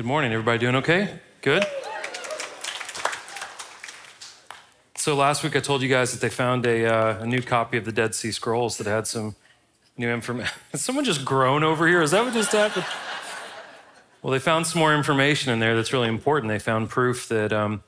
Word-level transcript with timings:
Good 0.00 0.06
morning. 0.06 0.32
Everybody 0.32 0.56
doing 0.60 0.76
okay? 0.76 1.18
Good? 1.42 1.62
So 4.94 5.14
last 5.14 5.44
week 5.44 5.54
I 5.54 5.60
told 5.60 5.82
you 5.82 5.90
guys 5.90 6.12
that 6.12 6.22
they 6.22 6.30
found 6.30 6.64
a, 6.64 6.86
uh, 6.86 7.22
a 7.22 7.26
new 7.26 7.42
copy 7.42 7.76
of 7.76 7.84
the 7.84 7.92
Dead 7.92 8.14
Sea 8.14 8.32
Scrolls 8.32 8.78
that 8.78 8.86
had 8.86 9.06
some 9.06 9.36
new 9.98 10.08
information. 10.08 10.54
someone 10.74 11.04
just 11.04 11.22
groan 11.22 11.62
over 11.62 11.86
here? 11.86 12.00
Is 12.00 12.12
that 12.12 12.24
what 12.24 12.32
just 12.32 12.52
happened? 12.52 12.86
well, 14.22 14.30
they 14.30 14.38
found 14.38 14.66
some 14.66 14.78
more 14.78 14.94
information 14.94 15.52
in 15.52 15.58
there 15.58 15.76
that's 15.76 15.92
really 15.92 16.08
important. 16.08 16.48
They 16.48 16.58
found 16.58 16.88
proof 16.88 17.28
that 17.28 17.52
um, 17.52 17.82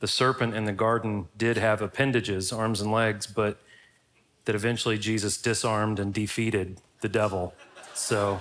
the 0.00 0.08
serpent 0.08 0.56
in 0.56 0.64
the 0.64 0.72
garden 0.72 1.28
did 1.36 1.58
have 1.58 1.80
appendages, 1.80 2.52
arms 2.52 2.80
and 2.80 2.90
legs, 2.90 3.28
but 3.28 3.60
that 4.46 4.56
eventually 4.56 4.98
Jesus 4.98 5.40
disarmed 5.40 6.00
and 6.00 6.12
defeated 6.12 6.80
the 7.02 7.08
devil. 7.08 7.54
So 7.94 8.40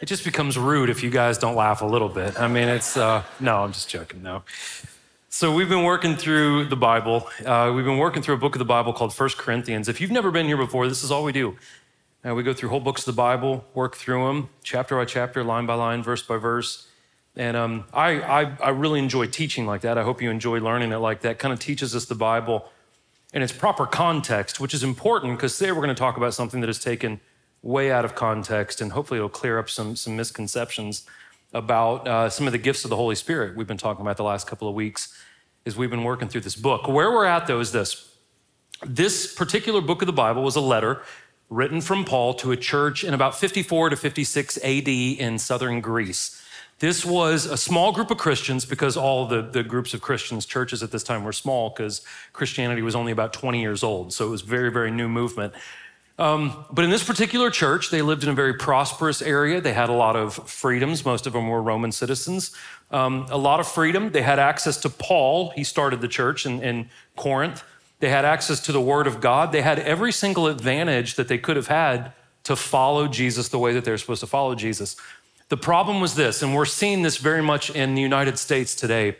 it 0.00 0.06
just 0.06 0.24
becomes 0.24 0.56
rude 0.56 0.90
if 0.90 1.02
you 1.02 1.10
guys 1.10 1.38
don't 1.38 1.56
laugh 1.56 1.82
a 1.82 1.86
little 1.86 2.08
bit. 2.08 2.38
I 2.40 2.48
mean, 2.48 2.68
it's, 2.68 2.96
uh, 2.96 3.24
no, 3.40 3.64
I'm 3.64 3.72
just 3.72 3.88
joking, 3.88 4.22
no. 4.22 4.42
So 5.28 5.54
we've 5.54 5.68
been 5.68 5.84
working 5.84 6.16
through 6.16 6.66
the 6.66 6.76
Bible. 6.76 7.28
Uh, 7.44 7.72
we've 7.74 7.84
been 7.84 7.98
working 7.98 8.22
through 8.22 8.36
a 8.36 8.38
book 8.38 8.54
of 8.54 8.60
the 8.60 8.64
Bible 8.64 8.92
called 8.92 9.12
First 9.12 9.38
Corinthians. 9.38 9.88
If 9.88 10.00
you've 10.00 10.10
never 10.10 10.30
been 10.30 10.46
here 10.46 10.56
before, 10.56 10.88
this 10.88 11.02
is 11.02 11.10
all 11.10 11.24
we 11.24 11.32
do. 11.32 11.56
Uh, 12.26 12.34
we 12.34 12.42
go 12.42 12.52
through 12.52 12.68
whole 12.68 12.80
books 12.80 13.02
of 13.02 13.14
the 13.14 13.16
Bible, 13.16 13.64
work 13.74 13.96
through 13.96 14.26
them, 14.26 14.48
chapter 14.62 14.96
by 14.96 15.04
chapter, 15.04 15.44
line 15.44 15.66
by 15.66 15.74
line, 15.74 16.02
verse 16.02 16.22
by 16.22 16.36
verse. 16.36 16.88
And 17.36 17.56
um, 17.56 17.84
I, 17.92 18.20
I, 18.20 18.56
I 18.62 18.68
really 18.70 18.98
enjoy 18.98 19.26
teaching 19.26 19.66
like 19.66 19.82
that. 19.82 19.98
I 19.98 20.02
hope 20.02 20.22
you 20.22 20.30
enjoy 20.30 20.60
learning 20.60 20.92
it 20.92 20.98
like 20.98 21.20
that. 21.20 21.38
Kind 21.38 21.52
of 21.52 21.60
teaches 21.60 21.94
us 21.94 22.06
the 22.06 22.16
Bible 22.16 22.70
in 23.32 23.42
its 23.42 23.52
proper 23.52 23.86
context, 23.86 24.58
which 24.58 24.74
is 24.74 24.82
important 24.82 25.36
because 25.36 25.56
today 25.56 25.70
we're 25.70 25.82
going 25.82 25.88
to 25.88 25.94
talk 25.94 26.16
about 26.16 26.34
something 26.34 26.60
that 26.60 26.70
is 26.70 26.80
taken 26.80 27.20
way 27.62 27.90
out 27.90 28.04
of 28.04 28.14
context, 28.14 28.80
and 28.80 28.92
hopefully 28.92 29.18
it'll 29.18 29.28
clear 29.28 29.58
up 29.58 29.68
some, 29.68 29.96
some 29.96 30.16
misconceptions 30.16 31.06
about 31.52 32.06
uh, 32.06 32.28
some 32.28 32.46
of 32.46 32.52
the 32.52 32.58
gifts 32.58 32.84
of 32.84 32.90
the 32.90 32.96
Holy 32.96 33.14
Spirit 33.14 33.56
we've 33.56 33.66
been 33.66 33.78
talking 33.78 34.02
about 34.02 34.16
the 34.16 34.24
last 34.24 34.46
couple 34.46 34.68
of 34.68 34.74
weeks 34.74 35.16
as 35.66 35.76
we've 35.76 35.90
been 35.90 36.04
working 36.04 36.28
through 36.28 36.42
this 36.42 36.56
book. 36.56 36.88
Where 36.88 37.10
we're 37.10 37.24
at, 37.24 37.46
though, 37.46 37.60
is 37.60 37.72
this. 37.72 38.04
This 38.86 39.34
particular 39.34 39.80
book 39.80 40.02
of 40.02 40.06
the 40.06 40.12
Bible 40.12 40.42
was 40.42 40.54
a 40.54 40.60
letter 40.60 41.02
written 41.50 41.80
from 41.80 42.04
Paul 42.04 42.34
to 42.34 42.52
a 42.52 42.56
church 42.56 43.02
in 43.02 43.12
about 43.14 43.34
54 43.34 43.90
to 43.90 43.96
56 43.96 44.58
AD 44.58 44.88
in 44.88 45.38
southern 45.38 45.80
Greece. 45.80 46.42
This 46.78 47.04
was 47.04 47.46
a 47.46 47.56
small 47.56 47.90
group 47.90 48.12
of 48.12 48.18
Christians 48.18 48.64
because 48.64 48.96
all 48.96 49.26
the, 49.26 49.42
the 49.42 49.64
groups 49.64 49.94
of 49.94 50.00
Christians, 50.00 50.46
churches 50.46 50.80
at 50.82 50.92
this 50.92 51.02
time 51.02 51.24
were 51.24 51.32
small 51.32 51.70
because 51.70 52.02
Christianity 52.32 52.82
was 52.82 52.94
only 52.94 53.10
about 53.10 53.32
20 53.32 53.60
years 53.60 53.82
old. 53.82 54.12
So 54.12 54.28
it 54.28 54.30
was 54.30 54.42
very, 54.42 54.70
very 54.70 54.92
new 54.92 55.08
movement. 55.08 55.54
Um, 56.18 56.64
but 56.72 56.84
in 56.84 56.90
this 56.90 57.04
particular 57.04 57.48
church, 57.48 57.90
they 57.90 58.02
lived 58.02 58.24
in 58.24 58.28
a 58.28 58.34
very 58.34 58.54
prosperous 58.54 59.22
area. 59.22 59.60
They 59.60 59.72
had 59.72 59.88
a 59.88 59.92
lot 59.92 60.16
of 60.16 60.34
freedoms. 60.50 61.04
Most 61.04 61.26
of 61.26 61.32
them 61.32 61.48
were 61.48 61.62
Roman 61.62 61.92
citizens. 61.92 62.54
Um, 62.90 63.26
a 63.30 63.38
lot 63.38 63.60
of 63.60 63.68
freedom. 63.68 64.10
They 64.10 64.22
had 64.22 64.40
access 64.40 64.78
to 64.78 64.90
Paul. 64.90 65.50
He 65.50 65.62
started 65.62 66.00
the 66.00 66.08
church 66.08 66.44
in, 66.44 66.60
in 66.60 66.90
Corinth. 67.16 67.62
They 68.00 68.08
had 68.08 68.24
access 68.24 68.58
to 68.60 68.72
the 68.72 68.80
Word 68.80 69.06
of 69.06 69.20
God. 69.20 69.52
They 69.52 69.62
had 69.62 69.78
every 69.78 70.12
single 70.12 70.48
advantage 70.48 71.14
that 71.14 71.28
they 71.28 71.38
could 71.38 71.56
have 71.56 71.68
had 71.68 72.12
to 72.44 72.56
follow 72.56 73.06
Jesus 73.06 73.48
the 73.48 73.58
way 73.58 73.72
that 73.74 73.84
they're 73.84 73.98
supposed 73.98 74.20
to 74.20 74.26
follow 74.26 74.54
Jesus. 74.54 74.96
The 75.50 75.56
problem 75.56 76.00
was 76.00 76.14
this, 76.14 76.42
and 76.42 76.54
we're 76.54 76.64
seeing 76.64 77.02
this 77.02 77.16
very 77.16 77.42
much 77.42 77.70
in 77.70 77.94
the 77.94 78.02
United 78.02 78.38
States 78.38 78.74
today 78.74 79.16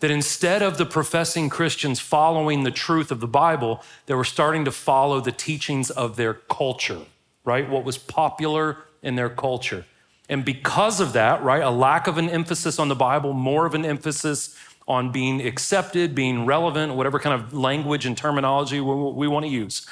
that 0.00 0.10
instead 0.10 0.62
of 0.62 0.78
the 0.78 0.86
professing 0.86 1.48
Christians 1.48 1.98
following 1.98 2.62
the 2.62 2.70
truth 2.70 3.10
of 3.10 3.20
the 3.20 3.26
Bible, 3.26 3.82
they 4.06 4.14
were 4.14 4.24
starting 4.24 4.64
to 4.64 4.72
follow 4.72 5.20
the 5.20 5.32
teachings 5.32 5.90
of 5.90 6.16
their 6.16 6.34
culture, 6.34 7.00
right? 7.44 7.68
What 7.68 7.84
was 7.84 7.98
popular 7.98 8.78
in 9.02 9.16
their 9.16 9.28
culture. 9.28 9.84
And 10.28 10.44
because 10.44 11.00
of 11.00 11.14
that, 11.14 11.42
right, 11.42 11.62
a 11.62 11.70
lack 11.70 12.06
of 12.06 12.18
an 12.18 12.28
emphasis 12.28 12.78
on 12.78 12.88
the 12.88 12.94
Bible, 12.94 13.32
more 13.32 13.66
of 13.66 13.74
an 13.74 13.84
emphasis 13.84 14.56
on 14.86 15.10
being 15.10 15.44
accepted, 15.44 16.14
being 16.14 16.46
relevant, 16.46 16.94
whatever 16.94 17.18
kind 17.18 17.34
of 17.40 17.52
language 17.52 18.06
and 18.06 18.16
terminology 18.16 18.80
we, 18.80 19.28
want 19.28 19.44
to 19.44 19.50
use. 19.50 19.86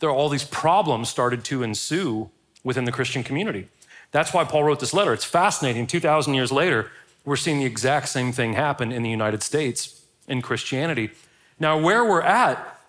There 0.00 0.08
are 0.08 0.14
all 0.14 0.28
these 0.28 0.44
problems 0.44 1.08
started 1.08 1.44
to 1.44 1.62
ensue 1.62 2.30
within 2.64 2.84
the 2.84 2.92
Christian 2.92 3.22
community. 3.22 3.68
That's 4.10 4.32
why 4.32 4.44
Paul 4.44 4.64
wrote 4.64 4.80
this 4.80 4.94
letter. 4.94 5.12
It's 5.12 5.24
fascinating. 5.24 5.86
2,000 5.86 6.32
years 6.32 6.50
later, 6.50 6.90
we're 7.28 7.36
seeing 7.36 7.58
the 7.58 7.66
exact 7.66 8.08
same 8.08 8.32
thing 8.32 8.54
happen 8.54 8.90
in 8.90 9.02
the 9.02 9.10
United 9.10 9.42
States 9.42 10.02
in 10.28 10.40
Christianity. 10.40 11.10
Now, 11.60 11.78
where 11.78 12.02
we're 12.02 12.22
at, 12.22 12.80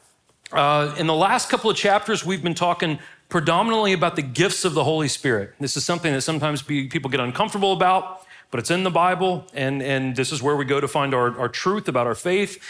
uh, 0.54 0.96
in 0.98 1.08
the 1.08 1.14
last 1.14 1.50
couple 1.50 1.70
of 1.70 1.76
chapters, 1.76 2.26
we've 2.26 2.42
been 2.42 2.56
talking 2.56 3.00
predominantly 3.28 3.92
about 3.92 4.16
the 4.16 4.22
gifts 4.22 4.64
of 4.64 4.74
the 4.74 4.84
Holy 4.86 5.10
Spirit. 5.10 5.54
This 5.60 5.76
is 5.76 5.84
something 5.84 6.14
that 6.14 6.22
sometimes 6.22 6.62
people 6.62 7.12
get 7.12 7.20
uncomfortable 7.20 7.74
about, 7.74 8.26
but 8.50 8.62
it's 8.62 8.72
in 8.72 8.84
the 8.84 8.90
Bible, 8.90 9.46
and, 9.54 9.84
and 9.84 10.16
this 10.16 10.32
is 10.32 10.42
where 10.42 10.56
we 10.56 10.64
go 10.64 10.80
to 10.80 10.88
find 10.88 11.14
our, 11.14 11.38
our 11.38 11.50
truth 11.50 11.90
about 11.90 12.08
our 12.08 12.16
faith. 12.16 12.64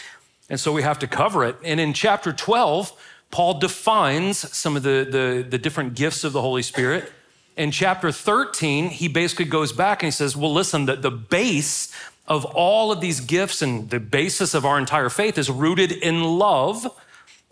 And 0.50 0.58
so 0.58 0.72
we 0.72 0.82
have 0.82 0.98
to 0.98 1.06
cover 1.06 1.44
it. 1.44 1.54
And 1.64 1.78
in 1.78 1.92
chapter 1.92 2.32
12, 2.32 2.92
Paul 3.30 3.60
defines 3.60 4.38
some 4.56 4.76
of 4.76 4.82
the, 4.82 5.06
the, 5.08 5.46
the 5.48 5.58
different 5.58 5.94
gifts 5.94 6.24
of 6.24 6.32
the 6.32 6.42
Holy 6.42 6.62
Spirit 6.62 7.12
in 7.60 7.70
chapter 7.70 8.10
13, 8.10 8.88
he 8.88 9.06
basically 9.06 9.44
goes 9.44 9.70
back 9.70 10.02
and 10.02 10.06
he 10.06 10.10
says, 10.10 10.34
Well, 10.34 10.52
listen, 10.52 10.86
the, 10.86 10.96
the 10.96 11.10
base 11.10 11.92
of 12.26 12.46
all 12.46 12.90
of 12.90 13.02
these 13.02 13.20
gifts 13.20 13.60
and 13.60 13.90
the 13.90 14.00
basis 14.00 14.54
of 14.54 14.64
our 14.64 14.78
entire 14.78 15.10
faith 15.10 15.36
is 15.36 15.50
rooted 15.50 15.92
in 15.92 16.22
love. 16.22 16.86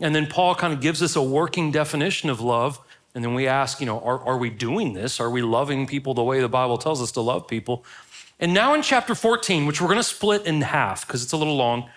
And 0.00 0.14
then 0.14 0.26
Paul 0.26 0.54
kind 0.54 0.72
of 0.72 0.80
gives 0.80 1.02
us 1.02 1.14
a 1.14 1.22
working 1.22 1.70
definition 1.70 2.30
of 2.30 2.40
love. 2.40 2.80
And 3.14 3.22
then 3.22 3.34
we 3.34 3.46
ask, 3.46 3.80
you 3.80 3.86
know, 3.86 4.00
are, 4.00 4.18
are 4.20 4.38
we 4.38 4.48
doing 4.48 4.94
this? 4.94 5.20
Are 5.20 5.28
we 5.28 5.42
loving 5.42 5.86
people 5.86 6.14
the 6.14 6.22
way 6.22 6.40
the 6.40 6.48
Bible 6.48 6.78
tells 6.78 7.02
us 7.02 7.12
to 7.12 7.20
love 7.20 7.46
people? 7.46 7.84
And 8.40 8.54
now 8.54 8.72
in 8.72 8.80
chapter 8.80 9.14
14, 9.14 9.66
which 9.66 9.78
we're 9.82 9.88
going 9.88 9.98
to 9.98 10.02
split 10.04 10.46
in 10.46 10.62
half 10.62 11.06
because 11.06 11.22
it's 11.22 11.32
a 11.32 11.36
little 11.36 11.56
long, 11.56 11.90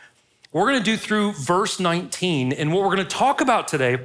we're 0.51 0.69
going 0.69 0.79
to 0.79 0.83
do 0.83 0.97
through 0.97 1.31
verse 1.33 1.79
19. 1.79 2.51
And 2.51 2.73
what 2.73 2.81
we're 2.81 2.93
going 2.93 3.07
to 3.07 3.15
talk 3.15 3.39
about 3.39 3.69
today 3.69 3.99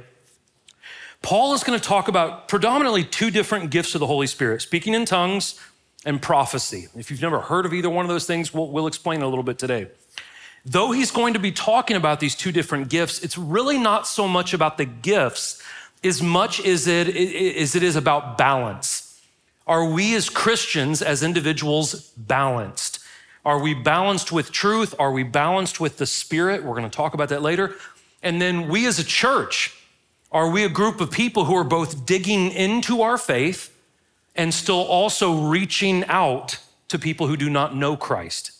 Paul 1.21 1.53
is 1.53 1.63
going 1.63 1.79
to 1.79 1.85
talk 1.85 2.07
about 2.07 2.47
predominantly 2.47 3.03
two 3.03 3.31
different 3.31 3.69
gifts 3.69 3.95
of 3.95 3.99
the 3.99 4.07
Holy 4.07 4.27
Spirit 4.27 4.61
speaking 4.61 4.93
in 4.93 5.05
tongues 5.05 5.59
and 6.05 6.21
prophecy. 6.21 6.87
If 6.95 7.11
you've 7.11 7.21
never 7.21 7.41
heard 7.41 7.65
of 7.65 7.73
either 7.73 7.89
one 7.89 8.05
of 8.05 8.09
those 8.09 8.25
things, 8.25 8.53
we'll, 8.53 8.67
we'll 8.67 8.87
explain 8.87 9.21
a 9.21 9.27
little 9.27 9.43
bit 9.43 9.59
today. 9.59 9.87
Though 10.65 10.91
he's 10.91 11.11
going 11.11 11.33
to 11.33 11.39
be 11.39 11.51
talking 11.51 11.97
about 11.97 12.19
these 12.19 12.35
two 12.35 12.51
different 12.51 12.89
gifts, 12.89 13.23
it's 13.23 13.37
really 13.37 13.77
not 13.77 14.05
so 14.07 14.27
much 14.27 14.53
about 14.53 14.77
the 14.77 14.85
gifts 14.85 15.61
as 16.03 16.21
much 16.21 16.63
as 16.65 16.87
it, 16.87 17.07
as 17.07 17.75
it 17.75 17.83
is 17.83 17.95
about 17.95 18.37
balance. 18.37 19.19
Are 19.65 19.85
we 19.85 20.15
as 20.15 20.29
Christians, 20.29 21.01
as 21.01 21.23
individuals, 21.23 22.11
balanced? 22.17 22.99
Are 23.45 23.59
we 23.59 23.73
balanced 23.73 24.31
with 24.31 24.51
truth? 24.51 24.93
Are 24.99 25.11
we 25.11 25.23
balanced 25.23 25.79
with 25.79 25.97
the 25.97 26.05
Spirit? 26.05 26.63
We're 26.63 26.75
going 26.75 26.89
to 26.89 26.95
talk 26.95 27.13
about 27.13 27.29
that 27.29 27.41
later. 27.41 27.75
And 28.21 28.41
then 28.41 28.67
we 28.67 28.85
as 28.87 28.99
a 28.99 29.05
church, 29.05 29.76
are 30.31 30.49
we 30.49 30.63
a 30.63 30.69
group 30.69 30.99
of 30.99 31.11
people 31.11 31.45
who 31.45 31.55
are 31.55 31.63
both 31.63 32.05
digging 32.05 32.51
into 32.51 33.01
our 33.01 33.17
faith 33.17 33.73
and 34.35 34.53
still 34.53 34.81
also 34.81 35.43
reaching 35.43 36.03
out 36.05 36.59
to 36.89 36.99
people 36.99 37.27
who 37.27 37.37
do 37.37 37.49
not 37.49 37.75
know 37.75 37.95
Christ? 37.95 38.51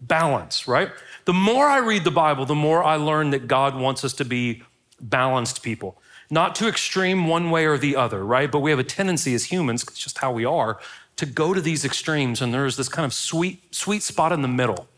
Balance, 0.00 0.68
right? 0.68 0.90
The 1.24 1.32
more 1.32 1.66
I 1.66 1.78
read 1.78 2.04
the 2.04 2.10
Bible, 2.10 2.44
the 2.44 2.54
more 2.54 2.84
I 2.84 2.96
learn 2.96 3.30
that 3.30 3.48
God 3.48 3.74
wants 3.74 4.04
us 4.04 4.12
to 4.14 4.24
be 4.24 4.62
balanced 5.00 5.62
people. 5.62 5.96
Not 6.30 6.54
too 6.54 6.68
extreme 6.68 7.26
one 7.26 7.50
way 7.50 7.66
or 7.66 7.78
the 7.78 7.96
other, 7.96 8.24
right? 8.24 8.50
But 8.50 8.60
we 8.60 8.70
have 8.70 8.78
a 8.78 8.84
tendency 8.84 9.34
as 9.34 9.44
humans, 9.44 9.82
it's 9.82 9.98
just 9.98 10.18
how 10.18 10.32
we 10.32 10.44
are, 10.44 10.78
to 11.16 11.26
go 11.26 11.54
to 11.54 11.60
these 11.60 11.84
extremes. 11.84 12.42
And 12.42 12.52
there's 12.52 12.76
this 12.76 12.88
kind 12.88 13.06
of 13.06 13.14
sweet, 13.14 13.74
sweet 13.74 14.02
spot 14.02 14.32
in 14.32 14.42
the 14.42 14.48
middle 14.48 14.88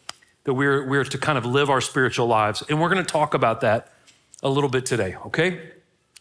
that 0.44 0.54
we're, 0.54 0.86
we're 0.86 1.04
to 1.04 1.18
kind 1.18 1.38
of 1.38 1.44
live 1.44 1.70
our 1.70 1.80
spiritual 1.80 2.26
lives. 2.26 2.62
And 2.68 2.80
we're 2.80 2.88
going 2.88 3.04
to 3.04 3.10
talk 3.10 3.34
about 3.34 3.60
that 3.60 3.92
a 4.42 4.48
little 4.48 4.70
bit 4.70 4.86
today, 4.86 5.16
okay? 5.26 5.72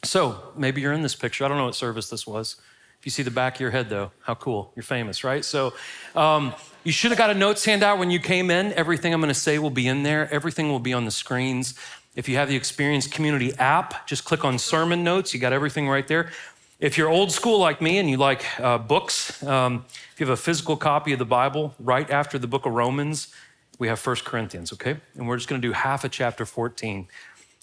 So 0.05 0.51
maybe 0.55 0.81
you're 0.81 0.93
in 0.93 1.01
this 1.01 1.15
picture. 1.15 1.45
I 1.45 1.47
don't 1.47 1.57
know 1.57 1.65
what 1.65 1.75
service 1.75 2.09
this 2.09 2.25
was. 2.25 2.57
If 2.99 3.05
you 3.05 3.11
see 3.11 3.23
the 3.23 3.31
back 3.31 3.55
of 3.55 3.61
your 3.61 3.71
head, 3.71 3.89
though, 3.89 4.11
how 4.21 4.35
cool. 4.35 4.71
You're 4.75 4.83
famous, 4.83 5.23
right? 5.23 5.43
So 5.43 5.73
um, 6.15 6.53
you 6.83 6.91
should 6.91 7.11
have 7.11 7.17
got 7.17 7.29
a 7.29 7.33
notes 7.33 7.65
handout 7.65 7.99
when 7.99 8.09
you 8.09 8.19
came 8.19 8.49
in. 8.49 8.73
Everything 8.73 9.13
I'm 9.13 9.19
going 9.19 9.27
to 9.27 9.39
say 9.39 9.59
will 9.59 9.69
be 9.69 9.87
in 9.87 10.03
there, 10.03 10.31
everything 10.33 10.69
will 10.69 10.79
be 10.79 10.93
on 10.93 11.05
the 11.05 11.11
screens. 11.11 11.75
If 12.15 12.29
you 12.29 12.37
have 12.37 12.47
the 12.47 12.55
Experience 12.55 13.07
Community 13.07 13.53
app, 13.57 14.07
just 14.07 14.23
click 14.23 14.45
on 14.45 14.57
sermon 14.57 15.03
notes. 15.03 15.33
You 15.33 15.39
got 15.39 15.51
everything 15.51 15.89
right 15.89 16.07
there. 16.07 16.31
If 16.79 16.97
you're 16.97 17.09
old 17.09 17.31
school 17.31 17.59
like 17.59 17.81
me 17.81 17.97
and 17.97 18.09
you 18.09 18.17
like 18.17 18.45
uh, 18.59 18.77
books, 18.77 19.43
um, 19.43 19.85
if 20.13 20.19
you 20.19 20.25
have 20.25 20.33
a 20.33 20.41
physical 20.41 20.77
copy 20.77 21.13
of 21.13 21.19
the 21.19 21.25
Bible, 21.25 21.75
right 21.79 22.09
after 22.09 22.39
the 22.39 22.47
book 22.47 22.65
of 22.65 22.73
Romans, 22.73 23.33
we 23.79 23.87
have 23.87 23.99
First 23.99 24.23
Corinthians, 24.23 24.71
okay? 24.73 24.97
And 25.15 25.27
we're 25.27 25.37
just 25.37 25.49
going 25.49 25.61
to 25.61 25.67
do 25.67 25.73
half 25.73 26.03
of 26.03 26.11
chapter 26.11 26.45
14 26.45 27.07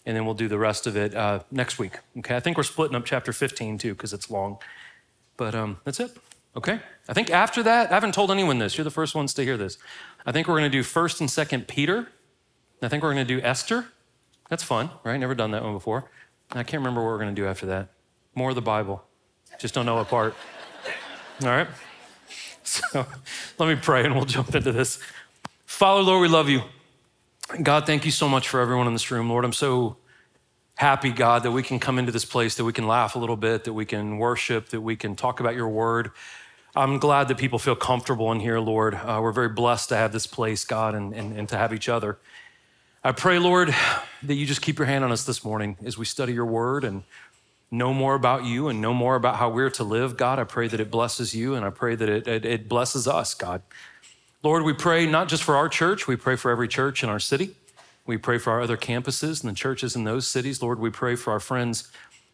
and 0.05 0.15
then 0.15 0.25
we'll 0.25 0.35
do 0.35 0.47
the 0.47 0.57
rest 0.57 0.87
of 0.87 0.97
it 0.97 1.15
uh, 1.15 1.39
next 1.51 1.79
week. 1.79 1.99
Okay, 2.19 2.35
I 2.35 2.39
think 2.39 2.57
we're 2.57 2.63
splitting 2.63 2.95
up 2.95 3.05
chapter 3.05 3.31
15 3.31 3.77
too 3.77 3.93
because 3.93 4.13
it's 4.13 4.29
long. 4.29 4.57
But 5.37 5.55
um, 5.55 5.77
that's 5.83 5.99
it. 5.99 6.15
Okay, 6.55 6.79
I 7.09 7.13
think 7.13 7.31
after 7.31 7.63
that, 7.63 7.89
I 7.89 7.95
haven't 7.95 8.13
told 8.13 8.29
anyone 8.29 8.59
this. 8.59 8.77
You're 8.77 8.83
the 8.83 8.91
first 8.91 9.15
ones 9.15 9.33
to 9.35 9.43
hear 9.43 9.57
this. 9.57 9.77
I 10.25 10.31
think 10.31 10.47
we're 10.47 10.59
going 10.59 10.71
to 10.71 10.77
do 10.77 10.83
First 10.83 11.19
and 11.19 11.29
Second 11.29 11.67
Peter. 11.67 12.09
I 12.81 12.89
think 12.89 13.01
we're 13.01 13.13
going 13.13 13.25
to 13.25 13.35
do 13.35 13.41
Esther. 13.41 13.87
That's 14.49 14.63
fun, 14.63 14.91
right? 15.03 15.17
Never 15.17 15.33
done 15.33 15.51
that 15.51 15.63
one 15.63 15.73
before. 15.73 16.11
I 16.51 16.63
can't 16.63 16.81
remember 16.81 17.01
what 17.01 17.07
we're 17.07 17.17
going 17.17 17.33
to 17.33 17.41
do 17.41 17.47
after 17.47 17.65
that. 17.67 17.89
More 18.35 18.49
of 18.49 18.55
the 18.55 18.61
Bible. 18.61 19.03
Just 19.57 19.73
don't 19.73 19.85
know 19.85 19.95
what 19.95 20.09
part. 20.09 20.35
All 21.43 21.49
right? 21.49 21.67
So 22.65 23.05
let 23.59 23.67
me 23.67 23.75
pray 23.75 24.05
and 24.05 24.15
we'll 24.15 24.25
jump 24.25 24.55
into 24.55 24.71
this. 24.71 24.97
Father, 25.65 26.01
Lord, 26.01 26.21
we 26.21 26.29
love 26.29 26.47
you. 26.47 26.61
God, 27.49 27.85
thank 27.85 28.05
you 28.05 28.11
so 28.11 28.29
much 28.29 28.47
for 28.47 28.61
everyone 28.61 28.87
in 28.87 28.93
this 28.93 29.11
room. 29.11 29.29
Lord, 29.29 29.43
I'm 29.43 29.53
so 29.53 29.97
happy, 30.75 31.11
God, 31.11 31.43
that 31.43 31.51
we 31.51 31.61
can 31.61 31.79
come 31.79 31.99
into 31.99 32.11
this 32.11 32.25
place, 32.25 32.55
that 32.55 32.63
we 32.63 32.73
can 32.73 32.87
laugh 32.87 33.15
a 33.15 33.19
little 33.19 33.35
bit, 33.35 33.65
that 33.65 33.73
we 33.73 33.85
can 33.85 34.17
worship, 34.17 34.69
that 34.69 34.81
we 34.81 34.95
can 34.95 35.15
talk 35.15 35.39
about 35.39 35.53
your 35.55 35.67
word. 35.67 36.11
I'm 36.75 36.97
glad 36.97 37.27
that 37.27 37.37
people 37.37 37.59
feel 37.59 37.75
comfortable 37.75 38.31
in 38.31 38.39
here, 38.39 38.59
Lord. 38.59 38.95
Uh, 38.95 39.19
we're 39.21 39.33
very 39.33 39.49
blessed 39.49 39.89
to 39.89 39.97
have 39.97 40.11
this 40.11 40.25
place, 40.25 40.65
God, 40.65 40.95
and, 40.95 41.13
and, 41.13 41.37
and 41.37 41.49
to 41.49 41.57
have 41.57 41.73
each 41.73 41.89
other. 41.89 42.17
I 43.03 43.11
pray, 43.11 43.37
Lord, 43.37 43.75
that 44.23 44.33
you 44.33 44.45
just 44.45 44.61
keep 44.61 44.79
your 44.79 44.87
hand 44.87 45.03
on 45.03 45.11
us 45.11 45.25
this 45.25 45.43
morning 45.43 45.77
as 45.85 45.97
we 45.97 46.05
study 46.05 46.33
your 46.33 46.45
word 46.45 46.83
and 46.83 47.03
know 47.69 47.93
more 47.93 48.15
about 48.15 48.45
you 48.45 48.69
and 48.69 48.81
know 48.81 48.93
more 48.93 49.15
about 49.15 49.35
how 49.35 49.49
we're 49.49 49.69
to 49.71 49.83
live. 49.83 50.15
God, 50.15 50.39
I 50.39 50.45
pray 50.45 50.67
that 50.69 50.79
it 50.79 50.89
blesses 50.89 51.35
you 51.35 51.53
and 51.53 51.65
I 51.65 51.69
pray 51.69 51.95
that 51.95 52.07
it, 52.07 52.27
it, 52.27 52.45
it 52.45 52.69
blesses 52.69 53.07
us, 53.07 53.33
God. 53.33 53.61
Lord, 54.43 54.63
we 54.63 54.73
pray 54.73 55.05
not 55.05 55.29
just 55.29 55.41
for 55.41 55.55
our 55.55 55.69
church, 55.69 56.05
we 56.05 56.17
pray 56.17 56.35
for 56.35 56.51
every 56.51 56.67
church 56.67 57.01
in 57.01 57.09
our 57.09 57.19
city. 57.19 57.55
We 58.05 58.17
pray 58.17 58.37
for 58.37 58.51
our 58.51 58.59
other 58.59 58.75
campuses 58.75 59.41
and 59.41 59.49
the 59.49 59.55
churches 59.55 59.95
in 59.95 60.03
those 60.03 60.27
cities. 60.27 60.61
Lord, 60.61 60.79
we 60.79 60.89
pray 60.89 61.15
for 61.15 61.31
our 61.31 61.39
friends 61.39 61.89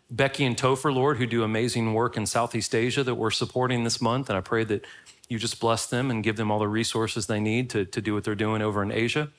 Becky 0.10 0.44
and 0.44 0.58
Topher, 0.58 0.92
Lord, 0.92 1.18
who 1.18 1.28
do 1.28 1.44
amazing 1.44 1.94
work 1.94 2.18
in 2.18 2.26
Southeast 2.26 2.74
Asia 2.74 3.04
that 3.04 3.14
we're 3.14 3.30
supporting 3.30 3.84
this 3.84 4.02
month. 4.02 4.28
And 4.28 4.36
I 4.36 4.42
pray 4.42 4.64
that 4.64 4.86
you 5.28 5.38
just 5.38 5.60
bless 5.60 5.86
them 5.86 6.10
and 6.10 6.24
give 6.24 6.36
them 6.36 6.50
all 6.50 6.58
the 6.58 6.68
resources 6.68 7.28
they 7.28 7.40
need 7.40 7.70
to, 7.70 7.86
to 7.86 8.02
do 8.02 8.16
what 8.16 8.24
they're 8.24 8.34
doing 8.34 8.64
over 8.64 8.82
in 8.82 8.92
Asia. 8.92 9.30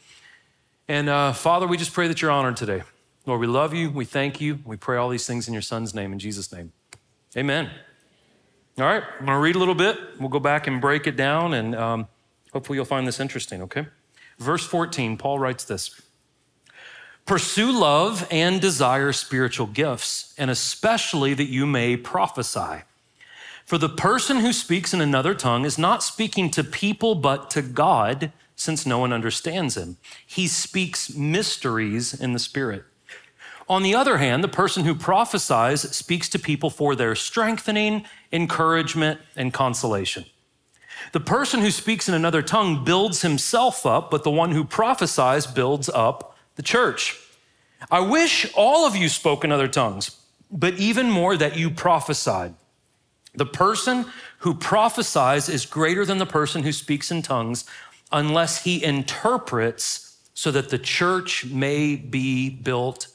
And 0.86 1.08
uh, 1.08 1.32
Father, 1.32 1.66
we 1.66 1.76
just 1.76 1.92
pray 1.92 2.06
that 2.06 2.22
you're 2.22 2.30
honored 2.30 2.56
today. 2.56 2.84
Lord, 3.26 3.40
we 3.40 3.48
love 3.48 3.74
you. 3.74 3.90
We 3.90 4.04
thank 4.04 4.40
you. 4.40 4.60
We 4.64 4.76
pray 4.76 4.96
all 4.96 5.08
these 5.08 5.26
things 5.26 5.48
in 5.48 5.52
your 5.52 5.62
son's 5.62 5.92
name, 5.92 6.12
in 6.12 6.20
Jesus' 6.20 6.52
name. 6.52 6.72
Amen. 7.36 7.68
All 8.78 8.84
right, 8.84 9.02
I'm 9.18 9.26
going 9.26 9.36
to 9.36 9.42
read 9.42 9.56
a 9.56 9.58
little 9.58 9.74
bit. 9.74 9.98
We'll 10.20 10.28
go 10.28 10.38
back 10.38 10.68
and 10.68 10.80
break 10.80 11.08
it 11.08 11.16
down, 11.16 11.52
and 11.52 11.74
um, 11.74 12.08
hopefully 12.52 12.76
you'll 12.76 12.84
find 12.84 13.06
this 13.06 13.20
interesting, 13.20 13.62
okay? 13.62 13.86
Verse 14.38 14.64
14, 14.64 15.16
Paul 15.16 15.38
writes 15.38 15.64
this 15.64 16.00
Pursue 17.26 17.70
love 17.70 18.26
and 18.30 18.60
desire 18.60 19.12
spiritual 19.12 19.66
gifts, 19.66 20.34
and 20.36 20.50
especially 20.50 21.34
that 21.34 21.48
you 21.48 21.66
may 21.66 21.96
prophesy. 21.96 22.82
For 23.64 23.78
the 23.78 23.88
person 23.88 24.38
who 24.38 24.52
speaks 24.52 24.92
in 24.92 25.00
another 25.00 25.34
tongue 25.34 25.64
is 25.64 25.78
not 25.78 26.02
speaking 26.02 26.50
to 26.50 26.64
people, 26.64 27.14
but 27.14 27.50
to 27.50 27.62
God 27.62 28.32
since 28.56 28.84
no 28.84 28.98
one 28.98 29.12
understands 29.12 29.76
him. 29.76 29.96
He 30.26 30.48
speaks 30.48 31.14
mysteries 31.14 32.12
in 32.12 32.32
the 32.32 32.38
Spirit. 32.38 32.84
On 33.68 33.84
the 33.84 33.94
other 33.94 34.18
hand, 34.18 34.42
the 34.42 34.48
person 34.48 34.84
who 34.84 34.94
prophesies 34.96 35.82
speaks 35.96 36.28
to 36.30 36.38
people 36.38 36.68
for 36.68 36.96
their 36.96 37.14
strengthening, 37.14 38.04
encouragement, 38.32 39.20
and 39.36 39.54
consolation. 39.54 40.24
The 41.12 41.20
person 41.20 41.60
who 41.60 41.70
speaks 41.70 42.08
in 42.08 42.14
another 42.14 42.42
tongue 42.42 42.84
builds 42.84 43.22
himself 43.22 43.84
up, 43.86 44.10
but 44.10 44.24
the 44.24 44.30
one 44.30 44.52
who 44.52 44.64
prophesies 44.64 45.46
builds 45.46 45.88
up 45.88 46.36
the 46.56 46.62
church. 46.62 47.18
I 47.90 48.00
wish 48.00 48.50
all 48.54 48.86
of 48.86 48.96
you 48.96 49.08
spoke 49.08 49.44
in 49.44 49.52
other 49.52 49.68
tongues, 49.68 50.16
but 50.50 50.74
even 50.74 51.10
more 51.10 51.36
that 51.36 51.56
you 51.56 51.70
prophesied. 51.70 52.54
The 53.34 53.46
person 53.46 54.06
who 54.38 54.54
prophesies 54.54 55.48
is 55.48 55.66
greater 55.66 56.04
than 56.04 56.18
the 56.18 56.26
person 56.26 56.62
who 56.62 56.72
speaks 56.72 57.10
in 57.10 57.22
tongues 57.22 57.64
unless 58.12 58.64
he 58.64 58.82
interprets 58.82 60.16
so 60.34 60.50
that 60.50 60.70
the 60.70 60.78
church 60.78 61.44
may 61.46 61.96
be 61.96 62.50
built 62.50 63.08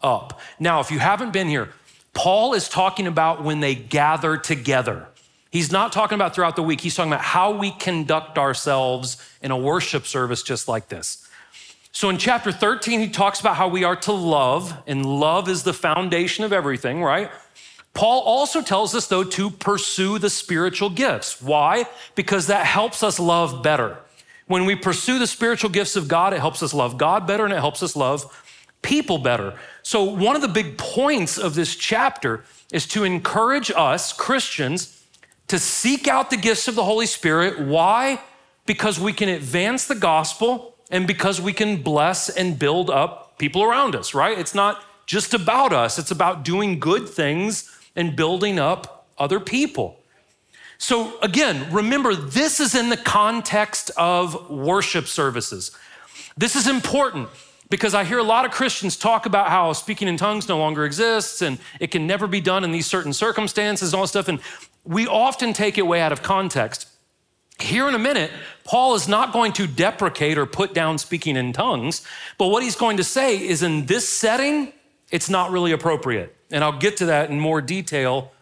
up. 0.00 0.40
Now, 0.60 0.80
if 0.80 0.90
you 0.90 0.98
haven't 0.98 1.32
been 1.32 1.48
here, 1.48 1.70
Paul 2.12 2.54
is 2.54 2.68
talking 2.68 3.06
about 3.06 3.42
when 3.42 3.60
they 3.60 3.74
gather 3.74 4.36
together. 4.36 5.08
He's 5.50 5.72
not 5.72 5.92
talking 5.92 6.16
about 6.16 6.34
throughout 6.34 6.56
the 6.56 6.62
week. 6.62 6.80
He's 6.80 6.94
talking 6.94 7.12
about 7.12 7.24
how 7.24 7.52
we 7.52 7.70
conduct 7.70 8.38
ourselves 8.38 9.16
in 9.40 9.50
a 9.50 9.56
worship 9.56 10.06
service 10.06 10.42
just 10.42 10.68
like 10.68 10.88
this. 10.88 11.26
So 11.92 12.10
in 12.10 12.18
chapter 12.18 12.52
13, 12.52 13.00
he 13.00 13.08
talks 13.08 13.40
about 13.40 13.56
how 13.56 13.68
we 13.68 13.82
are 13.84 13.96
to 13.96 14.12
love, 14.12 14.76
and 14.86 15.06
love 15.06 15.48
is 15.48 15.62
the 15.62 15.72
foundation 15.72 16.44
of 16.44 16.52
everything, 16.52 17.02
right? 17.02 17.30
Paul 17.94 18.20
also 18.20 18.60
tells 18.60 18.94
us, 18.94 19.06
though, 19.06 19.24
to 19.24 19.50
pursue 19.50 20.18
the 20.18 20.28
spiritual 20.28 20.90
gifts. 20.90 21.40
Why? 21.40 21.86
Because 22.14 22.48
that 22.48 22.66
helps 22.66 23.02
us 23.02 23.18
love 23.18 23.62
better. 23.62 23.96
When 24.46 24.66
we 24.66 24.76
pursue 24.76 25.18
the 25.18 25.26
spiritual 25.26 25.70
gifts 25.70 25.96
of 25.96 26.06
God, 26.06 26.34
it 26.34 26.40
helps 26.40 26.62
us 26.62 26.74
love 26.74 26.98
God 26.98 27.26
better 27.26 27.44
and 27.44 27.52
it 27.54 27.60
helps 27.60 27.82
us 27.82 27.96
love 27.96 28.30
people 28.82 29.18
better. 29.18 29.54
So, 29.82 30.04
one 30.04 30.36
of 30.36 30.42
the 30.42 30.48
big 30.48 30.76
points 30.78 31.38
of 31.38 31.54
this 31.54 31.74
chapter 31.74 32.44
is 32.72 32.86
to 32.88 33.04
encourage 33.04 33.70
us, 33.74 34.12
Christians, 34.12 34.95
to 35.48 35.58
seek 35.58 36.08
out 36.08 36.30
the 36.30 36.36
gifts 36.36 36.68
of 36.68 36.74
the 36.74 36.84
Holy 36.84 37.06
Spirit. 37.06 37.60
Why? 37.60 38.20
Because 38.66 38.98
we 38.98 39.12
can 39.12 39.28
advance 39.28 39.86
the 39.86 39.94
gospel 39.94 40.74
and 40.90 41.06
because 41.06 41.40
we 41.40 41.52
can 41.52 41.82
bless 41.82 42.28
and 42.28 42.58
build 42.58 42.90
up 42.90 43.38
people 43.38 43.62
around 43.62 43.94
us, 43.94 44.14
right? 44.14 44.38
It's 44.38 44.54
not 44.54 44.82
just 45.06 45.34
about 45.34 45.72
us, 45.72 45.98
it's 45.98 46.10
about 46.10 46.44
doing 46.44 46.80
good 46.80 47.08
things 47.08 47.70
and 47.94 48.16
building 48.16 48.58
up 48.58 49.08
other 49.18 49.40
people. 49.40 50.00
So, 50.78 51.18
again, 51.20 51.72
remember, 51.72 52.14
this 52.14 52.60
is 52.60 52.74
in 52.74 52.90
the 52.90 52.96
context 52.96 53.90
of 53.96 54.50
worship 54.50 55.06
services. 55.06 55.70
This 56.36 56.54
is 56.54 56.68
important 56.68 57.30
because 57.70 57.94
I 57.94 58.04
hear 58.04 58.18
a 58.18 58.22
lot 58.22 58.44
of 58.44 58.50
Christians 58.50 58.96
talk 58.96 59.26
about 59.26 59.48
how 59.48 59.72
speaking 59.72 60.06
in 60.06 60.16
tongues 60.16 60.48
no 60.48 60.58
longer 60.58 60.84
exists 60.84 61.40
and 61.40 61.58
it 61.80 61.90
can 61.90 62.06
never 62.06 62.26
be 62.26 62.40
done 62.40 62.62
in 62.62 62.72
these 62.72 62.86
certain 62.86 63.12
circumstances 63.12 63.92
and 63.92 63.98
all 63.98 64.02
this 64.02 64.10
stuff. 64.10 64.28
And 64.28 64.40
we 64.86 65.06
often 65.06 65.52
take 65.52 65.78
it 65.78 65.86
way 65.86 66.00
out 66.00 66.12
of 66.12 66.22
context. 66.22 66.88
Here 67.58 67.88
in 67.88 67.94
a 67.94 67.98
minute, 67.98 68.30
Paul 68.64 68.94
is 68.94 69.08
not 69.08 69.32
going 69.32 69.52
to 69.54 69.66
deprecate 69.66 70.36
or 70.36 70.46
put 70.46 70.74
down 70.74 70.98
speaking 70.98 71.36
in 71.36 71.52
tongues, 71.52 72.06
but 72.38 72.48
what 72.48 72.62
he's 72.62 72.76
going 72.76 72.98
to 72.98 73.04
say 73.04 73.36
is 73.36 73.62
in 73.62 73.86
this 73.86 74.08
setting, 74.08 74.72
it's 75.10 75.30
not 75.30 75.50
really 75.50 75.72
appropriate. 75.72 76.36
And 76.50 76.62
I'll 76.62 76.78
get 76.78 76.98
to 76.98 77.06
that 77.06 77.30
in 77.30 77.40
more 77.40 77.60
detail 77.60 78.32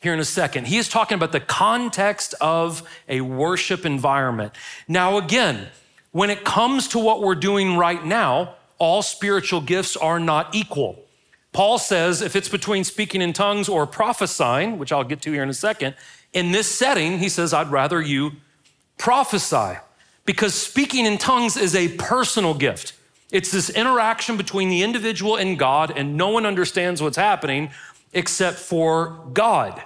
here 0.00 0.12
in 0.12 0.18
a 0.18 0.24
second. 0.24 0.66
He 0.66 0.76
is 0.76 0.88
talking 0.88 1.14
about 1.16 1.32
the 1.32 1.40
context 1.40 2.34
of 2.40 2.82
a 3.08 3.20
worship 3.22 3.86
environment. 3.86 4.52
Now, 4.88 5.18
again, 5.18 5.68
when 6.10 6.30
it 6.30 6.44
comes 6.44 6.88
to 6.88 6.98
what 6.98 7.22
we're 7.22 7.34
doing 7.34 7.76
right 7.76 8.04
now, 8.04 8.56
all 8.78 9.02
spiritual 9.02 9.60
gifts 9.60 9.96
are 9.96 10.20
not 10.20 10.54
equal. 10.54 11.03
Paul 11.54 11.78
says 11.78 12.20
if 12.20 12.36
it's 12.36 12.48
between 12.48 12.82
speaking 12.84 13.22
in 13.22 13.32
tongues 13.32 13.68
or 13.68 13.86
prophesying, 13.86 14.76
which 14.76 14.92
I'll 14.92 15.04
get 15.04 15.22
to 15.22 15.32
here 15.32 15.42
in 15.42 15.48
a 15.48 15.54
second, 15.54 15.94
in 16.32 16.50
this 16.50 16.68
setting, 16.68 17.20
he 17.20 17.28
says, 17.28 17.54
I'd 17.54 17.70
rather 17.70 18.02
you 18.02 18.32
prophesy 18.98 19.78
because 20.26 20.52
speaking 20.52 21.06
in 21.06 21.16
tongues 21.16 21.56
is 21.56 21.76
a 21.76 21.88
personal 21.96 22.54
gift. 22.54 22.94
It's 23.30 23.52
this 23.52 23.70
interaction 23.70 24.36
between 24.36 24.68
the 24.68 24.82
individual 24.82 25.36
and 25.36 25.56
God, 25.58 25.92
and 25.96 26.16
no 26.16 26.28
one 26.28 26.44
understands 26.44 27.00
what's 27.00 27.16
happening 27.16 27.70
except 28.12 28.58
for 28.58 29.20
God. 29.32 29.80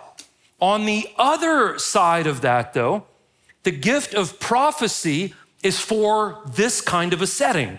On 0.60 0.86
the 0.86 1.08
other 1.18 1.78
side 1.78 2.26
of 2.26 2.40
that, 2.40 2.72
though, 2.72 3.04
the 3.62 3.70
gift 3.70 4.14
of 4.14 4.40
prophecy 4.40 5.34
is 5.62 5.78
for 5.78 6.40
this 6.50 6.80
kind 6.80 7.12
of 7.12 7.20
a 7.20 7.26
setting. 7.26 7.78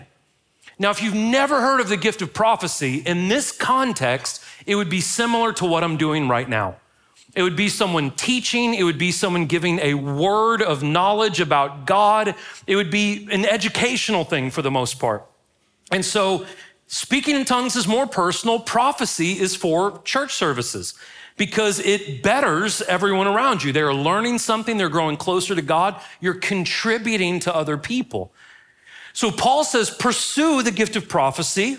Now, 0.80 0.88
if 0.88 1.02
you've 1.02 1.14
never 1.14 1.60
heard 1.60 1.80
of 1.80 1.90
the 1.90 1.98
gift 1.98 2.22
of 2.22 2.32
prophecy, 2.32 3.02
in 3.04 3.28
this 3.28 3.52
context, 3.52 4.42
it 4.64 4.76
would 4.76 4.88
be 4.88 5.02
similar 5.02 5.52
to 5.52 5.66
what 5.66 5.84
I'm 5.84 5.98
doing 5.98 6.26
right 6.26 6.48
now. 6.48 6.76
It 7.36 7.42
would 7.42 7.54
be 7.54 7.68
someone 7.68 8.12
teaching, 8.12 8.72
it 8.72 8.82
would 8.82 8.96
be 8.96 9.12
someone 9.12 9.44
giving 9.44 9.78
a 9.80 9.92
word 9.92 10.62
of 10.62 10.82
knowledge 10.82 11.38
about 11.38 11.84
God, 11.84 12.34
it 12.66 12.76
would 12.76 12.90
be 12.90 13.28
an 13.30 13.44
educational 13.44 14.24
thing 14.24 14.50
for 14.50 14.62
the 14.62 14.70
most 14.70 14.98
part. 14.98 15.26
And 15.92 16.02
so, 16.02 16.46
speaking 16.86 17.36
in 17.36 17.44
tongues 17.44 17.76
is 17.76 17.86
more 17.86 18.06
personal, 18.06 18.58
prophecy 18.58 19.38
is 19.38 19.54
for 19.54 20.00
church 20.04 20.32
services 20.32 20.94
because 21.36 21.78
it 21.78 22.22
betters 22.22 22.80
everyone 22.82 23.26
around 23.26 23.62
you. 23.62 23.72
They're 23.72 23.92
learning 23.92 24.38
something, 24.38 24.78
they're 24.78 24.88
growing 24.88 25.18
closer 25.18 25.54
to 25.54 25.62
God, 25.62 26.00
you're 26.20 26.32
contributing 26.32 27.38
to 27.40 27.54
other 27.54 27.76
people. 27.76 28.32
So 29.12 29.30
Paul 29.30 29.64
says, 29.64 29.90
pursue 29.90 30.62
the 30.62 30.70
gift 30.70 30.96
of 30.96 31.08
prophecy 31.08 31.78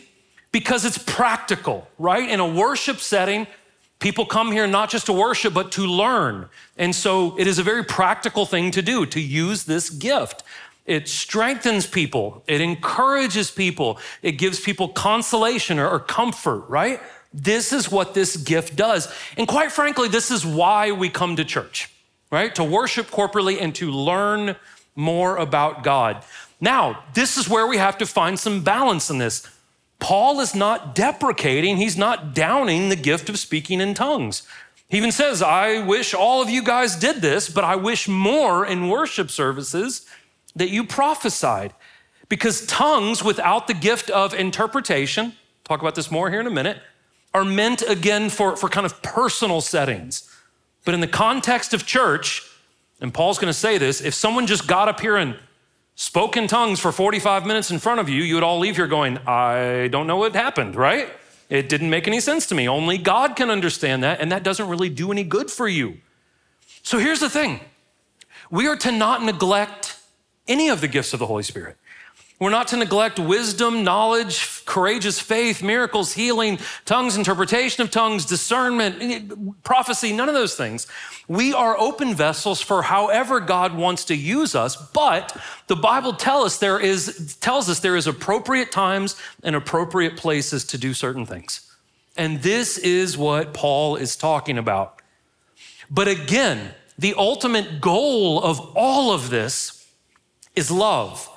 because 0.52 0.86
it's 0.86 0.98
practical, 0.98 1.88
right? 1.98 2.30
In 2.30 2.40
a 2.40 2.48
worship 2.48 3.00
setting, 3.00 3.48
people 4.00 4.26
come 4.26 4.52
here 4.52 4.68
not 4.68 4.90
just 4.90 5.06
to 5.06 5.14
worship, 5.14 5.54
but 5.54 5.72
to 5.74 5.86
learn. 5.86 6.50
And 6.78 6.94
so 6.94 7.38
it 7.40 7.48
is 7.48 7.60
a 7.60 7.64
very 7.64 7.84
practical 7.84 8.46
thing 8.46 8.72
to 8.72 8.82
do, 8.82 9.06
to 9.06 9.20
use 9.20 9.64
this 9.64 9.90
gift. 9.90 10.44
It 10.86 11.08
strengthens 11.08 11.88
people, 11.88 12.44
it 12.48 12.60
encourages 12.60 13.52
people, 13.52 14.00
it 14.22 14.34
gives 14.34 14.60
people 14.60 14.90
consolation 14.90 15.80
or, 15.80 15.88
or 15.88 16.00
comfort, 16.00 16.66
right? 16.68 17.00
This 17.34 17.72
is 17.72 17.90
what 17.90 18.14
this 18.14 18.36
gift 18.36 18.76
does. 18.76 19.08
And 19.38 19.48
quite 19.48 19.72
frankly, 19.72 20.10
this 20.10 20.32
is 20.32 20.46
why 20.46 20.92
we 20.92 21.08
come 21.08 21.36
to 21.38 21.46
church, 21.46 21.90
right? 22.30 22.54
To 22.56 22.64
worship 22.64 23.08
corporately 23.08 23.62
and 23.62 23.74
to 23.76 23.90
learn 23.92 24.56
more 24.96 25.38
about 25.38 25.84
God. 25.84 26.26
Now, 26.62 27.04
this 27.16 27.38
is 27.38 27.50
where 27.50 27.66
we 27.66 27.78
have 27.78 27.98
to 27.98 28.06
find 28.06 28.40
some 28.40 28.64
balance 28.64 29.10
in 29.10 29.18
this 29.18 29.48
Paul 30.00 30.40
is 30.40 30.56
not 30.56 30.96
deprecating, 30.96 31.78
he's 31.78 31.96
not 31.96 32.34
downing 32.34 32.90
the 32.90 32.96
gift 32.96 33.30
of 33.30 33.38
speaking 33.38 33.80
in 33.80 33.94
tongues. 33.94 34.42
He 34.90 34.98
even 34.98 35.12
says, 35.12 35.44
I 35.44 35.86
wish 35.86 36.14
all 36.16 36.42
of 36.42 36.50
you 36.50 36.64
guys 36.64 36.96
did 36.96 37.22
this, 37.22 37.48
but 37.48 37.64
I 37.64 37.76
wish 37.76 38.08
more 38.08 38.66
in 38.66 38.90
worship 38.90 39.30
services 39.30 40.06
that 40.56 40.70
you 40.70 40.84
prophesied. 40.84 41.74
Because 42.30 42.66
tongues 42.66 43.24
without 43.24 43.68
the 43.68 43.76
gift 43.76 44.10
of 44.10 44.34
interpretation, 44.34 45.34
talk 45.66 45.82
about 45.82 45.96
this 45.96 46.10
more 46.10 46.32
here 46.32 46.42
in 46.42 46.48
a 46.48 46.52
minute, 46.52 46.82
are 47.34 47.46
meant 47.46 47.84
again 47.84 48.30
for, 48.30 48.56
for 48.56 48.70
kind 48.70 48.88
of 48.88 49.04
personal 49.04 49.62
settings. 49.62 50.30
But 50.84 50.96
in 50.96 51.00
the 51.00 51.08
context 51.08 51.76
of 51.76 51.86
church, 51.86 52.42
and 53.00 53.14
Paul's 53.14 53.38
gonna 53.38 53.54
say 53.54 53.78
this, 53.78 54.02
if 54.02 54.16
someone 54.16 54.48
just 54.48 54.68
got 54.68 54.90
up 54.90 55.00
here 55.00 55.16
and 55.16 55.38
spoke 56.02 56.36
in 56.36 56.48
tongues 56.48 56.80
for 56.80 56.92
45 56.92 57.46
minutes 57.46 57.70
in 57.70 57.78
front 57.78 58.00
of 58.00 58.10
you, 58.10 58.24
you 58.24 58.34
would 58.34 58.44
all 58.44 58.58
leave 58.58 58.76
here 58.76 58.88
going, 58.88 59.20
I 59.20 59.88
don't 59.92 60.08
know 60.08 60.18
what 60.18 60.34
happened, 60.34 60.76
right? 60.76 61.08
It 61.48 61.70
didn't 61.70 61.92
make 61.92 62.08
any 62.08 62.20
sense 62.20 62.48
to 62.48 62.56
me. 62.56 62.68
Only 62.68 62.98
God 62.98 63.36
can 63.36 63.52
understand 63.52 64.02
that, 64.02 64.20
and 64.20 64.32
that 64.32 64.42
doesn't 64.42 64.68
really 64.68 64.90
do 64.90 65.12
any 65.12 65.24
good 65.24 65.52
for 65.52 65.68
you. 65.68 66.00
So 66.82 66.98
here's 66.98 67.20
the 67.20 67.30
thing 67.30 67.60
we 68.50 68.68
are 68.68 68.76
to 68.78 68.92
not 68.92 69.22
neglect 69.22 70.00
any 70.48 70.70
of 70.70 70.82
the 70.82 70.88
gifts 70.88 71.14
of 71.14 71.20
the 71.20 71.28
Holy 71.28 71.44
Spirit. 71.44 71.78
We're 72.42 72.50
not 72.50 72.70
to 72.70 72.78
neglect 72.78 73.20
wisdom, 73.20 73.84
knowledge, 73.84 74.66
courageous 74.66 75.20
faith, 75.20 75.62
miracles, 75.62 76.14
healing, 76.14 76.58
tongues, 76.86 77.16
interpretation 77.16 77.84
of 77.84 77.92
tongues, 77.92 78.26
discernment, 78.26 78.96
eh, 79.00 79.36
prophecy, 79.62 80.12
none 80.12 80.28
of 80.28 80.34
those 80.34 80.56
things. 80.56 80.88
We 81.28 81.54
are 81.54 81.78
open 81.78 82.16
vessels 82.16 82.60
for 82.60 82.82
however 82.82 83.42
God 83.42 83.76
wants 83.76 84.06
to 84.06 84.16
use 84.16 84.56
us, 84.56 84.76
but 84.76 85.38
the 85.68 85.76
Bible 85.76 86.14
tell 86.14 86.44
us 86.44 86.58
there 86.58 86.80
is, 86.80 87.38
tells 87.42 87.70
us 87.70 87.80
there 87.80 87.96
is 87.96 88.08
appropriate 88.08 88.72
times 88.72 89.16
and 89.44 89.56
appropriate 89.56 90.18
places 90.18 90.66
to 90.66 90.80
do 90.80 90.96
certain 90.96 91.28
things. 91.28 91.72
And 92.18 92.42
this 92.42 92.80
is 92.80 93.20
what 93.20 93.54
Paul 93.54 93.98
is 93.98 94.16
talking 94.16 94.58
about. 94.58 95.00
But 95.92 96.08
again, 96.08 96.72
the 96.98 97.14
ultimate 97.16 97.82
goal 97.82 98.42
of 98.42 98.60
all 98.76 99.14
of 99.14 99.30
this 99.30 99.88
is 100.56 100.72
love. 100.72 101.28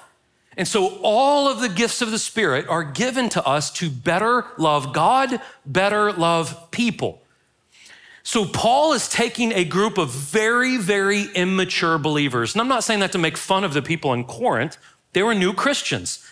And 0.57 0.69
so 0.69 0.99
all 1.03 1.49
of 1.49 1.61
the 1.61 1.69
gifts 1.69 2.01
of 2.01 2.11
the 2.11 2.19
Spirit 2.19 2.69
are 2.69 2.85
given 2.85 3.29
to 3.31 3.47
us 3.47 3.71
to 3.73 3.91
better 3.91 4.47
love 4.57 4.93
God, 4.93 5.41
better 5.67 6.13
love 6.13 6.71
people. 6.71 7.23
So 8.23 8.47
Paul 8.47 8.95
is 8.95 9.09
taking 9.09 9.53
a 9.53 9.65
group 9.65 9.99
of 9.99 10.11
very, 10.11 10.79
very 10.79 11.25
immature 11.35 11.99
believers. 11.99 12.55
And 12.55 12.63
I'm 12.63 12.69
not 12.69 12.85
saying 12.85 13.01
that 13.01 13.13
to 13.13 13.19
make 13.19 13.37
fun 13.37 13.65
of 13.65 13.75
the 13.75 13.83
people 13.83 14.13
in 14.15 14.25
Corinth, 14.25 14.79
they 15.13 15.23
were 15.23 15.35
new 15.35 15.53
Christians. 15.53 16.25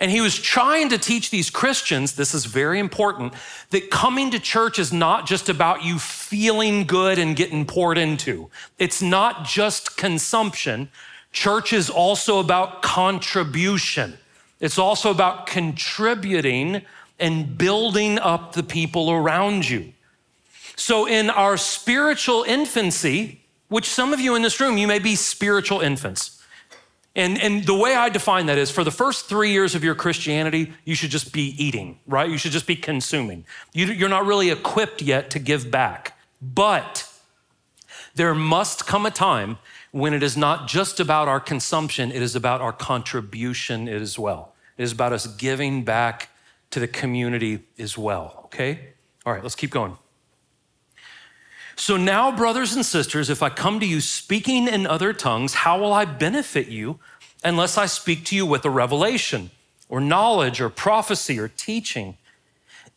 And 0.00 0.10
he 0.10 0.20
was 0.20 0.38
trying 0.38 0.88
to 0.90 0.98
teach 0.98 1.30
these 1.30 1.50
Christians, 1.50 2.14
this 2.14 2.34
is 2.34 2.46
very 2.46 2.78
important, 2.78 3.34
that 3.70 3.90
coming 3.90 4.30
to 4.30 4.38
church 4.38 4.78
is 4.78 4.92
not 4.92 5.26
just 5.26 5.48
about 5.48 5.84
you 5.84 5.98
feeling 5.98 6.84
good 6.84 7.18
and 7.18 7.36
getting 7.36 7.66
poured 7.66 7.98
into. 7.98 8.50
It's 8.78 9.02
not 9.02 9.44
just 9.44 9.98
consumption. 9.98 10.88
Church 11.32 11.72
is 11.72 11.90
also 11.90 12.40
about 12.40 12.82
contribution. 12.82 14.18
It's 14.58 14.78
also 14.78 15.10
about 15.10 15.46
contributing 15.46 16.82
and 17.18 17.56
building 17.56 18.18
up 18.18 18.52
the 18.52 18.62
people 18.62 19.10
around 19.10 19.68
you. 19.68 19.92
So, 20.76 21.06
in 21.06 21.28
our 21.30 21.56
spiritual 21.56 22.44
infancy, 22.44 23.40
which 23.68 23.88
some 23.88 24.12
of 24.12 24.20
you 24.20 24.34
in 24.34 24.42
this 24.42 24.60
room, 24.60 24.78
you 24.78 24.86
may 24.86 24.98
be 24.98 25.14
spiritual 25.14 25.80
infants. 25.80 26.42
And, 27.14 27.40
and 27.40 27.64
the 27.64 27.74
way 27.74 27.94
I 27.94 28.08
define 28.08 28.46
that 28.46 28.56
is 28.56 28.70
for 28.70 28.84
the 28.84 28.90
first 28.90 29.26
three 29.28 29.50
years 29.50 29.74
of 29.74 29.82
your 29.82 29.94
Christianity, 29.94 30.72
you 30.84 30.94
should 30.94 31.10
just 31.10 31.32
be 31.32 31.54
eating, 31.62 31.98
right? 32.06 32.30
You 32.30 32.38
should 32.38 32.52
just 32.52 32.66
be 32.66 32.76
consuming. 32.76 33.44
You, 33.72 33.86
you're 33.86 34.08
not 34.08 34.26
really 34.26 34.50
equipped 34.50 35.02
yet 35.02 35.30
to 35.30 35.38
give 35.38 35.70
back. 35.70 36.16
But 36.40 37.09
there 38.20 38.34
must 38.34 38.86
come 38.86 39.06
a 39.06 39.10
time 39.10 39.56
when 39.92 40.12
it 40.12 40.22
is 40.22 40.36
not 40.36 40.68
just 40.68 41.00
about 41.00 41.26
our 41.26 41.40
consumption, 41.40 42.12
it 42.12 42.20
is 42.20 42.36
about 42.36 42.60
our 42.60 42.70
contribution 42.70 43.88
as 43.88 44.18
well. 44.18 44.52
It 44.76 44.82
is 44.82 44.92
about 44.92 45.14
us 45.14 45.26
giving 45.26 45.84
back 45.84 46.28
to 46.70 46.80
the 46.80 46.86
community 46.86 47.60
as 47.78 47.96
well, 47.96 48.42
okay? 48.44 48.90
All 49.24 49.32
right, 49.32 49.42
let's 49.42 49.54
keep 49.54 49.70
going. 49.70 49.96
So 51.76 51.96
now, 51.96 52.30
brothers 52.30 52.74
and 52.74 52.84
sisters, 52.84 53.30
if 53.30 53.42
I 53.42 53.48
come 53.48 53.80
to 53.80 53.86
you 53.86 54.02
speaking 54.02 54.68
in 54.68 54.86
other 54.86 55.14
tongues, 55.14 55.54
how 55.54 55.80
will 55.80 55.94
I 55.94 56.04
benefit 56.04 56.68
you 56.68 56.98
unless 57.42 57.78
I 57.78 57.86
speak 57.86 58.26
to 58.26 58.36
you 58.36 58.44
with 58.44 58.66
a 58.66 58.70
revelation 58.70 59.50
or 59.88 59.98
knowledge 59.98 60.60
or 60.60 60.68
prophecy 60.68 61.38
or 61.38 61.48
teaching? 61.48 62.18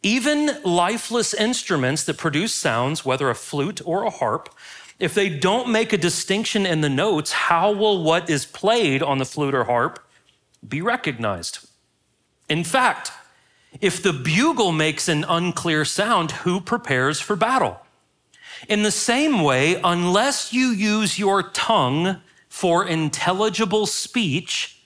Even 0.02 0.62
lifeless 0.66 1.34
instruments 1.34 2.04
that 2.04 2.18
produce 2.18 2.54
sounds, 2.54 3.06
whether 3.06 3.30
a 3.30 3.36
flute 3.36 3.80
or 3.86 4.04
a 4.04 4.10
harp, 4.10 4.54
if 5.00 5.14
they 5.14 5.30
don't 5.30 5.70
make 5.70 5.94
a 5.94 5.98
distinction 5.98 6.66
in 6.66 6.82
the 6.82 6.90
notes, 6.90 7.32
how 7.32 7.72
will 7.72 8.04
what 8.04 8.30
is 8.30 8.46
played 8.46 9.02
on 9.02 9.18
the 9.18 9.26
flute 9.26 9.56
or 9.56 9.66
harp 9.66 10.00
be 10.68 10.82
recognized? 10.82 11.68
In 12.50 12.64
fact, 12.64 13.12
if 13.82 14.02
the 14.02 14.14
bugle 14.14 14.72
makes 14.72 15.08
an 15.08 15.26
unclear 15.28 15.84
sound, 15.84 16.32
who 16.32 16.62
prepares 16.62 17.20
for 17.20 17.36
battle? 17.36 17.80
In 18.70 18.84
the 18.84 18.92
same 18.92 19.42
way, 19.42 19.80
unless 19.84 20.54
you 20.54 20.68
use 20.68 21.20
your 21.20 21.44
tongue 21.44 22.22
for 22.48 22.86
intelligible 22.86 23.88
speech, 23.88 24.78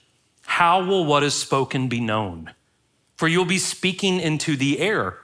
how 0.46 0.82
will 0.82 1.04
what 1.04 1.22
is 1.22 1.34
spoken 1.34 1.88
be 1.88 2.00
known? 2.00 2.54
For 3.16 3.28
you'll 3.28 3.44
be 3.44 3.58
speaking 3.58 4.20
into 4.20 4.56
the 4.56 4.80
air. 4.80 5.18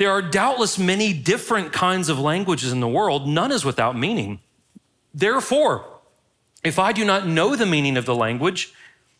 There 0.00 0.10
are 0.10 0.22
doubtless 0.22 0.78
many 0.78 1.12
different 1.12 1.74
kinds 1.74 2.08
of 2.08 2.18
languages 2.18 2.72
in 2.72 2.80
the 2.80 2.88
world, 2.88 3.28
none 3.28 3.52
is 3.52 3.66
without 3.66 3.98
meaning. 3.98 4.40
Therefore, 5.12 5.84
if 6.64 6.78
I 6.78 6.92
do 6.92 7.04
not 7.04 7.26
know 7.26 7.54
the 7.54 7.66
meaning 7.66 7.98
of 7.98 8.06
the 8.06 8.14
language, 8.14 8.72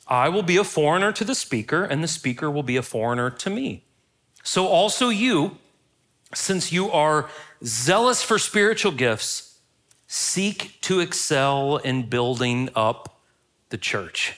I 0.08 0.30
will 0.30 0.42
be 0.42 0.56
a 0.56 0.64
foreigner 0.64 1.12
to 1.12 1.22
the 1.22 1.34
speaker, 1.34 1.84
and 1.84 2.02
the 2.02 2.08
speaker 2.08 2.50
will 2.50 2.62
be 2.62 2.78
a 2.78 2.82
foreigner 2.82 3.28
to 3.28 3.50
me. 3.50 3.84
So 4.42 4.68
also 4.68 5.10
you, 5.10 5.58
since 6.32 6.72
you 6.72 6.90
are 6.90 7.28
zealous 7.62 8.22
for 8.22 8.38
spiritual 8.38 8.92
gifts, 8.92 9.58
seek 10.06 10.80
to 10.80 11.00
excel 11.00 11.76
in 11.76 12.08
building 12.08 12.70
up 12.74 13.20
the 13.68 13.76
church. 13.76 14.32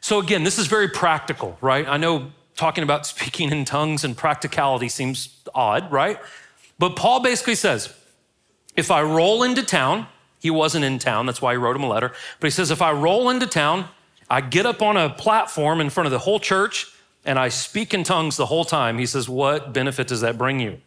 So, 0.00 0.20
again, 0.20 0.42
this 0.42 0.58
is 0.58 0.68
very 0.68 0.88
practical, 0.88 1.58
right? 1.60 1.86
I 1.86 1.98
know 1.98 2.32
talking 2.58 2.84
about 2.84 3.06
speaking 3.14 3.50
in 3.50 3.64
tongues 3.64 4.04
and 4.04 4.16
practicality 4.16 4.88
seems 4.88 5.40
odd, 5.54 5.90
right? 5.90 6.18
But 6.78 6.96
Paul 6.96 7.20
basically 7.20 7.54
says, 7.54 7.94
if 8.76 8.90
I 8.90 9.02
roll 9.02 9.42
into 9.42 9.62
town, 9.62 10.06
he 10.40 10.50
wasn't 10.50 10.84
in 10.84 10.98
town, 10.98 11.26
that's 11.26 11.42
why 11.42 11.52
he 11.52 11.56
wrote 11.56 11.74
him 11.74 11.82
a 11.82 11.88
letter, 11.88 12.12
but 12.38 12.46
he 12.46 12.50
says, 12.50 12.70
if 12.70 12.82
I 12.82 12.92
roll 12.92 13.30
into 13.30 13.46
town, 13.46 13.88
I 14.30 14.40
get 14.42 14.66
up 14.66 14.82
on 14.82 14.96
a 14.96 15.08
platform 15.08 15.80
in 15.80 15.88
front 15.90 16.06
of 16.06 16.12
the 16.12 16.18
whole 16.18 16.38
church 16.38 16.86
and 17.24 17.38
I 17.38 17.48
speak 17.48 17.94
in 17.94 18.04
tongues 18.04 18.36
the 18.36 18.46
whole 18.46 18.64
time. 18.64 18.98
He 18.98 19.06
says, 19.06 19.28
what 19.28 19.72
benefit 19.72 20.06
does 20.06 20.20
that 20.20 20.38
bring 20.38 20.60
you? 20.60 20.80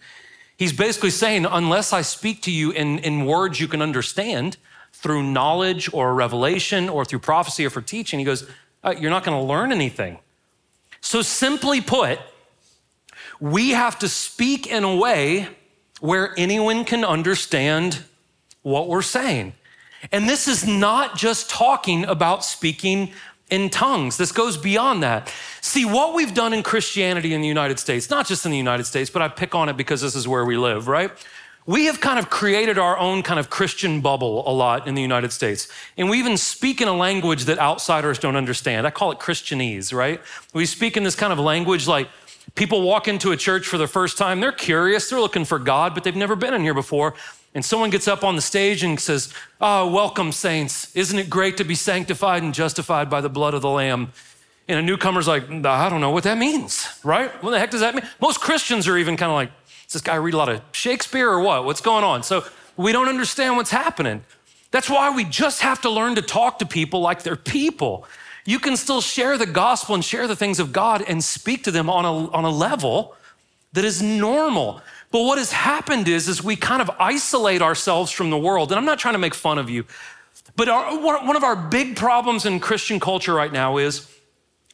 He's 0.56 0.74
basically 0.74 1.10
saying, 1.10 1.46
unless 1.46 1.92
I 1.92 2.02
speak 2.02 2.44
to 2.44 2.52
you 2.52 2.72
in, 2.72 3.00
in 3.00 3.26
words 3.26 3.60
you 3.60 3.68
can 3.68 3.82
understand 3.82 4.58
through 4.94 5.24
knowledge 5.24 5.92
or 5.94 6.14
revelation 6.14 6.88
or 6.88 7.04
through 7.04 7.20
prophecy 7.20 7.66
or 7.66 7.70
for 7.70 7.82
teaching, 7.82 8.20
he 8.20 8.26
goes, 8.26 8.48
uh, 8.84 8.94
you're 8.98 9.10
not 9.10 9.24
going 9.24 9.38
to 9.38 9.44
learn 9.44 9.72
anything. 9.72 10.20
So, 11.02 11.22
simply 11.22 11.82
put, 11.82 12.20
we 13.40 13.72
have 13.72 14.00
to 14.00 14.08
speak 14.08 14.68
in 14.68 14.84
a 14.84 14.96
way 14.96 15.48
where 16.00 16.34
anyone 16.38 16.86
can 16.86 17.04
understand 17.04 18.04
what 18.62 18.88
we're 18.88 19.02
saying. 19.02 19.54
And 20.12 20.28
this 20.28 20.48
is 20.48 20.66
not 20.66 21.16
just 21.16 21.50
talking 21.50 22.06
about 22.06 22.44
speaking 22.44 23.12
in 23.50 23.70
tongues. 23.70 24.18
This 24.18 24.32
goes 24.32 24.58
beyond 24.58 25.04
that. 25.04 25.32
See, 25.60 25.86
what 25.86 26.16
we've 26.16 26.34
done 26.34 26.54
in 26.54 26.64
Christianity 26.64 27.34
in 27.34 27.42
the 27.42 27.48
United 27.48 27.78
States, 27.80 28.10
not 28.10 28.26
just 28.26 28.46
in 28.46 28.52
the 28.52 28.58
United 28.58 28.86
States, 28.86 29.10
but 29.10 29.22
I 29.22 29.28
pick 29.28 29.54
on 29.54 29.70
it 29.70 29.78
because 29.78 30.02
this 30.02 30.16
is 30.16 30.28
where 30.28 30.46
we 30.46 30.58
live, 30.58 30.88
right? 30.88 31.12
We 31.66 31.86
have 31.86 32.02
kind 32.02 32.18
of 32.18 32.30
created 32.30 32.78
our 32.78 32.98
own 32.98 33.22
kind 33.22 33.40
of 33.40 33.50
Christian 33.50 34.02
bubble 34.02 34.50
a 34.50 34.54
lot 34.54 34.88
in 34.88 34.96
the 34.96 35.02
United 35.02 35.32
States. 35.32 35.68
And 35.98 36.10
we 36.10 36.18
even 36.18 36.38
speak 36.38 36.82
in 36.82 36.88
a 36.88 36.96
language 36.96 37.46
that 37.46 37.60
outsiders 37.60 38.18
don't 38.18 38.36
understand. 38.36 38.88
I 38.88 38.92
call 38.92 39.12
it 39.12 39.20
Christianese, 39.20 39.94
right? 39.94 40.20
We 40.54 40.66
speak 40.66 40.98
in 40.98 41.04
this 41.04 41.16
kind 41.16 41.32
of 41.32 41.40
language 41.40 41.88
like 41.88 42.10
people 42.56 42.82
walk 42.82 43.08
into 43.08 43.32
a 43.32 43.38
church 43.38 43.68
for 43.68 43.78
the 43.78 43.88
first 43.88 44.18
time, 44.18 44.40
they're 44.40 44.52
curious, 44.52 45.10
they're 45.10 45.22
looking 45.22 45.46
for 45.46 45.60
God, 45.60 45.94
but 45.94 46.04
they've 46.04 46.16
never 46.16 46.36
been 46.36 46.54
in 46.54 46.62
here 46.62 46.74
before. 46.74 47.14
And 47.54 47.64
someone 47.64 47.90
gets 47.90 48.08
up 48.08 48.24
on 48.24 48.36
the 48.36 48.42
stage 48.42 48.84
and 48.84 49.00
says, 49.00 49.34
Oh, 49.60 49.92
welcome, 49.92 50.32
saints. 50.32 50.96
Isn't 50.96 51.20
it 51.20 51.30
great 51.30 51.58
to 51.58 51.64
be 51.64 51.76
sanctified 51.76 52.44
and 52.44 52.54
justified 52.54 53.10
by 53.10 53.22
the 53.22 53.30
blood 53.30 53.54
of 53.54 53.62
the 53.62 53.70
Lamb? 53.70 54.14
And 54.68 54.80
a 54.80 54.82
newcomer's 54.82 55.28
like, 55.28 55.50
I 55.52 55.90
don't 55.90 56.00
know 56.00 56.12
what 56.12 56.24
that 56.24 56.38
means, 56.38 56.88
right? 57.04 57.32
What 57.44 57.52
the 57.52 57.60
heck 57.60 57.72
does 57.72 57.82
that 57.82 57.94
mean? 57.94 58.08
Most 58.22 58.40
Christians 58.40 58.88
are 58.88 58.98
even 58.98 59.18
kind 59.18 59.30
of 59.30 59.36
like, 59.36 59.52
does 59.92 60.02
this 60.02 60.08
guy 60.08 60.16
read 60.16 60.34
a 60.34 60.38
lot 60.38 60.48
of 60.48 60.62
Shakespeare 60.72 61.30
or 61.30 61.42
what? 61.42 61.66
What's 61.66 61.82
going 61.82 62.06
on? 62.06 62.24
So 62.24 62.46
we 62.78 62.94
don't 62.94 63.10
understand 63.10 63.58
what's 63.58 63.72
happening. 63.72 64.24
That's 64.72 64.90
why 64.90 65.14
we 65.14 65.26
just 65.26 65.60
have 65.64 65.82
to 65.82 65.90
learn 65.90 66.16
to 66.16 66.22
talk 66.22 66.60
to 66.60 66.66
people 66.66 67.02
like 67.02 67.24
they're 67.24 67.36
people. 67.36 68.06
You 68.46 68.58
can 68.58 68.78
still 68.78 69.02
share 69.02 69.38
the 69.38 69.46
gospel 69.46 69.94
and 69.94 70.04
share 70.04 70.30
the 70.30 70.36
things 70.38 70.62
of 70.62 70.72
God 70.72 71.04
and 71.06 71.22
speak 71.22 71.66
to 71.66 71.72
them 71.72 71.90
on 71.90 72.06
a, 72.06 72.32
on 72.32 72.46
a 72.46 72.50
level 72.50 73.18
that 73.74 73.84
is 73.84 74.02
normal. 74.02 74.82
But 75.12 75.24
what 75.24 75.38
has 75.38 75.52
happened 75.52 76.08
is, 76.08 76.30
is 76.30 76.42
we 76.42 76.56
kind 76.56 76.82
of 76.82 76.90
isolate 76.98 77.62
ourselves 77.62 78.12
from 78.12 78.30
the 78.30 78.38
world. 78.38 78.72
And 78.72 78.80
I'm 78.80 78.86
not 78.86 78.98
trying 78.98 79.16
to 79.16 79.20
make 79.20 79.34
fun 79.34 79.58
of 79.58 79.70
you, 79.70 79.84
but 80.56 80.70
our, 80.70 80.98
one 80.98 81.36
of 81.36 81.44
our 81.44 81.58
big 81.58 81.98
problems 81.98 82.46
in 82.46 82.62
Christian 82.62 82.98
culture 82.98 83.34
right 83.34 83.52
now 83.52 83.76
is 83.76 84.10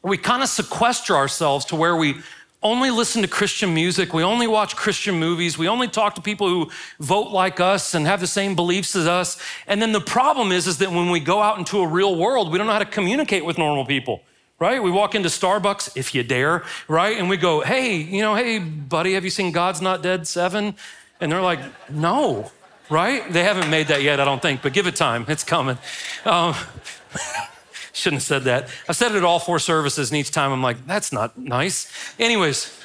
we 0.03 0.15
kind 0.15 0.43
of 0.43 0.49
sequester 0.49 1.15
ourselves 1.15 1.65
to 1.65 1.75
where 1.75 1.95
we 1.95 2.17
only 2.63 2.89
listen 2.89 3.21
to 3.21 3.27
Christian 3.27 3.73
music, 3.73 4.13
we 4.13 4.23
only 4.23 4.47
watch 4.47 4.75
Christian 4.75 5.19
movies, 5.19 5.57
we 5.57 5.67
only 5.67 5.87
talk 5.87 6.15
to 6.15 6.21
people 6.21 6.49
who 6.49 6.69
vote 6.99 7.31
like 7.31 7.59
us 7.59 7.93
and 7.93 8.07
have 8.07 8.19
the 8.19 8.27
same 8.27 8.55
beliefs 8.55 8.95
as 8.95 9.07
us. 9.07 9.39
And 9.67 9.81
then 9.81 9.91
the 9.91 10.01
problem 10.01 10.51
is, 10.51 10.67
is 10.67 10.79
that 10.79 10.91
when 10.91 11.11
we 11.11 11.19
go 11.19 11.41
out 11.41 11.59
into 11.59 11.79
a 11.79 11.87
real 11.87 12.15
world, 12.15 12.51
we 12.51 12.57
don't 12.57 12.67
know 12.67 12.73
how 12.73 12.79
to 12.79 12.85
communicate 12.85 13.45
with 13.45 13.57
normal 13.57 13.85
people 13.85 14.21
right? 14.59 14.81
We 14.81 14.89
walk 14.89 15.13
into 15.13 15.29
Starbucks, 15.29 15.95
if 15.95 16.15
you 16.15 16.23
dare, 16.23 16.63
right? 16.87 17.17
And 17.17 17.29
we 17.29 17.37
go, 17.37 17.61
hey, 17.61 17.97
you 17.97 18.21
know, 18.21 18.33
hey, 18.33 18.57
buddy, 18.57 19.13
have 19.13 19.23
you 19.23 19.29
seen 19.29 19.51
God's 19.51 19.81
Not 19.81 20.01
Dead 20.01 20.25
7? 20.25 20.73
And 21.21 21.31
they're 21.31 21.41
like, 21.41 21.59
no, 21.91 22.51
right? 22.89 23.31
They 23.31 23.43
haven't 23.43 23.69
made 23.69 23.87
that 23.87 24.01
yet, 24.01 24.19
I 24.19 24.25
don't 24.25 24.41
think, 24.41 24.63
but 24.63 24.73
give 24.73 24.87
it 24.87 24.95
time, 24.95 25.25
it's 25.27 25.43
coming. 25.43 25.77
Um, 26.25 26.55
shouldn't 27.97 28.21
have 28.21 28.27
said 28.27 28.43
that. 28.43 28.69
I've 28.87 28.95
said 28.95 29.11
it 29.11 29.17
at 29.17 29.23
all 29.23 29.39
four 29.39 29.59
services, 29.59 30.11
and 30.11 30.17
each 30.17 30.31
time 30.31 30.51
I'm 30.51 30.61
like, 30.61 30.85
that's 30.85 31.11
not 31.11 31.37
nice. 31.37 31.91
Anyways, 32.19 32.77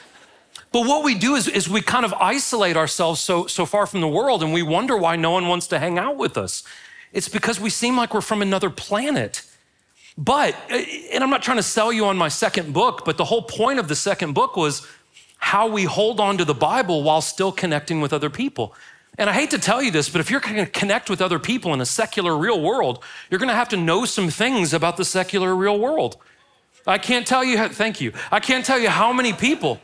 but 0.73 0.87
what 0.87 1.05
we 1.05 1.15
do 1.15 1.35
is, 1.35 1.47
is 1.49 1.69
we 1.69 1.83
kind 1.83 2.05
of 2.05 2.15
isolate 2.15 2.77
ourselves 2.77 3.21
so, 3.21 3.47
so 3.47 3.67
far 3.67 3.87
from 3.87 4.01
the 4.01 4.09
world, 4.09 4.43
and 4.43 4.53
we 4.53 4.63
wonder 4.63 4.97
why 4.97 5.17
no 5.17 5.31
one 5.31 5.49
wants 5.49 5.67
to 5.69 5.79
hang 5.79 5.99
out 5.99 6.17
with 6.17 6.39
us. 6.39 6.63
It's 7.13 7.29
because 7.29 7.61
we 7.61 7.69
seem 7.69 7.97
like 7.97 8.15
we're 8.15 8.23
from 8.23 8.41
another 8.41 8.71
planet. 8.71 9.43
But, 10.17 10.57
eh, 10.71 11.09
and 11.13 11.23
I'm 11.23 11.31
not 11.31 11.43
trying 11.43 11.59
to 11.59 11.63
sell 11.63 11.93
you 11.93 12.07
on 12.07 12.17
my 12.17 12.29
second 12.29 12.73
book, 12.73 13.05
but 13.05 13.19
the 13.19 13.27
whole 13.27 13.43
point 13.43 13.79
of 13.79 13.89
the 13.89 13.97
second 13.97 14.33
book 14.33 14.57
was 14.57 14.87
how 15.37 15.67
we 15.67 15.85
hold 15.85 16.21
on 16.21 16.39
to 16.39 16.45
the 16.45 16.55
Bible 16.55 17.03
while 17.03 17.21
still 17.21 17.53
connecting 17.53 18.01
with 18.01 18.13
other 18.13 18.31
people. 18.31 18.75
And 19.19 19.29
I 19.29 19.35
hate 19.35 19.51
to 19.51 19.59
tell 19.59 19.83
you 19.83 19.91
this, 19.91 20.09
but 20.09 20.21
if 20.21 20.31
you're 20.31 20.41
going 20.41 20.57
to 20.57 20.67
connect 20.67 21.11
with 21.11 21.21
other 21.21 21.39
people 21.39 21.75
in 21.75 21.81
a 21.81 21.87
secular 21.87 22.37
real 22.37 22.61
world, 22.61 23.05
you're 23.31 23.39
going 23.39 23.51
to 23.51 23.55
have 23.55 23.69
to 23.71 23.77
know 23.77 24.07
some 24.07 24.31
things 24.31 24.73
about 24.73 24.97
the 24.97 25.05
secular 25.05 25.55
real 25.55 25.79
world. 25.79 26.17
I 26.87 26.99
can't 26.99 27.27
tell 27.27 27.45
you, 27.45 27.69
thank 27.69 28.01
you. 28.01 28.13
I 28.31 28.41
can't 28.41 28.65
tell 28.65 28.79
you 28.79 28.89
how 28.89 29.13
many 29.13 29.33
people 29.33 29.81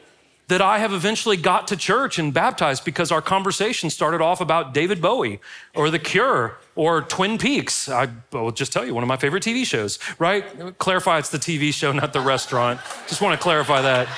that 0.49 0.63
I 0.63 0.79
have 0.79 0.95
eventually 0.95 1.37
got 1.37 1.69
to 1.69 1.77
church 1.77 2.19
and 2.19 2.33
baptized 2.33 2.85
because 2.87 3.13
our 3.13 3.21
conversation 3.21 3.91
started 3.91 4.23
off 4.23 4.41
about 4.41 4.73
David 4.73 5.03
Bowie 5.03 5.41
or 5.75 5.91
The 5.91 5.99
Cure 5.99 6.57
or 6.75 7.03
Twin 7.03 7.37
Peaks. 7.37 7.87
I 7.87 8.09
will 8.33 8.51
just 8.51 8.73
tell 8.73 8.87
you, 8.87 8.95
one 8.95 9.05
of 9.05 9.09
my 9.09 9.19
favorite 9.19 9.43
TV 9.43 9.67
shows, 9.67 9.99
right? 10.19 10.79
Clarify 10.79 11.19
it's 11.19 11.29
the 11.29 11.39
TV 11.39 11.73
show, 11.73 11.93
not 11.93 12.15
the 12.15 12.21
restaurant. 12.21 12.81
Just 13.07 13.21
want 13.21 13.39
to 13.39 13.43
clarify 13.43 13.83
that. 13.83 14.09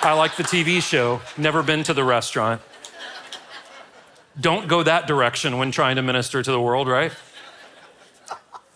I 0.00 0.12
like 0.12 0.36
the 0.36 0.44
TV 0.44 0.80
show, 0.80 1.20
never 1.36 1.60
been 1.62 1.82
to 1.82 1.92
the 1.92 2.04
restaurant. 2.04 2.62
Don't 4.38 4.68
go 4.68 4.82
that 4.82 5.06
direction 5.06 5.58
when 5.58 5.70
trying 5.70 5.96
to 5.96 6.02
minister 6.02 6.42
to 6.42 6.50
the 6.50 6.60
world, 6.60 6.88
right? 6.88 7.12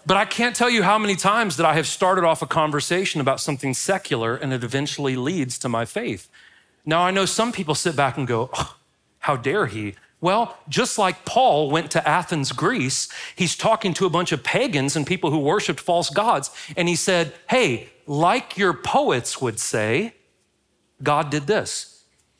But 0.07 0.17
I 0.17 0.25
can't 0.25 0.55
tell 0.55 0.69
you 0.69 0.83
how 0.83 0.99
many 0.99 1.17
times 1.17 1.57
that 1.57 1.67
I 1.67 1.75
have 1.75 1.87
started 1.87 2.25
off 2.25 2.43
a 2.43 2.47
conversation 2.47 3.21
about 3.21 3.41
something 3.41 3.73
secular 3.73 4.37
and 4.37 4.53
it 4.53 4.63
eventually 4.63 5.17
leads 5.17 5.59
to 5.61 5.69
my 5.69 5.85
faith. 5.85 6.29
Now, 6.85 7.01
I 7.01 7.11
know 7.11 7.25
some 7.25 7.53
people 7.53 7.75
sit 7.75 7.97
back 7.97 8.19
and 8.19 8.27
go, 8.27 8.51
oh, 8.53 8.77
How 9.21 9.37
dare 9.37 9.67
he? 9.67 9.95
Well, 10.21 10.59
just 10.69 10.99
like 10.99 11.25
Paul 11.25 11.71
went 11.71 11.91
to 11.93 12.07
Athens, 12.09 12.53
Greece, 12.53 13.09
he's 13.37 13.57
talking 13.57 13.95
to 13.95 14.07
a 14.07 14.11
bunch 14.11 14.33
of 14.33 14.43
pagans 14.43 14.97
and 14.97 15.07
people 15.07 15.31
who 15.31 15.39
worshiped 15.39 15.81
false 15.81 16.11
gods. 16.11 16.51
And 16.77 16.89
he 16.89 16.97
said, 16.97 17.33
Hey, 17.49 17.89
like 18.07 18.59
your 18.59 18.75
poets 18.75 19.41
would 19.41 19.59
say, 19.59 20.15
God 21.03 21.31
did 21.31 21.47
this. 21.47 21.94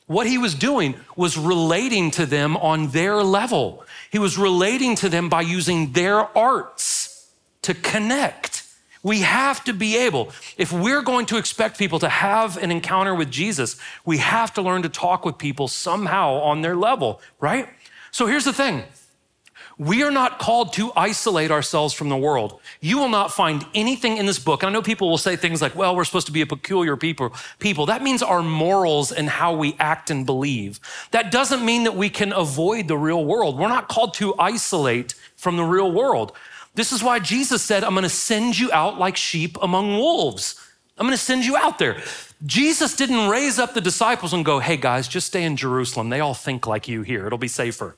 What 0.07 0.27
he 0.27 0.37
was 0.37 0.53
doing 0.53 0.95
was 1.15 1.37
relating 1.37 2.11
to 2.11 2.25
them 2.25 2.55
on 2.57 2.89
their 2.91 3.23
level. 3.23 3.83
He 4.11 4.19
was 4.19 4.37
relating 4.37 4.95
to 4.97 5.09
them 5.09 5.29
by 5.29 5.41
using 5.41 5.93
their 5.93 6.37
arts 6.37 7.31
to 7.63 7.73
connect. 7.73 8.63
We 9.01 9.21
have 9.21 9.63
to 9.65 9.73
be 9.73 9.97
able, 9.97 10.31
if 10.57 10.71
we're 10.71 11.01
going 11.01 11.25
to 11.27 11.37
expect 11.37 11.77
people 11.77 11.99
to 11.99 12.09
have 12.09 12.57
an 12.57 12.71
encounter 12.71 13.13
with 13.13 13.31
Jesus, 13.31 13.77
we 14.03 14.17
have 14.17 14.53
to 14.55 14.61
learn 14.61 14.83
to 14.83 14.89
talk 14.89 15.25
with 15.25 15.37
people 15.37 15.67
somehow 15.67 16.33
on 16.35 16.61
their 16.61 16.75
level, 16.75 17.21
right? 17.39 17.67
So 18.11 18.25
here's 18.25 18.45
the 18.45 18.53
thing. 18.53 18.83
We 19.77 20.03
are 20.03 20.11
not 20.11 20.39
called 20.39 20.71
to 20.73 20.93
isolate 20.95 21.51
ourselves 21.51 21.93
from 21.93 22.07
the 22.07 22.15
world. 22.15 22.61
You 22.79 22.97
will 22.97 23.09
not 23.09 23.33
find 23.33 23.65
anything 23.73 24.17
in 24.17 24.25
this 24.25 24.39
book. 24.39 24.63
I 24.63 24.69
know 24.69 24.81
people 24.81 25.09
will 25.09 25.17
say 25.17 25.35
things 25.35 25.61
like, 25.61 25.75
well, 25.75 25.95
we're 25.95 26.05
supposed 26.05 26.27
to 26.27 26.31
be 26.31 26.41
a 26.41 26.45
peculiar 26.45 26.95
people. 26.95 27.33
people. 27.59 27.85
That 27.85 28.01
means 28.01 28.23
our 28.23 28.41
morals 28.41 29.11
and 29.11 29.27
how 29.27 29.53
we 29.53 29.75
act 29.77 30.09
and 30.09 30.25
believe. 30.25 30.79
That 31.11 31.29
doesn't 31.29 31.65
mean 31.65 31.83
that 31.83 31.95
we 31.95 32.09
can 32.09 32.31
avoid 32.31 32.87
the 32.87 32.97
real 32.97 33.25
world. 33.25 33.59
We're 33.59 33.67
not 33.67 33.89
called 33.89 34.13
to 34.15 34.33
isolate 34.39 35.13
from 35.35 35.57
the 35.57 35.65
real 35.65 35.91
world. 35.91 36.31
This 36.75 36.93
is 36.93 37.03
why 37.03 37.19
Jesus 37.19 37.61
said, 37.61 37.83
I'm 37.83 37.95
gonna 37.95 38.07
send 38.09 38.57
you 38.57 38.71
out 38.71 38.97
like 38.97 39.17
sheep 39.17 39.57
among 39.61 39.97
wolves. 39.97 40.55
I'm 40.97 41.05
gonna 41.05 41.17
send 41.17 41.45
you 41.45 41.57
out 41.57 41.79
there. 41.79 42.01
Jesus 42.45 42.95
didn't 42.95 43.29
raise 43.29 43.59
up 43.59 43.73
the 43.73 43.81
disciples 43.81 44.33
and 44.33 44.45
go, 44.45 44.59
hey 44.59 44.77
guys, 44.77 45.07
just 45.07 45.27
stay 45.27 45.43
in 45.43 45.57
Jerusalem. 45.57 46.09
They 46.09 46.21
all 46.21 46.33
think 46.33 46.65
like 46.65 46.87
you 46.87 47.01
here, 47.01 47.27
it'll 47.27 47.37
be 47.37 47.49
safer. 47.49 47.97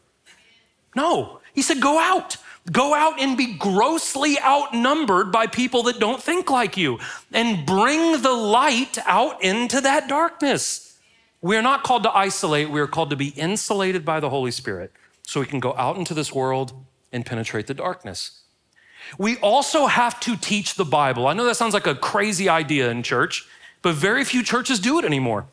No, 0.96 1.42
he 1.58 1.64
said, 1.64 1.82
go 1.82 1.98
out. 1.98 2.38
Go 2.72 2.94
out 2.94 3.20
and 3.20 3.36
be 3.36 3.56
grossly 3.56 4.40
outnumbered 4.40 5.32
by 5.32 5.48
people 5.48 5.82
that 5.84 6.00
don't 6.00 6.22
think 6.22 6.52
like 6.52 6.78
you 6.78 7.00
and 7.34 7.66
bring 7.66 8.22
the 8.22 8.32
light 8.32 9.00
out 9.08 9.44
into 9.44 9.82
that 9.82 10.08
darkness. 10.08 11.00
We're 11.42 11.64
not 11.64 11.82
called 11.82 12.04
to 12.04 12.16
isolate, 12.16 12.70
we're 12.70 12.86
called 12.86 13.10
to 13.10 13.16
be 13.16 13.30
insulated 13.30 14.06
by 14.06 14.20
the 14.20 14.30
Holy 14.30 14.52
Spirit 14.52 14.92
so 15.24 15.40
we 15.40 15.48
can 15.48 15.60
go 15.60 15.74
out 15.76 15.98
into 15.98 16.14
this 16.14 16.32
world 16.32 16.74
and 17.12 17.26
penetrate 17.26 17.66
the 17.66 17.74
darkness. 17.74 18.44
We 19.18 19.38
also 19.38 19.88
have 19.88 20.20
to 20.20 20.38
teach 20.38 20.76
the 20.76 20.86
Bible. 20.86 21.26
I 21.26 21.34
know 21.34 21.46
that 21.46 21.58
sounds 21.58 21.74
like 21.74 21.88
a 21.88 21.96
crazy 21.96 22.50
idea 22.50 22.92
in 22.92 23.02
church, 23.02 23.48
but 23.82 23.96
very 23.96 24.24
few 24.24 24.44
churches 24.44 24.80
do 24.80 25.00
it 25.00 25.06
anymore. 25.06 25.48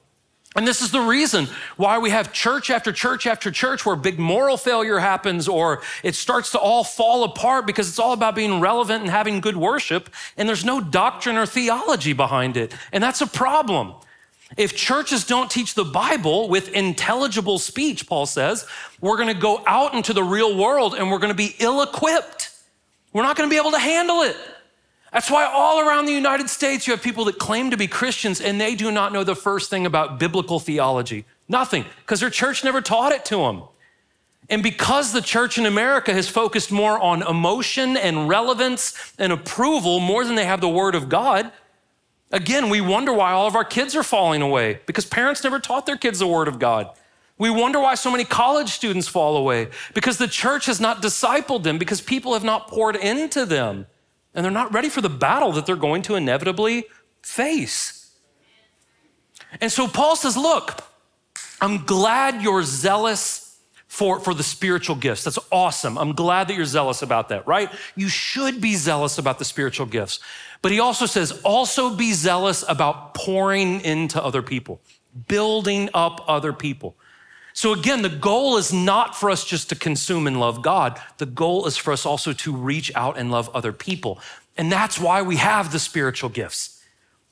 And 0.56 0.66
this 0.66 0.80
is 0.80 0.92
the 0.92 1.00
reason 1.00 1.48
why 1.76 1.98
we 1.98 2.10
have 2.10 2.32
church 2.32 2.70
after 2.70 2.92
church 2.92 3.26
after 3.26 3.50
church 3.50 3.84
where 3.84 3.96
big 3.96 4.18
moral 4.20 4.56
failure 4.56 4.98
happens 4.98 5.48
or 5.48 5.82
it 6.04 6.14
starts 6.14 6.52
to 6.52 6.58
all 6.58 6.84
fall 6.84 7.24
apart 7.24 7.66
because 7.66 7.88
it's 7.88 7.98
all 7.98 8.12
about 8.12 8.36
being 8.36 8.60
relevant 8.60 9.02
and 9.02 9.10
having 9.10 9.40
good 9.40 9.56
worship, 9.56 10.08
and 10.36 10.48
there's 10.48 10.64
no 10.64 10.80
doctrine 10.80 11.36
or 11.36 11.46
theology 11.46 12.12
behind 12.12 12.56
it. 12.56 12.72
And 12.92 13.02
that's 13.02 13.20
a 13.20 13.26
problem. 13.26 13.94
If 14.56 14.76
churches 14.76 15.24
don't 15.26 15.50
teach 15.50 15.74
the 15.74 15.84
Bible 15.84 16.48
with 16.48 16.68
intelligible 16.68 17.58
speech, 17.58 18.06
Paul 18.06 18.26
says, 18.26 18.64
we're 19.00 19.16
gonna 19.16 19.34
go 19.34 19.62
out 19.66 19.94
into 19.94 20.12
the 20.12 20.22
real 20.22 20.56
world 20.56 20.94
and 20.94 21.10
we're 21.10 21.18
gonna 21.18 21.34
be 21.34 21.56
ill 21.58 21.82
equipped. 21.82 22.50
We're 23.14 23.22
not 23.22 23.36
going 23.36 23.48
to 23.48 23.54
be 23.54 23.58
able 23.58 23.70
to 23.70 23.78
handle 23.78 24.22
it. 24.22 24.36
That's 25.14 25.30
why 25.30 25.44
all 25.44 25.78
around 25.78 26.06
the 26.06 26.12
United 26.12 26.50
States, 26.50 26.88
you 26.88 26.92
have 26.92 27.00
people 27.00 27.26
that 27.26 27.38
claim 27.38 27.70
to 27.70 27.76
be 27.76 27.86
Christians 27.86 28.40
and 28.40 28.60
they 28.60 28.74
do 28.74 28.90
not 28.90 29.12
know 29.12 29.22
the 29.22 29.36
first 29.36 29.70
thing 29.70 29.86
about 29.86 30.18
biblical 30.18 30.58
theology. 30.58 31.24
Nothing, 31.48 31.84
because 32.00 32.18
their 32.18 32.30
church 32.30 32.64
never 32.64 32.80
taught 32.80 33.12
it 33.12 33.24
to 33.26 33.36
them. 33.36 33.62
And 34.50 34.60
because 34.60 35.12
the 35.12 35.20
church 35.20 35.56
in 35.56 35.66
America 35.66 36.12
has 36.12 36.28
focused 36.28 36.72
more 36.72 36.98
on 36.98 37.22
emotion 37.22 37.96
and 37.96 38.28
relevance 38.28 39.14
and 39.16 39.32
approval 39.32 40.00
more 40.00 40.24
than 40.24 40.34
they 40.34 40.46
have 40.46 40.60
the 40.60 40.68
Word 40.68 40.96
of 40.96 41.08
God, 41.08 41.52
again, 42.32 42.68
we 42.68 42.80
wonder 42.80 43.12
why 43.12 43.30
all 43.30 43.46
of 43.46 43.54
our 43.54 43.64
kids 43.64 43.94
are 43.94 44.02
falling 44.02 44.42
away 44.42 44.80
because 44.84 45.06
parents 45.06 45.44
never 45.44 45.60
taught 45.60 45.86
their 45.86 45.96
kids 45.96 46.18
the 46.18 46.26
Word 46.26 46.48
of 46.48 46.58
God. 46.58 46.90
We 47.38 47.50
wonder 47.50 47.78
why 47.78 47.94
so 47.94 48.10
many 48.10 48.24
college 48.24 48.70
students 48.70 49.06
fall 49.06 49.36
away 49.36 49.68
because 49.94 50.18
the 50.18 50.28
church 50.28 50.66
has 50.66 50.80
not 50.80 51.02
discipled 51.02 51.62
them, 51.62 51.78
because 51.78 52.00
people 52.00 52.32
have 52.32 52.44
not 52.44 52.66
poured 52.66 52.96
into 52.96 53.46
them, 53.46 53.86
and 54.34 54.44
they're 54.44 54.52
not 54.52 54.72
ready 54.72 54.88
for 54.88 55.00
the 55.00 55.08
battle 55.08 55.52
that 55.52 55.66
they're 55.66 55.76
going 55.76 56.02
to 56.02 56.16
inevitably 56.16 56.84
face. 57.22 58.16
And 59.60 59.70
so 59.70 59.86
Paul 59.86 60.16
says, 60.16 60.36
Look, 60.36 60.82
I'm 61.60 61.84
glad 61.84 62.42
you're 62.42 62.62
zealous 62.62 63.44
for, 63.86 64.18
for 64.18 64.34
the 64.34 64.42
spiritual 64.42 64.96
gifts. 64.96 65.22
That's 65.22 65.38
awesome. 65.52 65.96
I'm 65.96 66.14
glad 66.14 66.48
that 66.48 66.56
you're 66.56 66.64
zealous 66.64 67.02
about 67.02 67.28
that, 67.28 67.46
right? 67.46 67.70
You 67.94 68.08
should 68.08 68.60
be 68.60 68.74
zealous 68.74 69.18
about 69.18 69.38
the 69.38 69.44
spiritual 69.44 69.86
gifts. 69.86 70.18
But 70.62 70.72
he 70.72 70.80
also 70.80 71.06
says, 71.06 71.40
also 71.44 71.94
be 71.94 72.12
zealous 72.12 72.64
about 72.68 73.14
pouring 73.14 73.82
into 73.82 74.20
other 74.20 74.42
people, 74.42 74.80
building 75.28 75.90
up 75.94 76.24
other 76.26 76.52
people. 76.52 76.96
So, 77.56 77.72
again, 77.72 78.02
the 78.02 78.08
goal 78.08 78.56
is 78.56 78.72
not 78.72 79.16
for 79.16 79.30
us 79.30 79.44
just 79.44 79.68
to 79.68 79.76
consume 79.76 80.26
and 80.26 80.40
love 80.40 80.60
God. 80.60 81.00
The 81.18 81.26
goal 81.26 81.66
is 81.66 81.76
for 81.76 81.92
us 81.92 82.04
also 82.04 82.32
to 82.32 82.52
reach 82.52 82.90
out 82.96 83.16
and 83.16 83.30
love 83.30 83.48
other 83.54 83.72
people. 83.72 84.18
And 84.56 84.70
that's 84.70 84.98
why 84.98 85.22
we 85.22 85.36
have 85.36 85.70
the 85.70 85.78
spiritual 85.78 86.30
gifts 86.30 86.82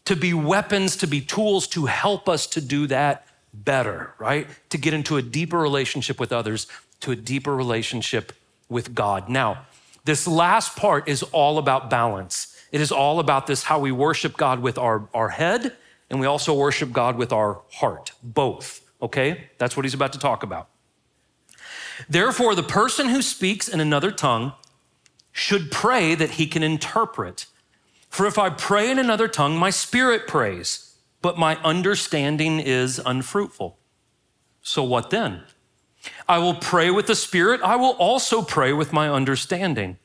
to 0.05 0.17
be 0.17 0.33
weapons, 0.33 0.97
to 0.97 1.07
be 1.07 1.21
tools 1.21 1.67
to 1.69 1.87
help 1.87 2.29
us 2.29 2.47
to 2.49 2.61
do 2.61 2.87
that 2.87 3.27
better, 3.53 4.15
right? 4.19 4.47
To 4.71 4.79
get 4.79 4.95
into 4.95 5.17
a 5.17 5.23
deeper 5.23 5.59
relationship 5.59 6.19
with 6.19 6.33
others, 6.33 6.69
to 7.01 7.11
a 7.11 7.17
deeper 7.17 7.55
relationship 7.55 8.33
with 8.69 8.95
God. 8.95 9.29
Now, 9.29 9.67
this 10.05 10.27
last 10.27 10.77
part 10.77 11.09
is 11.09 11.23
all 11.25 11.59
about 11.59 11.91
balance. 11.91 12.57
It 12.71 12.81
is 12.81 12.91
all 12.91 13.19
about 13.19 13.47
this 13.47 13.65
how 13.65 13.81
we 13.81 13.93
worship 13.93 14.37
God 14.37 14.61
with 14.61 14.79
our, 14.79 15.09
our 15.13 15.29
head 15.29 15.77
and 16.11 16.21
we 16.21 16.27
also 16.27 16.55
worship 16.55 16.93
God 16.93 17.17
with 17.17 17.33
our 17.33 17.61
heart, 17.73 18.13
both. 18.23 18.82
Okay? 19.03 19.49
That's 19.59 19.77
what 19.77 19.85
he's 19.85 19.95
about 19.95 20.12
to 20.15 20.19
talk 20.19 20.43
about. 20.43 20.69
Therefore, 22.09 22.55
the 22.55 22.62
person 22.62 23.09
who 23.09 23.21
speaks 23.21 23.69
in 23.69 23.81
another 23.81 24.11
tongue 24.11 24.53
should 25.33 25.71
pray 25.71 26.15
that 26.15 26.33
he 26.33 26.47
can 26.47 26.62
interpret. 26.62 27.47
For 28.09 28.27
if 28.27 28.38
I 28.38 28.51
pray 28.51 28.91
in 28.91 28.99
another 28.99 29.29
tongue, 29.29 29.57
my 29.57 29.71
spirit 29.71 30.27
prays, 30.27 30.97
but 31.23 31.38
my 31.38 31.57
understanding 31.62 32.61
is 32.61 33.01
unfruitful. 33.05 33.79
So 34.61 34.83
what 34.83 35.11
then? 35.11 35.43
I 36.29 36.38
will 36.38 36.55
pray 36.55 36.91
with 36.91 37.07
the 37.07 37.15
spirit, 37.15 37.61
I 37.62 37.77
will 37.77 37.93
also 37.93 38.43
pray 38.43 38.73
with 38.73 38.93
my 38.93 39.09
understanding. 39.09 39.99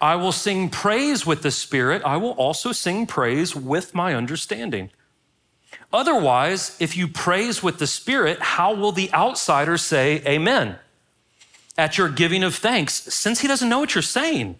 I 0.00 0.16
will 0.16 0.32
sing 0.32 0.70
praise 0.70 1.26
with 1.26 1.42
the 1.42 1.50
spirit, 1.50 2.02
I 2.04 2.16
will 2.16 2.30
also 2.32 2.72
sing 2.72 3.06
praise 3.06 3.54
with 3.54 3.94
my 3.94 4.14
understanding. 4.14 4.90
Otherwise, 5.92 6.76
if 6.80 6.96
you 6.96 7.08
praise 7.08 7.62
with 7.62 7.78
the 7.78 7.86
spirit, 7.86 8.40
how 8.40 8.74
will 8.74 8.92
the 8.92 9.12
outsider 9.12 9.76
say 9.76 10.22
amen? 10.26 10.78
at 11.78 11.98
your 11.98 12.08
giving 12.08 12.42
of 12.42 12.54
thanks, 12.54 12.94
since 12.94 13.40
he 13.40 13.48
doesn't 13.48 13.68
know 13.68 13.78
what 13.78 13.94
you're 13.94 14.02
saying. 14.02 14.56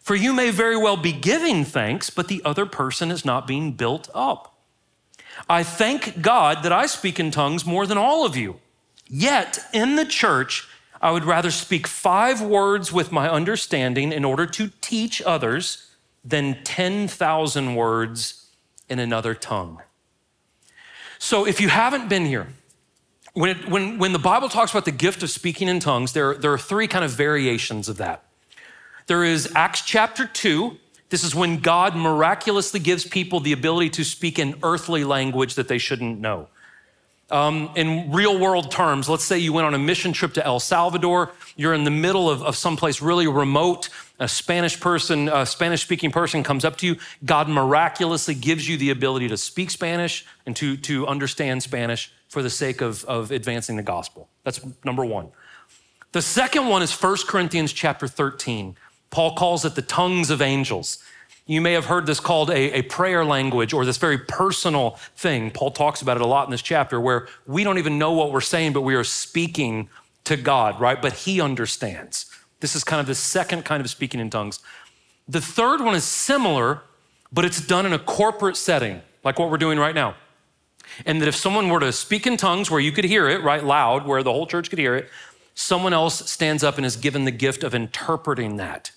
For 0.00 0.14
you 0.14 0.32
may 0.32 0.50
very 0.50 0.76
well 0.76 0.96
be 0.96 1.12
giving 1.12 1.64
thanks, 1.64 2.10
but 2.10 2.28
the 2.28 2.42
other 2.44 2.66
person 2.66 3.10
is 3.10 3.24
not 3.24 3.46
being 3.46 3.72
built 3.72 4.08
up. 4.14 4.54
I 5.48 5.62
thank 5.62 6.22
God 6.22 6.62
that 6.62 6.72
I 6.72 6.86
speak 6.86 7.18
in 7.18 7.30
tongues 7.30 7.66
more 7.66 7.86
than 7.86 7.98
all 7.98 8.24
of 8.24 8.36
you. 8.36 8.60
Yet 9.08 9.58
in 9.72 9.96
the 9.96 10.04
church, 10.04 10.68
I 11.02 11.10
would 11.10 11.24
rather 11.24 11.50
speak 11.50 11.86
five 11.86 12.40
words 12.40 12.92
with 12.92 13.10
my 13.10 13.28
understanding 13.28 14.12
in 14.12 14.24
order 14.24 14.46
to 14.46 14.70
teach 14.80 15.22
others 15.22 15.90
than 16.24 16.62
10,000 16.62 17.74
words 17.74 18.46
in 18.88 18.98
another 18.98 19.34
tongue. 19.34 19.80
So 21.20 21.46
if 21.46 21.60
you 21.60 21.68
haven't 21.68 22.08
been 22.08 22.24
here, 22.24 22.48
when, 23.34 23.50
it, 23.50 23.68
when, 23.68 23.98
when 23.98 24.14
the 24.14 24.18
Bible 24.18 24.48
talks 24.48 24.72
about 24.72 24.86
the 24.86 24.90
gift 24.90 25.22
of 25.22 25.28
speaking 25.28 25.68
in 25.68 25.78
tongues, 25.78 26.14
there, 26.14 26.34
there 26.34 26.50
are 26.50 26.58
three 26.58 26.88
kind 26.88 27.04
of 27.04 27.10
variations 27.10 27.90
of 27.90 27.98
that. 27.98 28.24
There 29.06 29.22
is 29.22 29.52
Acts 29.54 29.82
chapter 29.82 30.26
2. 30.26 30.78
This 31.10 31.22
is 31.22 31.34
when 31.34 31.60
God 31.60 31.94
miraculously 31.94 32.80
gives 32.80 33.06
people 33.06 33.38
the 33.38 33.52
ability 33.52 33.90
to 33.90 34.04
speak 34.04 34.38
an 34.38 34.54
earthly 34.62 35.04
language 35.04 35.56
that 35.56 35.68
they 35.68 35.76
shouldn't 35.76 36.20
know. 36.20 36.48
Um, 37.30 37.70
in 37.76 38.10
real 38.10 38.38
world 38.38 38.72
terms, 38.72 39.08
let's 39.08 39.24
say 39.24 39.38
you 39.38 39.52
went 39.52 39.66
on 39.66 39.74
a 39.74 39.78
mission 39.78 40.12
trip 40.12 40.34
to 40.34 40.44
El 40.44 40.58
Salvador, 40.58 41.32
you're 41.56 41.74
in 41.74 41.84
the 41.84 41.90
middle 41.90 42.28
of, 42.28 42.42
of 42.42 42.56
someplace 42.56 43.00
really 43.00 43.28
remote, 43.28 43.88
a 44.18 44.26
Spanish 44.26 44.80
person, 44.80 45.28
a 45.28 45.46
Spanish 45.46 45.82
speaking 45.82 46.10
person 46.10 46.42
comes 46.42 46.64
up 46.64 46.76
to 46.78 46.86
you, 46.86 46.96
God 47.24 47.48
miraculously 47.48 48.34
gives 48.34 48.68
you 48.68 48.76
the 48.76 48.90
ability 48.90 49.28
to 49.28 49.36
speak 49.36 49.70
Spanish 49.70 50.26
and 50.44 50.56
to, 50.56 50.76
to 50.78 51.06
understand 51.06 51.62
Spanish 51.62 52.12
for 52.28 52.42
the 52.42 52.50
sake 52.50 52.80
of, 52.80 53.04
of 53.04 53.30
advancing 53.30 53.76
the 53.76 53.82
gospel. 53.82 54.28
That's 54.42 54.60
number 54.84 55.04
one. 55.04 55.28
The 56.12 56.22
second 56.22 56.66
one 56.66 56.82
is 56.82 56.92
1 56.92 57.16
Corinthians 57.28 57.72
chapter 57.72 58.08
13. 58.08 58.76
Paul 59.10 59.34
calls 59.36 59.64
it 59.64 59.76
the 59.76 59.82
tongues 59.82 60.30
of 60.30 60.42
angels. 60.42 60.98
You 61.50 61.60
may 61.60 61.72
have 61.72 61.86
heard 61.86 62.06
this 62.06 62.20
called 62.20 62.48
a, 62.50 62.78
a, 62.78 62.82
prayer 62.82 63.24
language 63.24 63.72
or 63.72 63.84
this 63.84 63.96
very 63.96 64.18
personal 64.18 64.90
thing. 65.16 65.50
Paul 65.50 65.72
talks 65.72 66.00
about 66.00 66.16
it 66.16 66.20
a 66.20 66.26
lot 66.26 66.44
in 66.46 66.52
this 66.52 66.62
chapter 66.62 67.00
where 67.00 67.26
we 67.44 67.64
don't 67.64 67.78
even 67.78 67.98
know 67.98 68.12
what 68.12 68.30
we're 68.30 68.40
saying, 68.40 68.72
but 68.72 68.82
we 68.82 68.94
are 68.94 69.02
speaking 69.02 69.88
to 70.22 70.36
God, 70.36 70.80
right? 70.80 71.02
But 71.02 71.12
He 71.12 71.40
understands. 71.40 72.26
This 72.60 72.76
is 72.76 72.84
kind 72.84 73.00
of 73.00 73.08
the 73.08 73.16
second 73.16 73.64
kind 73.64 73.80
of 73.80 73.90
speaking 73.90 74.20
in 74.20 74.30
tongues. 74.30 74.60
The 75.28 75.40
third 75.40 75.80
one 75.80 75.96
is 75.96 76.04
similar, 76.04 76.82
but 77.32 77.44
it's 77.44 77.60
done 77.60 77.84
in 77.84 77.92
a 77.92 77.98
corporate 77.98 78.56
setting, 78.56 79.02
like 79.24 79.40
what 79.40 79.50
we're 79.50 79.58
doing 79.58 79.80
right 79.80 79.94
now. 79.94 80.14
And 81.04 81.20
that 81.20 81.26
if 81.26 81.34
someone 81.34 81.68
were 81.68 81.80
to 81.80 81.90
speak 81.90 82.28
in 82.28 82.36
tongues 82.36 82.70
where 82.70 82.78
you 82.78 82.92
could 82.92 83.04
hear 83.04 83.28
it, 83.28 83.42
right, 83.42 83.64
loud, 83.64 84.06
where 84.06 84.22
the 84.22 84.32
whole 84.32 84.46
church 84.46 84.70
could 84.70 84.78
hear 84.78 84.94
it, 84.94 85.08
someone 85.56 85.92
else 85.92 86.30
stands 86.30 86.62
up 86.62 86.76
and 86.76 86.86
is 86.86 86.94
given 86.94 87.24
the 87.24 87.32
gift 87.32 87.64
of 87.64 87.74
interpreting 87.74 88.54
that. 88.58 88.92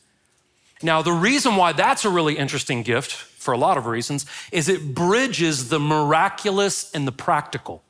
Now, 0.83 1.01
the 1.01 1.13
reason 1.13 1.55
why 1.55 1.73
that's 1.73 2.05
a 2.05 2.09
really 2.09 2.37
interesting 2.37 2.83
gift, 2.83 3.11
for 3.11 3.53
a 3.53 3.57
lot 3.57 3.77
of 3.77 3.85
reasons, 3.85 4.25
is 4.51 4.69
it 4.69 4.93
bridges 4.93 5.69
the 5.69 5.79
miraculous 5.79 6.91
and 6.91 7.07
the 7.07 7.11
practical. 7.11 7.81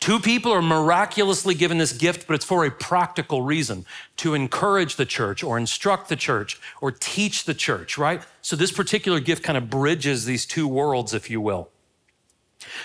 Two 0.00 0.20
people 0.20 0.52
are 0.52 0.62
miraculously 0.62 1.54
given 1.54 1.78
this 1.78 1.92
gift, 1.92 2.26
but 2.26 2.34
it's 2.34 2.44
for 2.44 2.64
a 2.64 2.70
practical 2.70 3.42
reason 3.42 3.86
to 4.18 4.34
encourage 4.34 4.96
the 4.96 5.06
church 5.06 5.42
or 5.42 5.56
instruct 5.56 6.08
the 6.08 6.16
church 6.16 6.60
or 6.80 6.90
teach 6.90 7.44
the 7.44 7.54
church, 7.54 7.96
right? 7.96 8.22
So, 8.42 8.54
this 8.54 8.70
particular 8.70 9.18
gift 9.18 9.42
kind 9.42 9.56
of 9.56 9.70
bridges 9.70 10.24
these 10.24 10.46
two 10.46 10.68
worlds, 10.68 11.14
if 11.14 11.30
you 11.30 11.40
will. 11.40 11.70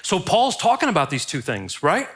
So 0.02 0.20
Paul's 0.20 0.58
talking 0.58 0.90
about 0.90 1.10
these 1.10 1.26
two 1.26 1.42
things, 1.42 1.84
right? 1.84 2.08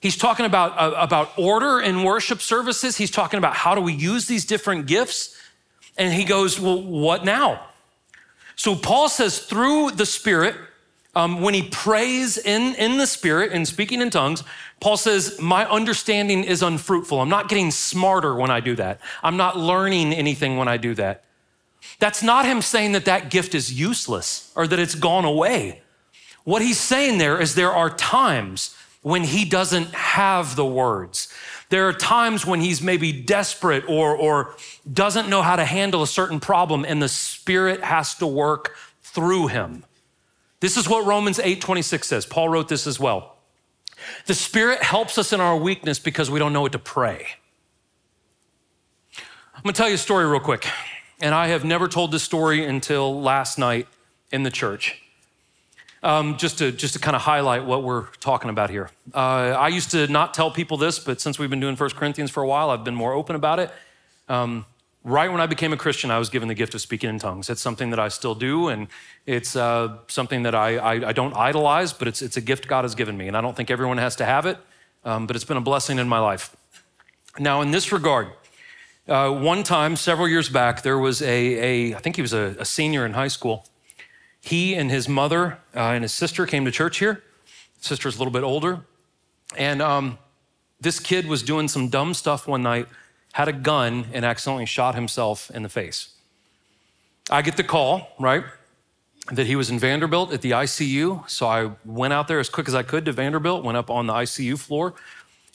He's 0.00 0.16
talking 0.16 0.46
about, 0.46 0.78
uh, 0.78 0.94
about 0.96 1.32
order 1.36 1.80
in 1.80 2.02
worship 2.04 2.40
services. 2.40 2.96
He's 2.96 3.10
talking 3.10 3.38
about 3.38 3.54
how 3.54 3.74
do 3.74 3.80
we 3.80 3.92
use 3.92 4.26
these 4.26 4.44
different 4.44 4.86
gifts. 4.86 5.36
And 5.96 6.12
he 6.12 6.24
goes, 6.24 6.58
Well, 6.58 6.82
what 6.82 7.24
now? 7.24 7.66
So 8.56 8.76
Paul 8.76 9.08
says, 9.08 9.38
through 9.38 9.92
the 9.92 10.04
Spirit, 10.04 10.54
um, 11.14 11.40
when 11.40 11.54
he 11.54 11.62
prays 11.62 12.36
in, 12.36 12.74
in 12.74 12.98
the 12.98 13.06
Spirit 13.06 13.52
and 13.52 13.66
speaking 13.66 14.00
in 14.00 14.10
tongues, 14.10 14.44
Paul 14.80 14.96
says, 14.96 15.40
My 15.40 15.68
understanding 15.68 16.44
is 16.44 16.62
unfruitful. 16.62 17.20
I'm 17.20 17.28
not 17.28 17.48
getting 17.48 17.70
smarter 17.70 18.34
when 18.34 18.50
I 18.50 18.60
do 18.60 18.76
that. 18.76 19.00
I'm 19.22 19.36
not 19.36 19.56
learning 19.58 20.12
anything 20.12 20.56
when 20.56 20.68
I 20.68 20.76
do 20.76 20.94
that. 20.94 21.24
That's 21.98 22.22
not 22.22 22.44
him 22.46 22.62
saying 22.62 22.92
that 22.92 23.06
that 23.06 23.30
gift 23.30 23.54
is 23.54 23.72
useless 23.72 24.52
or 24.54 24.66
that 24.66 24.78
it's 24.78 24.94
gone 24.94 25.24
away. 25.24 25.82
What 26.44 26.62
he's 26.62 26.78
saying 26.78 27.18
there 27.18 27.40
is 27.40 27.54
there 27.54 27.72
are 27.72 27.90
times 27.90 28.76
when 29.02 29.24
he 29.24 29.44
doesn't 29.44 29.94
have 29.94 30.56
the 30.56 30.64
words. 30.64 31.32
There 31.70 31.88
are 31.88 31.92
times 31.92 32.44
when 32.44 32.60
he's 32.60 32.82
maybe 32.82 33.12
desperate 33.12 33.84
or, 33.88 34.14
or 34.14 34.56
doesn't 34.92 35.28
know 35.28 35.42
how 35.42 35.56
to 35.56 35.64
handle 35.64 36.02
a 36.02 36.06
certain 36.06 36.40
problem, 36.40 36.84
and 36.84 37.00
the 37.00 37.08
Spirit 37.08 37.82
has 37.82 38.14
to 38.16 38.26
work 38.26 38.76
through 39.02 39.48
him. 39.48 39.84
This 40.60 40.76
is 40.76 40.88
what 40.88 41.06
Romans 41.06 41.38
8 41.38 41.60
26 41.60 42.06
says. 42.06 42.26
Paul 42.26 42.48
wrote 42.50 42.68
this 42.68 42.86
as 42.86 43.00
well. 43.00 43.36
The 44.26 44.34
Spirit 44.34 44.82
helps 44.82 45.16
us 45.16 45.32
in 45.32 45.40
our 45.40 45.56
weakness 45.56 45.98
because 45.98 46.30
we 46.30 46.38
don't 46.38 46.52
know 46.52 46.60
what 46.60 46.72
to 46.72 46.78
pray. 46.78 47.26
I'm 49.54 49.62
gonna 49.62 49.72
tell 49.72 49.88
you 49.88 49.94
a 49.94 49.98
story 49.98 50.26
real 50.26 50.40
quick. 50.40 50.66
And 51.20 51.34
I 51.34 51.48
have 51.48 51.64
never 51.64 51.86
told 51.86 52.12
this 52.12 52.22
story 52.22 52.64
until 52.64 53.20
last 53.20 53.58
night 53.58 53.86
in 54.32 54.42
the 54.42 54.50
church. 54.50 55.02
Um, 56.02 56.38
just 56.38 56.56
to 56.58 56.72
just 56.72 56.94
to 56.94 56.98
kind 56.98 57.14
of 57.14 57.20
highlight 57.20 57.66
what 57.66 57.82
we're 57.82 58.06
talking 58.20 58.48
about 58.48 58.70
here. 58.70 58.88
Uh, 59.12 59.54
I 59.58 59.68
used 59.68 59.90
to 59.90 60.06
not 60.06 60.32
tell 60.32 60.50
people 60.50 60.78
this, 60.78 60.98
but 60.98 61.20
since 61.20 61.38
we've 61.38 61.50
been 61.50 61.60
doing 61.60 61.76
First 61.76 61.94
Corinthians 61.94 62.30
for 62.30 62.42
a 62.42 62.46
while, 62.46 62.70
I've 62.70 62.84
been 62.84 62.94
more 62.94 63.12
open 63.12 63.36
about 63.36 63.58
it. 63.58 63.70
Um, 64.26 64.64
right 65.04 65.30
when 65.30 65.40
I 65.40 65.46
became 65.46 65.72
a 65.72 65.76
Christian, 65.76 66.10
I 66.10 66.18
was 66.18 66.30
given 66.30 66.48
the 66.48 66.54
gift 66.54 66.74
of 66.74 66.80
speaking 66.80 67.10
in 67.10 67.18
tongues. 67.18 67.48
It's 67.50 67.60
something 67.60 67.90
that 67.90 67.98
I 67.98 68.08
still 68.08 68.34
do, 68.34 68.68
and 68.68 68.88
it's 69.26 69.56
uh, 69.56 69.98
something 70.08 70.42
that 70.44 70.54
I, 70.54 70.76
I, 70.76 71.08
I, 71.08 71.12
don't 71.12 71.34
idolize, 71.34 71.92
but 71.92 72.08
it's, 72.08 72.22
it's 72.22 72.36
a 72.36 72.40
gift 72.40 72.68
God 72.68 72.84
has 72.84 72.94
given 72.94 73.16
me. 73.16 73.28
And 73.28 73.36
I 73.36 73.40
don't 73.40 73.56
think 73.56 73.70
everyone 73.70 73.98
has 73.98 74.16
to 74.16 74.24
have 74.24 74.46
it, 74.46 74.58
um, 75.04 75.26
but 75.26 75.36
it's 75.36 75.44
been 75.44 75.56
a 75.56 75.62
blessing 75.62 75.98
in 75.98 76.08
my 76.08 76.18
life. 76.18 76.56
Now, 77.38 77.60
in 77.62 77.70
this 77.70 77.92
regard, 77.92 78.28
uh, 79.08 79.30
one 79.30 79.62
time, 79.62 79.96
several 79.96 80.28
years 80.28 80.48
back, 80.48 80.82
there 80.82 80.98
was 80.98 81.22
a, 81.22 81.90
a 81.90 81.94
I 81.96 81.98
think 81.98 82.16
he 82.16 82.22
was 82.22 82.32
a, 82.32 82.56
a 82.58 82.64
senior 82.64 83.06
in 83.06 83.12
high 83.12 83.28
school, 83.28 83.66
he 84.40 84.74
and 84.74 84.90
his 84.90 85.08
mother 85.08 85.58
uh, 85.74 85.80
and 85.80 86.02
his 86.02 86.12
sister 86.12 86.46
came 86.46 86.64
to 86.64 86.70
church 86.70 86.98
here. 86.98 87.22
Sister's 87.80 88.16
a 88.16 88.18
little 88.18 88.32
bit 88.32 88.42
older. 88.42 88.80
And 89.56 89.82
um, 89.82 90.18
this 90.80 90.98
kid 90.98 91.26
was 91.26 91.42
doing 91.42 91.68
some 91.68 91.88
dumb 91.88 92.14
stuff 92.14 92.46
one 92.46 92.62
night, 92.62 92.88
had 93.32 93.48
a 93.48 93.52
gun, 93.52 94.06
and 94.12 94.24
accidentally 94.24 94.66
shot 94.66 94.94
himself 94.94 95.50
in 95.50 95.62
the 95.62 95.68
face. 95.68 96.14
I 97.30 97.42
get 97.42 97.56
the 97.56 97.64
call, 97.64 98.08
right, 98.18 98.44
that 99.30 99.46
he 99.46 99.56
was 99.56 99.70
in 99.70 99.78
Vanderbilt 99.78 100.32
at 100.32 100.42
the 100.42 100.52
ICU. 100.52 101.28
So 101.28 101.46
I 101.46 101.70
went 101.84 102.12
out 102.12 102.28
there 102.28 102.40
as 102.40 102.48
quick 102.48 102.66
as 102.66 102.74
I 102.74 102.82
could 102.82 103.04
to 103.04 103.12
Vanderbilt, 103.12 103.64
went 103.64 103.76
up 103.76 103.90
on 103.90 104.06
the 104.06 104.12
ICU 104.12 104.58
floor. 104.58 104.94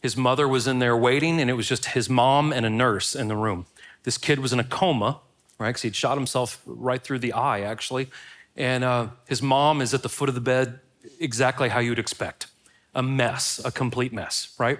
His 0.01 0.15
mother 0.15 0.47
was 0.47 0.67
in 0.67 0.79
there 0.79 0.95
waiting, 0.95 1.41
and 1.41 1.49
it 1.49 1.53
was 1.53 1.67
just 1.67 1.85
his 1.87 2.09
mom 2.09 2.53
and 2.53 2.65
a 2.65 2.69
nurse 2.69 3.15
in 3.15 3.27
the 3.27 3.35
room. 3.35 3.65
This 4.03 4.17
kid 4.17 4.39
was 4.39 4.53
in 4.53 4.59
a 4.59 4.63
coma, 4.63 5.19
right, 5.57 5.69
because 5.69 5.81
he'd 5.81 5.95
shot 5.95 6.15
himself 6.17 6.61
right 6.65 7.01
through 7.01 7.19
the 7.19 7.33
eye, 7.33 7.61
actually. 7.61 8.07
And 8.55 8.83
uh, 8.83 9.07
his 9.27 9.41
mom 9.41 9.81
is 9.81 9.93
at 9.93 10.01
the 10.01 10.09
foot 10.09 10.29
of 10.29 10.35
the 10.35 10.41
bed, 10.41 10.79
exactly 11.19 11.69
how 11.69 11.79
you'd 11.79 11.99
expect 11.99 12.47
a 12.93 13.03
mess, 13.03 13.59
a 13.65 13.71
complete 13.71 14.13
mess, 14.13 14.55
right? 14.57 14.79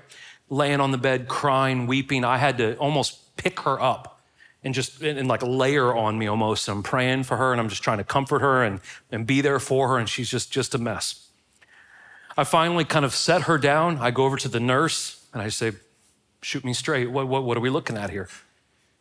Laying 0.49 0.79
on 0.79 0.91
the 0.91 0.97
bed, 0.97 1.27
crying, 1.27 1.85
weeping. 1.85 2.23
I 2.23 2.38
had 2.38 2.57
to 2.59 2.77
almost 2.77 3.35
pick 3.35 3.59
her 3.61 3.81
up 3.81 4.21
and 4.63 4.73
just 4.73 5.01
and 5.01 5.27
like 5.27 5.43
layer 5.43 5.93
on 5.93 6.17
me 6.17 6.27
almost. 6.27 6.69
I'm 6.69 6.81
praying 6.83 7.23
for 7.23 7.35
her 7.35 7.51
and 7.51 7.59
I'm 7.59 7.67
just 7.67 7.83
trying 7.83 7.97
to 7.97 8.05
comfort 8.05 8.39
her 8.39 8.63
and, 8.63 8.79
and 9.11 9.27
be 9.27 9.41
there 9.41 9.59
for 9.59 9.89
her, 9.89 9.97
and 9.97 10.07
she's 10.07 10.29
just 10.29 10.51
just 10.51 10.73
a 10.73 10.77
mess. 10.77 11.27
I 12.38 12.43
finally 12.45 12.85
kind 12.85 13.05
of 13.05 13.13
set 13.13 13.43
her 13.43 13.57
down. 13.57 13.97
I 13.97 14.11
go 14.11 14.25
over 14.25 14.38
to 14.38 14.47
the 14.47 14.59
nurse 14.59 15.25
and 15.33 15.41
I 15.41 15.49
say, 15.49 15.73
shoot 16.41 16.63
me 16.63 16.73
straight. 16.73 17.11
What, 17.11 17.27
what, 17.27 17.43
what 17.43 17.57
are 17.57 17.61
we 17.61 17.69
looking 17.69 17.97
at 17.97 18.09
here? 18.09 18.29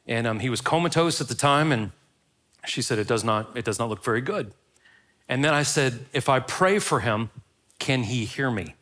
And 0.06 0.26
um, 0.26 0.40
he 0.40 0.50
was 0.50 0.60
comatose 0.60 1.20
at 1.20 1.28
the 1.28 1.34
time, 1.34 1.72
and 1.72 1.92
She 2.66 2.82
said, 2.82 2.98
It 2.98 3.06
does 3.06 3.22
not, 3.24 3.56
it 3.56 3.64
does 3.64 3.78
not 3.78 3.88
look 3.88 4.02
very 4.02 4.20
good. 4.20 4.52
And 5.28 5.44
then 5.44 5.54
I 5.54 5.62
said, 5.62 6.06
If 6.12 6.28
I 6.28 6.40
pray 6.40 6.78
for 6.78 7.00
him, 7.00 7.30
can 7.78 8.04
he 8.04 8.24
hear 8.24 8.50
me? 8.50 8.74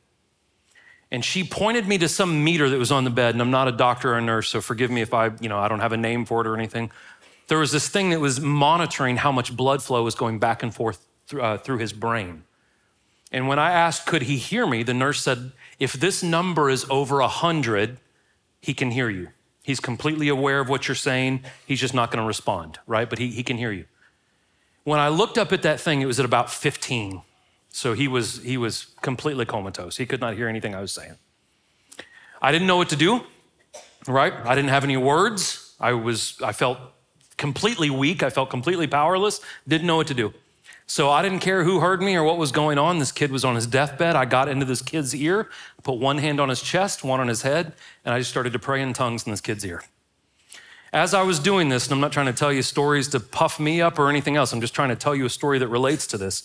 And 1.10 1.24
she 1.24 1.44
pointed 1.44 1.86
me 1.86 1.98
to 1.98 2.08
some 2.08 2.42
meter 2.42 2.70
that 2.70 2.78
was 2.78 2.90
on 2.90 3.04
the 3.04 3.10
bed, 3.10 3.34
and 3.34 3.42
I'm 3.42 3.50
not 3.50 3.68
a 3.68 3.72
doctor 3.72 4.14
or 4.14 4.18
a 4.18 4.22
nurse, 4.22 4.48
so 4.48 4.62
forgive 4.62 4.90
me 4.90 5.02
if 5.02 5.12
I, 5.12 5.30
you 5.40 5.48
know, 5.48 5.58
I 5.58 5.68
don't 5.68 5.80
have 5.80 5.92
a 5.92 5.96
name 5.98 6.24
for 6.24 6.40
it 6.40 6.46
or 6.46 6.56
anything. 6.56 6.90
There 7.48 7.58
was 7.58 7.70
this 7.70 7.88
thing 7.88 8.10
that 8.10 8.20
was 8.20 8.40
monitoring 8.40 9.18
how 9.18 9.30
much 9.30 9.54
blood 9.54 9.82
flow 9.82 10.02
was 10.04 10.14
going 10.14 10.38
back 10.38 10.62
and 10.62 10.74
forth 10.74 11.06
through, 11.26 11.42
uh, 11.42 11.58
through 11.58 11.78
his 11.78 11.92
brain. 11.92 12.44
And 13.30 13.46
when 13.46 13.58
I 13.58 13.72
asked, 13.72 14.06
could 14.06 14.22
he 14.22 14.38
hear 14.38 14.66
me, 14.66 14.82
the 14.82 14.94
nurse 14.94 15.20
said, 15.20 15.52
if 15.78 15.92
this 15.92 16.22
number 16.22 16.70
is 16.70 16.86
over 16.88 17.18
100, 17.18 17.98
he 18.60 18.72
can 18.72 18.90
hear 18.90 19.10
you. 19.10 19.28
He's 19.62 19.80
completely 19.80 20.28
aware 20.28 20.60
of 20.60 20.68
what 20.68 20.88
you're 20.88 20.94
saying. 20.94 21.44
He's 21.66 21.80
just 21.80 21.94
not 21.94 22.10
going 22.10 22.22
to 22.22 22.26
respond, 22.26 22.78
right? 22.86 23.08
But 23.08 23.18
he, 23.18 23.28
he 23.28 23.42
can 23.42 23.58
hear 23.58 23.72
you. 23.72 23.84
When 24.84 24.98
I 24.98 25.08
looked 25.08 25.38
up 25.38 25.52
at 25.52 25.62
that 25.62 25.80
thing, 25.80 26.00
it 26.00 26.06
was 26.06 26.18
at 26.18 26.24
about 26.24 26.50
15. 26.50 27.22
So 27.70 27.94
he 27.94 28.08
was, 28.08 28.42
he 28.42 28.56
was 28.56 28.86
completely 29.00 29.46
comatose. 29.46 29.96
He 29.96 30.06
could 30.06 30.20
not 30.20 30.34
hear 30.34 30.48
anything 30.48 30.74
I 30.74 30.80
was 30.80 30.92
saying. 30.92 31.16
I 32.40 32.52
didn't 32.52 32.66
know 32.66 32.76
what 32.76 32.88
to 32.90 32.96
do, 32.96 33.20
right? 34.06 34.32
I 34.44 34.54
didn't 34.54 34.70
have 34.70 34.84
any 34.84 34.96
words. 34.96 35.74
I 35.80 35.92
was, 35.92 36.36
I 36.42 36.52
felt 36.52 36.78
completely 37.36 37.88
weak. 37.88 38.22
I 38.22 38.30
felt 38.30 38.50
completely 38.50 38.86
powerless. 38.86 39.40
Didn't 39.66 39.86
know 39.86 39.96
what 39.96 40.08
to 40.08 40.14
do. 40.14 40.34
So 40.86 41.08
I 41.08 41.22
didn't 41.22 41.38
care 41.38 41.64
who 41.64 41.80
heard 41.80 42.02
me 42.02 42.16
or 42.16 42.24
what 42.24 42.36
was 42.36 42.52
going 42.52 42.76
on. 42.76 42.98
This 42.98 43.12
kid 43.12 43.30
was 43.30 43.44
on 43.44 43.54
his 43.54 43.66
deathbed. 43.66 44.16
I 44.16 44.24
got 44.24 44.48
into 44.48 44.66
this 44.66 44.82
kid's 44.82 45.14
ear, 45.14 45.48
put 45.82 45.94
one 45.94 46.18
hand 46.18 46.40
on 46.40 46.48
his 46.48 46.60
chest, 46.60 47.02
one 47.02 47.20
on 47.20 47.28
his 47.28 47.42
head, 47.42 47.72
and 48.04 48.12
I 48.12 48.18
just 48.18 48.30
started 48.30 48.52
to 48.52 48.58
pray 48.58 48.82
in 48.82 48.92
tongues 48.92 49.24
in 49.24 49.30
this 49.30 49.40
kid's 49.40 49.64
ear. 49.64 49.82
As 50.92 51.14
I 51.14 51.22
was 51.22 51.38
doing 51.38 51.70
this, 51.70 51.86
and 51.86 51.94
I'm 51.94 52.00
not 52.00 52.12
trying 52.12 52.26
to 52.26 52.32
tell 52.34 52.52
you 52.52 52.62
stories 52.62 53.08
to 53.08 53.20
puff 53.20 53.58
me 53.58 53.80
up 53.80 53.98
or 53.98 54.10
anything 54.10 54.36
else, 54.36 54.52
I'm 54.52 54.60
just 54.60 54.74
trying 54.74 54.90
to 54.90 54.96
tell 54.96 55.14
you 55.14 55.24
a 55.24 55.30
story 55.30 55.58
that 55.58 55.68
relates 55.68 56.06
to 56.08 56.18
this. 56.18 56.42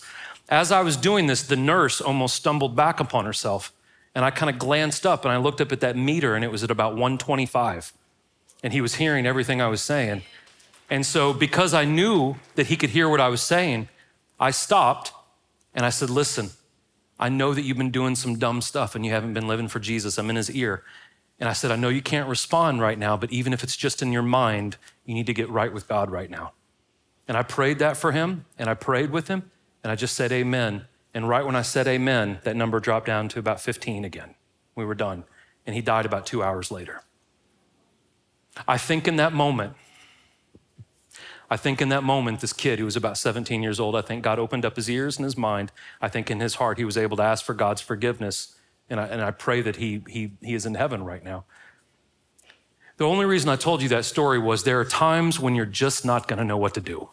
As 0.48 0.72
I 0.72 0.80
was 0.80 0.96
doing 0.96 1.26
this, 1.26 1.42
the 1.42 1.56
nurse 1.56 2.00
almost 2.00 2.36
stumbled 2.36 2.74
back 2.74 2.98
upon 2.98 3.26
herself. 3.26 3.72
And 4.14 4.24
I 4.24 4.30
kind 4.30 4.48
of 4.48 4.58
glanced 4.58 5.04
up 5.04 5.24
and 5.24 5.32
I 5.32 5.36
looked 5.36 5.60
up 5.60 5.70
at 5.70 5.80
that 5.80 5.96
meter 5.96 6.34
and 6.34 6.44
it 6.44 6.50
was 6.50 6.64
at 6.64 6.70
about 6.70 6.92
125. 6.92 7.92
And 8.64 8.72
he 8.72 8.80
was 8.80 8.94
hearing 8.94 9.26
everything 9.26 9.60
I 9.60 9.68
was 9.68 9.82
saying. 9.82 10.22
And 10.88 11.04
so, 11.04 11.34
because 11.34 11.74
I 11.74 11.84
knew 11.84 12.36
that 12.54 12.68
he 12.68 12.76
could 12.76 12.90
hear 12.90 13.08
what 13.08 13.20
I 13.20 13.28
was 13.28 13.42
saying, 13.42 13.88
I 14.40 14.50
stopped 14.50 15.12
and 15.74 15.84
I 15.84 15.90
said, 15.90 16.08
Listen, 16.08 16.50
I 17.20 17.28
know 17.28 17.52
that 17.52 17.62
you've 17.62 17.76
been 17.76 17.90
doing 17.90 18.16
some 18.16 18.38
dumb 18.38 18.62
stuff 18.62 18.94
and 18.94 19.04
you 19.04 19.12
haven't 19.12 19.34
been 19.34 19.46
living 19.46 19.68
for 19.68 19.78
Jesus. 19.78 20.18
I'm 20.18 20.30
in 20.30 20.36
his 20.36 20.50
ear. 20.50 20.82
And 21.40 21.48
I 21.48 21.52
said, 21.52 21.70
I 21.70 21.76
know 21.76 21.88
you 21.88 22.02
can't 22.02 22.28
respond 22.28 22.80
right 22.80 22.98
now, 22.98 23.16
but 23.16 23.30
even 23.30 23.52
if 23.52 23.62
it's 23.62 23.76
just 23.76 24.02
in 24.02 24.12
your 24.12 24.22
mind, 24.22 24.76
you 25.04 25.14
need 25.14 25.26
to 25.26 25.34
get 25.34 25.48
right 25.48 25.72
with 25.72 25.86
God 25.86 26.10
right 26.10 26.30
now. 26.30 26.52
And 27.28 27.36
I 27.36 27.42
prayed 27.42 27.78
that 27.78 27.96
for 27.96 28.12
him 28.12 28.46
and 28.58 28.68
I 28.68 28.74
prayed 28.74 29.10
with 29.10 29.28
him 29.28 29.50
and 29.84 29.92
I 29.92 29.94
just 29.94 30.16
said 30.16 30.32
amen. 30.32 30.86
And 31.14 31.28
right 31.28 31.44
when 31.44 31.54
I 31.54 31.62
said 31.62 31.86
amen, 31.86 32.40
that 32.42 32.56
number 32.56 32.80
dropped 32.80 33.06
down 33.06 33.28
to 33.28 33.38
about 33.38 33.60
15 33.60 34.04
again. 34.04 34.34
We 34.74 34.84
were 34.84 34.94
done. 34.94 35.24
And 35.66 35.74
he 35.74 35.82
died 35.82 36.06
about 36.06 36.26
two 36.26 36.42
hours 36.42 36.70
later. 36.70 37.02
I 38.66 38.78
think 38.78 39.06
in 39.06 39.16
that 39.16 39.32
moment, 39.32 39.74
I 41.50 41.56
think 41.56 41.80
in 41.80 41.88
that 41.90 42.02
moment, 42.02 42.40
this 42.40 42.52
kid 42.52 42.78
who 42.78 42.84
was 42.84 42.96
about 42.96 43.16
17 43.16 43.62
years 43.62 43.80
old, 43.80 43.96
I 43.96 44.02
think 44.02 44.22
God 44.22 44.38
opened 44.38 44.64
up 44.64 44.76
his 44.76 44.90
ears 44.90 45.16
and 45.16 45.24
his 45.24 45.36
mind. 45.36 45.72
I 46.00 46.08
think 46.08 46.30
in 46.30 46.40
his 46.40 46.56
heart, 46.56 46.78
he 46.78 46.84
was 46.84 46.98
able 46.98 47.16
to 47.18 47.22
ask 47.22 47.44
for 47.44 47.54
God's 47.54 47.80
forgiveness 47.80 48.54
and 48.90 49.00
I, 49.00 49.06
and 49.06 49.22
I 49.22 49.30
pray 49.30 49.60
that 49.60 49.76
he, 49.76 50.02
he, 50.08 50.32
he 50.40 50.54
is 50.54 50.66
in 50.66 50.74
heaven 50.74 51.04
right 51.04 51.22
now. 51.22 51.44
The 52.96 53.04
only 53.04 53.26
reason 53.26 53.48
I 53.48 53.56
told 53.56 53.80
you 53.80 53.88
that 53.90 54.04
story 54.04 54.38
was 54.38 54.64
there 54.64 54.80
are 54.80 54.84
times 54.84 55.38
when 55.38 55.54
you're 55.54 55.66
just 55.66 56.04
not 56.04 56.26
going 56.26 56.38
to 56.38 56.44
know 56.44 56.56
what 56.56 56.74
to 56.74 56.80
do, 56.80 57.10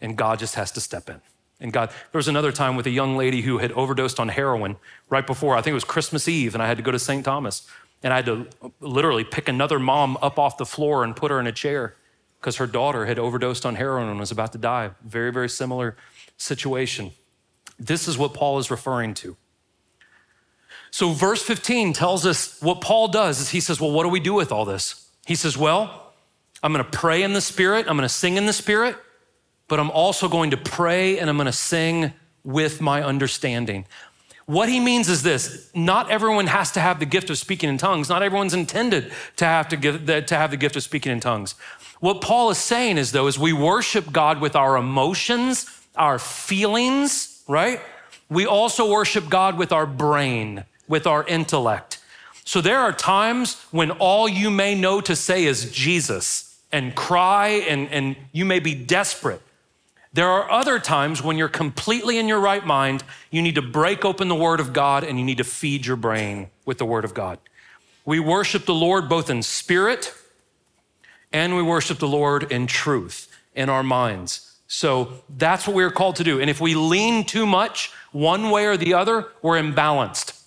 and 0.00 0.16
God 0.16 0.38
just 0.38 0.54
has 0.56 0.70
to 0.72 0.80
step 0.80 1.08
in. 1.08 1.20
And 1.60 1.72
God, 1.72 1.88
there 1.88 2.18
was 2.18 2.28
another 2.28 2.52
time 2.52 2.76
with 2.76 2.86
a 2.86 2.90
young 2.90 3.16
lady 3.16 3.40
who 3.40 3.58
had 3.58 3.72
overdosed 3.72 4.20
on 4.20 4.28
heroin 4.28 4.76
right 5.08 5.26
before, 5.26 5.56
I 5.56 5.62
think 5.62 5.72
it 5.72 5.74
was 5.74 5.84
Christmas 5.84 6.28
Eve, 6.28 6.54
and 6.54 6.62
I 6.62 6.66
had 6.66 6.76
to 6.76 6.82
go 6.82 6.90
to 6.90 6.98
St. 6.98 7.24
Thomas. 7.24 7.66
And 8.02 8.12
I 8.12 8.16
had 8.16 8.26
to 8.26 8.46
literally 8.80 9.24
pick 9.24 9.48
another 9.48 9.78
mom 9.78 10.18
up 10.20 10.38
off 10.38 10.58
the 10.58 10.66
floor 10.66 11.04
and 11.04 11.16
put 11.16 11.30
her 11.30 11.40
in 11.40 11.46
a 11.46 11.52
chair 11.52 11.96
because 12.38 12.56
her 12.56 12.66
daughter 12.66 13.06
had 13.06 13.18
overdosed 13.18 13.64
on 13.64 13.76
heroin 13.76 14.10
and 14.10 14.20
was 14.20 14.30
about 14.30 14.52
to 14.52 14.58
die. 14.58 14.90
Very, 15.02 15.32
very 15.32 15.48
similar 15.48 15.96
situation. 16.36 17.12
This 17.78 18.06
is 18.06 18.18
what 18.18 18.34
Paul 18.34 18.58
is 18.58 18.70
referring 18.70 19.14
to. 19.14 19.38
So, 20.94 21.10
verse 21.10 21.42
15 21.42 21.92
tells 21.92 22.24
us 22.24 22.62
what 22.62 22.80
Paul 22.80 23.08
does 23.08 23.40
is 23.40 23.48
he 23.48 23.58
says, 23.58 23.80
Well, 23.80 23.90
what 23.90 24.04
do 24.04 24.10
we 24.10 24.20
do 24.20 24.32
with 24.32 24.52
all 24.52 24.64
this? 24.64 25.10
He 25.26 25.34
says, 25.34 25.58
Well, 25.58 26.12
I'm 26.62 26.70
gonna 26.70 26.84
pray 26.84 27.24
in 27.24 27.32
the 27.32 27.40
Spirit, 27.40 27.86
I'm 27.88 27.96
gonna 27.96 28.08
sing 28.08 28.36
in 28.36 28.46
the 28.46 28.52
Spirit, 28.52 28.94
but 29.66 29.80
I'm 29.80 29.90
also 29.90 30.28
going 30.28 30.52
to 30.52 30.56
pray 30.56 31.18
and 31.18 31.28
I'm 31.28 31.36
gonna 31.36 31.50
sing 31.50 32.12
with 32.44 32.80
my 32.80 33.02
understanding. 33.02 33.86
What 34.46 34.68
he 34.68 34.78
means 34.78 35.08
is 35.08 35.24
this 35.24 35.68
not 35.74 36.12
everyone 36.12 36.46
has 36.46 36.70
to 36.70 36.80
have 36.80 37.00
the 37.00 37.06
gift 37.06 37.28
of 37.28 37.38
speaking 37.38 37.68
in 37.68 37.76
tongues, 37.76 38.08
not 38.08 38.22
everyone's 38.22 38.54
intended 38.54 39.10
to 39.38 39.44
have, 39.44 39.66
to, 39.70 39.76
give, 39.76 40.06
to 40.06 40.36
have 40.36 40.52
the 40.52 40.56
gift 40.56 40.76
of 40.76 40.84
speaking 40.84 41.10
in 41.10 41.18
tongues. 41.18 41.56
What 41.98 42.20
Paul 42.20 42.50
is 42.50 42.58
saying 42.58 42.98
is, 42.98 43.10
though, 43.10 43.26
is 43.26 43.36
we 43.36 43.52
worship 43.52 44.12
God 44.12 44.40
with 44.40 44.54
our 44.54 44.76
emotions, 44.76 45.68
our 45.96 46.20
feelings, 46.20 47.42
right? 47.48 47.80
We 48.28 48.46
also 48.46 48.88
worship 48.88 49.28
God 49.28 49.58
with 49.58 49.72
our 49.72 49.86
brain 49.86 50.66
with 50.88 51.06
our 51.06 51.26
intellect. 51.26 52.00
So 52.44 52.60
there 52.60 52.78
are 52.78 52.92
times 52.92 53.62
when 53.70 53.90
all 53.92 54.28
you 54.28 54.50
may 54.50 54.74
know 54.74 55.00
to 55.00 55.16
say 55.16 55.44
is 55.44 55.70
Jesus 55.70 56.58
and 56.70 56.94
cry 56.94 57.48
and, 57.48 57.88
and 57.88 58.16
you 58.32 58.44
may 58.44 58.58
be 58.58 58.74
desperate. 58.74 59.40
There 60.12 60.28
are 60.28 60.48
other 60.50 60.78
times 60.78 61.22
when 61.22 61.38
you're 61.38 61.48
completely 61.48 62.18
in 62.18 62.28
your 62.28 62.38
right 62.38 62.64
mind, 62.64 63.02
you 63.30 63.42
need 63.42 63.56
to 63.56 63.62
break 63.62 64.04
open 64.04 64.28
the 64.28 64.34
Word 64.34 64.60
of 64.60 64.72
God 64.72 65.02
and 65.02 65.18
you 65.18 65.24
need 65.24 65.38
to 65.38 65.44
feed 65.44 65.86
your 65.86 65.96
brain 65.96 66.50
with 66.64 66.78
the 66.78 66.84
Word 66.84 67.04
of 67.04 67.14
God. 67.14 67.38
We 68.04 68.20
worship 68.20 68.66
the 68.66 68.74
Lord 68.74 69.08
both 69.08 69.30
in 69.30 69.42
spirit 69.42 70.14
and 71.32 71.56
we 71.56 71.62
worship 71.62 71.98
the 71.98 72.06
Lord 72.06 72.52
in 72.52 72.66
truth 72.66 73.28
in 73.54 73.68
our 73.68 73.82
minds. 73.82 74.56
So 74.68 75.14
that's 75.28 75.66
what 75.66 75.74
we're 75.74 75.90
called 75.90 76.16
to 76.16 76.24
do. 76.24 76.40
And 76.40 76.48
if 76.48 76.60
we 76.60 76.74
lean 76.74 77.24
too 77.24 77.46
much 77.46 77.90
one 78.12 78.50
way 78.50 78.66
or 78.66 78.76
the 78.76 78.94
other, 78.94 79.28
we're 79.42 79.60
imbalanced. 79.60 80.43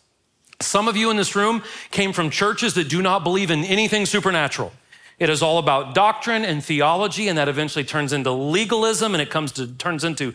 Some 0.60 0.88
of 0.88 0.98
you 0.98 1.12
in 1.12 1.18
this 1.18 1.36
room 1.36 1.64
came 1.92 2.14
from 2.14 2.30
churches 2.32 2.74
that 2.74 2.90
do 2.90 3.02
not 3.02 3.24
believe 3.24 3.52
in 3.52 3.64
anything 3.64 4.06
supernatural. 4.06 4.74
It 5.20 5.30
is 5.30 5.42
all 5.42 5.58
about 5.58 5.96
doctrine 5.96 6.46
and 6.46 6.64
theology, 6.64 7.28
and 7.28 7.38
that 7.38 7.48
eventually 7.48 7.84
turns 7.84 8.14
into 8.14 8.32
legalism 8.32 9.16
and 9.16 9.22
it 9.22 9.32
comes 9.32 9.52
to 9.54 9.68
turns 9.68 10.04
into 10.04 10.34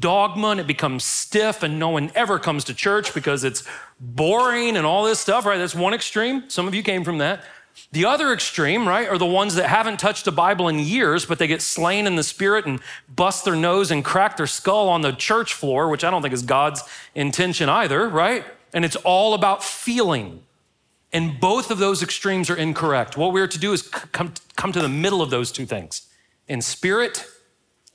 dogma 0.00 0.48
and 0.48 0.60
it 0.60 0.66
becomes 0.66 1.04
stiff, 1.04 1.62
and 1.62 1.78
no 1.78 1.90
one 1.90 2.10
ever 2.14 2.38
comes 2.38 2.64
to 2.64 2.74
church 2.74 3.14
because 3.14 3.44
it's 3.44 3.62
boring 4.00 4.76
and 4.76 4.86
all 4.86 5.04
this 5.04 5.20
stuff, 5.20 5.46
right? 5.46 5.58
That's 5.58 5.74
one 5.74 5.94
extreme. 5.94 6.48
Some 6.50 6.66
of 6.66 6.74
you 6.74 6.82
came 6.82 7.04
from 7.04 7.18
that. 7.18 7.44
The 7.90 8.04
other 8.04 8.32
extreme, 8.32 8.86
right, 8.88 9.08
are 9.08 9.18
the 9.18 9.26
ones 9.26 9.56
that 9.56 9.68
haven't 9.68 9.98
touched 9.98 10.26
a 10.28 10.32
Bible 10.32 10.68
in 10.68 10.78
years, 10.78 11.26
but 11.26 11.38
they 11.38 11.48
get 11.48 11.62
slain 11.62 12.06
in 12.06 12.14
the 12.14 12.22
spirit 12.22 12.66
and 12.66 12.80
bust 13.14 13.44
their 13.44 13.56
nose 13.56 13.90
and 13.90 14.04
crack 14.04 14.36
their 14.36 14.46
skull 14.46 14.88
on 14.88 15.02
the 15.02 15.12
church 15.12 15.54
floor, 15.54 15.88
which 15.88 16.04
I 16.04 16.10
don't 16.10 16.22
think 16.22 16.34
is 16.34 16.42
God's 16.42 16.82
intention 17.14 17.68
either, 17.68 18.08
right? 18.08 18.44
And 18.74 18.84
it's 18.84 18.96
all 18.96 19.32
about 19.32 19.64
feeling. 19.64 20.42
And 21.12 21.38
both 21.40 21.70
of 21.70 21.78
those 21.78 22.02
extremes 22.02 22.50
are 22.50 22.56
incorrect. 22.56 23.16
What 23.16 23.32
we're 23.32 23.46
to 23.46 23.58
do 23.58 23.72
is 23.72 23.82
come, 23.82 24.34
come 24.56 24.72
to 24.72 24.80
the 24.80 24.88
middle 24.88 25.22
of 25.22 25.30
those 25.30 25.52
two 25.52 25.64
things 25.64 26.08
in 26.48 26.60
spirit 26.60 27.24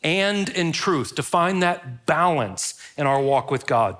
and 0.01 0.47
in 0.49 0.71
truth, 0.71 1.13
to 1.15 1.21
find 1.21 1.61
that 1.61 2.05
balance 2.05 2.81
in 2.97 3.05
our 3.05 3.21
walk 3.21 3.51
with 3.51 3.67
God. 3.67 3.97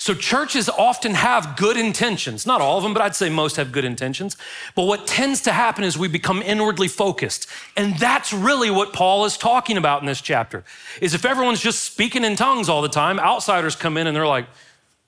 So, 0.00 0.14
churches 0.14 0.68
often 0.68 1.14
have 1.14 1.56
good 1.56 1.76
intentions. 1.76 2.46
Not 2.46 2.60
all 2.60 2.76
of 2.76 2.84
them, 2.84 2.94
but 2.94 3.02
I'd 3.02 3.16
say 3.16 3.28
most 3.28 3.56
have 3.56 3.72
good 3.72 3.84
intentions. 3.84 4.36
But 4.76 4.84
what 4.84 5.08
tends 5.08 5.42
to 5.42 5.52
happen 5.52 5.82
is 5.82 5.98
we 5.98 6.06
become 6.06 6.40
inwardly 6.40 6.86
focused. 6.86 7.48
And 7.76 7.98
that's 7.98 8.32
really 8.32 8.70
what 8.70 8.92
Paul 8.92 9.24
is 9.24 9.36
talking 9.36 9.76
about 9.76 10.00
in 10.00 10.06
this 10.06 10.20
chapter. 10.20 10.64
Is 11.00 11.14
if 11.14 11.24
everyone's 11.24 11.60
just 11.60 11.82
speaking 11.82 12.24
in 12.24 12.36
tongues 12.36 12.68
all 12.68 12.80
the 12.80 12.88
time, 12.88 13.18
outsiders 13.18 13.74
come 13.74 13.96
in 13.96 14.06
and 14.06 14.16
they're 14.16 14.26
like, 14.26 14.46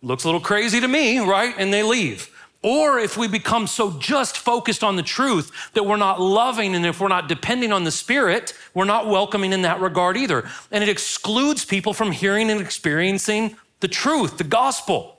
looks 0.03 0.25
a 0.25 0.29
little 0.29 0.41
crazy 0.41 0.81
to 0.81 0.89
me, 0.89 1.19
right? 1.19 1.55
And 1.59 1.73
they 1.73 1.83
leave. 1.83 2.31
Or 2.63 2.99
if 2.99 3.17
we 3.17 3.27
become 3.27 3.67
so 3.67 3.93
just 3.99 4.37
focused 4.37 4.85
on 4.85 4.97
the 4.97 5.03
truth 5.03 5.51
that 5.73 5.85
we're 5.85 5.97
not 5.97 6.21
loving 6.21 6.75
and 6.75 6.85
if 6.85 7.01
we're 7.01 7.09
not 7.09 7.27
depending 7.27 7.73
on 7.73 7.85
the 7.85 7.91
Spirit, 7.91 8.53
we're 8.75 8.85
not 8.85 9.07
welcoming 9.07 9.53
in 9.53 9.63
that 9.63 9.81
regard 9.81 10.19
either. 10.19 10.49
And 10.71 10.85
it 10.85 10.91
excludes 10.91 11.65
people 11.65 11.95
from 11.95 12.13
hearing 12.13 12.51
and 12.51 12.61
experiencing 12.61 13.57
the 13.81 13.89
truth, 13.89 14.37
the 14.37 14.45
gospel. 14.45 15.17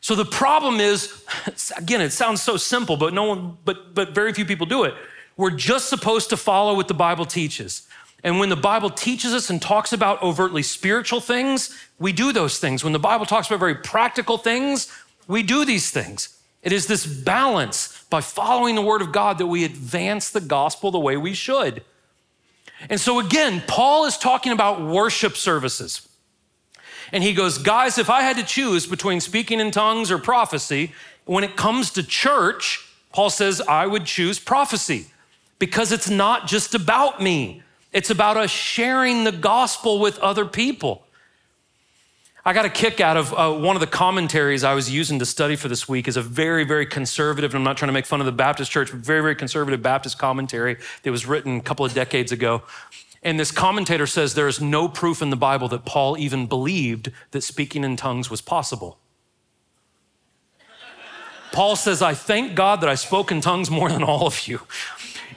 So 0.00 0.14
the 0.14 0.26
problem 0.26 0.78
is, 0.78 1.24
again, 1.76 2.02
it 2.02 2.10
sounds 2.10 2.42
so 2.42 2.58
simple, 2.58 2.98
but 2.98 3.14
no 3.14 3.24
one, 3.24 3.56
but 3.64 3.94
but 3.94 4.14
very 4.14 4.34
few 4.34 4.44
people 4.44 4.66
do 4.66 4.84
it. 4.84 4.94
We're 5.38 5.50
just 5.50 5.88
supposed 5.88 6.30
to 6.30 6.36
follow 6.36 6.74
what 6.74 6.88
the 6.88 6.94
Bible 6.94 7.24
teaches. 7.24 7.86
And 8.24 8.40
when 8.40 8.48
the 8.48 8.56
Bible 8.56 8.90
teaches 8.90 9.32
us 9.32 9.48
and 9.48 9.62
talks 9.62 9.92
about 9.92 10.22
overtly 10.22 10.62
spiritual 10.62 11.20
things, 11.20 11.76
we 11.98 12.12
do 12.12 12.32
those 12.32 12.58
things. 12.58 12.82
When 12.82 12.92
the 12.92 12.98
Bible 12.98 13.26
talks 13.26 13.46
about 13.46 13.60
very 13.60 13.76
practical 13.76 14.38
things, 14.38 14.92
we 15.28 15.42
do 15.42 15.64
these 15.64 15.90
things. 15.90 16.38
It 16.62 16.72
is 16.72 16.86
this 16.86 17.06
balance 17.06 18.04
by 18.10 18.20
following 18.20 18.74
the 18.74 18.82
Word 18.82 19.02
of 19.02 19.12
God 19.12 19.38
that 19.38 19.46
we 19.46 19.64
advance 19.64 20.30
the 20.30 20.40
gospel 20.40 20.90
the 20.90 20.98
way 20.98 21.16
we 21.16 21.34
should. 21.34 21.84
And 22.90 23.00
so, 23.00 23.20
again, 23.20 23.62
Paul 23.66 24.06
is 24.06 24.16
talking 24.16 24.52
about 24.52 24.82
worship 24.82 25.36
services. 25.36 26.08
And 27.12 27.22
he 27.22 27.32
goes, 27.32 27.58
Guys, 27.58 27.98
if 27.98 28.10
I 28.10 28.22
had 28.22 28.36
to 28.36 28.44
choose 28.44 28.86
between 28.86 29.20
speaking 29.20 29.60
in 29.60 29.70
tongues 29.70 30.10
or 30.10 30.18
prophecy, 30.18 30.92
when 31.24 31.44
it 31.44 31.56
comes 31.56 31.90
to 31.92 32.02
church, 32.02 32.88
Paul 33.12 33.30
says, 33.30 33.60
I 33.60 33.86
would 33.86 34.04
choose 34.04 34.38
prophecy 34.38 35.06
because 35.58 35.92
it's 35.92 36.10
not 36.10 36.46
just 36.46 36.74
about 36.74 37.22
me, 37.22 37.62
it's 37.92 38.10
about 38.10 38.36
us 38.36 38.50
sharing 38.50 39.24
the 39.24 39.32
gospel 39.32 39.98
with 39.98 40.18
other 40.18 40.44
people. 40.44 41.04
I 42.44 42.52
got 42.52 42.64
a 42.64 42.70
kick 42.70 43.00
out 43.00 43.16
of 43.16 43.34
uh, 43.34 43.52
one 43.52 43.76
of 43.76 43.80
the 43.80 43.86
commentaries 43.86 44.64
I 44.64 44.72
was 44.72 44.90
using 44.90 45.18
to 45.18 45.26
study 45.26 45.54
for 45.54 45.68
this 45.68 45.88
week 45.88 46.08
is 46.08 46.16
a 46.16 46.22
very, 46.22 46.64
very 46.64 46.86
conservative, 46.86 47.52
and 47.52 47.58
I'm 47.58 47.64
not 47.64 47.76
trying 47.76 47.88
to 47.88 47.92
make 47.92 48.06
fun 48.06 48.20
of 48.20 48.26
the 48.26 48.32
Baptist 48.32 48.70
church, 48.70 48.90
but 48.90 49.00
very, 49.00 49.20
very 49.20 49.34
conservative 49.34 49.82
Baptist 49.82 50.18
commentary 50.18 50.78
that 51.02 51.10
was 51.10 51.26
written 51.26 51.58
a 51.58 51.60
couple 51.60 51.84
of 51.84 51.92
decades 51.92 52.32
ago. 52.32 52.62
And 53.22 53.38
this 53.38 53.50
commentator 53.50 54.06
says 54.06 54.34
there 54.34 54.48
is 54.48 54.60
no 54.60 54.88
proof 54.88 55.20
in 55.20 55.30
the 55.30 55.36
Bible 55.36 55.68
that 55.68 55.84
Paul 55.84 56.16
even 56.16 56.46
believed 56.46 57.12
that 57.32 57.42
speaking 57.42 57.84
in 57.84 57.96
tongues 57.96 58.30
was 58.30 58.40
possible. 58.40 58.98
Paul 61.52 61.76
says, 61.76 62.02
I 62.02 62.14
thank 62.14 62.54
God 62.54 62.80
that 62.82 62.88
I 62.88 62.94
spoke 62.94 63.32
in 63.32 63.40
tongues 63.40 63.70
more 63.70 63.90
than 63.90 64.02
all 64.02 64.26
of 64.26 64.46
you. 64.46 64.60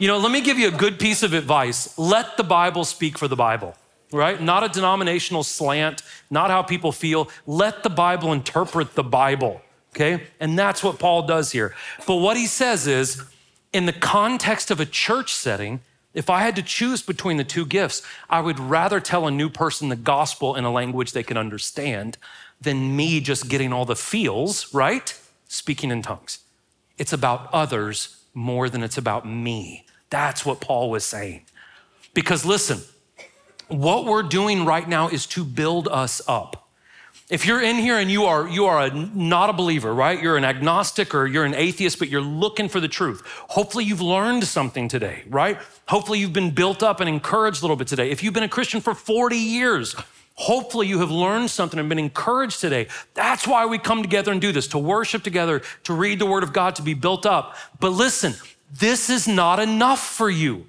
You 0.01 0.07
know, 0.07 0.17
let 0.17 0.31
me 0.31 0.41
give 0.41 0.57
you 0.57 0.67
a 0.67 0.71
good 0.71 0.97
piece 0.97 1.21
of 1.21 1.35
advice. 1.35 1.95
Let 1.95 2.35
the 2.35 2.43
Bible 2.43 2.85
speak 2.85 3.19
for 3.19 3.27
the 3.27 3.35
Bible, 3.35 3.75
right? 4.11 4.41
Not 4.41 4.63
a 4.63 4.67
denominational 4.67 5.43
slant, 5.43 6.01
not 6.31 6.49
how 6.49 6.63
people 6.63 6.91
feel. 6.91 7.29
Let 7.45 7.83
the 7.83 7.91
Bible 7.91 8.33
interpret 8.33 8.95
the 8.95 9.03
Bible, 9.03 9.61
okay? 9.93 10.23
And 10.39 10.57
that's 10.57 10.83
what 10.83 10.97
Paul 10.97 11.27
does 11.27 11.51
here. 11.51 11.75
But 12.07 12.15
what 12.15 12.35
he 12.35 12.47
says 12.47 12.87
is, 12.87 13.21
in 13.73 13.85
the 13.85 13.93
context 13.93 14.71
of 14.71 14.79
a 14.79 14.87
church 14.87 15.35
setting, 15.35 15.81
if 16.15 16.31
I 16.31 16.41
had 16.41 16.55
to 16.55 16.63
choose 16.63 17.03
between 17.03 17.37
the 17.37 17.43
two 17.43 17.67
gifts, 17.67 18.01
I 18.27 18.41
would 18.41 18.59
rather 18.59 18.99
tell 18.99 19.27
a 19.27 19.31
new 19.31 19.51
person 19.51 19.89
the 19.89 19.95
gospel 19.95 20.55
in 20.55 20.63
a 20.63 20.71
language 20.71 21.11
they 21.11 21.21
can 21.21 21.37
understand 21.37 22.17
than 22.59 22.95
me 22.95 23.19
just 23.19 23.49
getting 23.49 23.71
all 23.71 23.85
the 23.85 23.95
feels, 23.95 24.73
right? 24.73 25.15
Speaking 25.47 25.91
in 25.91 26.01
tongues. 26.01 26.39
It's 26.97 27.13
about 27.13 27.53
others 27.53 28.17
more 28.33 28.67
than 28.67 28.81
it's 28.81 28.97
about 28.97 29.27
me. 29.27 29.85
That's 30.12 30.45
what 30.45 30.62
Paul 30.62 30.91
was 30.91 31.04
saying. 31.04 31.45
Because 32.13 32.45
listen, 32.45 32.82
what 33.67 34.06
we're 34.06 34.24
doing 34.24 34.65
right 34.65 34.88
now 34.88 35.08
is 35.08 35.26
to 35.28 35.43
build 35.43 35.88
us 35.88 36.21
up. 36.28 36.67
If 37.30 37.45
you're 37.45 37.62
in 37.62 37.78
here 37.78 37.97
and 37.97 38.12
you 38.12 38.26
are 38.26 38.45
you 38.45 38.65
are 38.65 38.88
a, 38.88 38.93
not 38.93 39.50
a 39.50 39.54
believer, 39.54 39.93
right? 39.93 40.21
You're 40.21 40.36
an 40.36 40.43
agnostic 40.43 41.15
or 41.15 41.26
you're 41.26 41.45
an 41.45 41.54
atheist, 41.54 41.97
but 41.97 42.10
you're 42.10 42.19
looking 42.19 42.67
for 42.67 42.82
the 42.82 42.89
truth. 42.89 43.21
Hopefully 43.26 43.86
you've 43.86 44.02
learned 44.02 44.43
something 44.43 44.89
today, 44.89 45.24
right? 45.30 45.58
Hopefully 45.88 46.19
you've 46.19 46.34
been 46.34 46.52
built 46.52 46.84
up 46.84 47.00
and 47.00 47.08
encouraged 47.08 47.62
a 47.62 47.63
little 47.63 47.78
bit 47.78 47.88
today. 47.88 48.12
If 48.12 48.21
you've 48.21 48.34
been 48.34 48.43
a 48.43 48.50
Christian 48.50 48.82
for 48.82 48.93
40 48.93 49.38
years, 49.38 49.95
hopefully 50.36 50.88
you 50.88 51.00
have 51.00 51.10
learned 51.10 51.50
something 51.50 51.80
and 51.80 51.88
been 51.88 52.00
encouraged 52.00 52.60
today. 52.60 52.88
That's 53.13 53.47
why 53.47 53.65
we 53.65 53.78
come 53.78 54.02
together 54.02 54.34
and 54.34 54.41
do 54.41 54.52
this, 54.52 54.67
to 54.67 54.78
worship 54.78 55.24
together, 55.24 55.62
to 55.86 55.93
read 55.93 56.19
the 56.19 56.26
word 56.26 56.43
of 56.43 56.52
God, 56.52 56.76
to 56.76 56.82
be 56.82 56.95
built 56.95 57.26
up. 57.26 57.56
But 57.80 57.91
listen, 57.91 58.34
this 58.71 59.10
is 59.10 59.27
not 59.27 59.60
enough 59.60 60.05
for 60.05 60.29
you. 60.29 60.65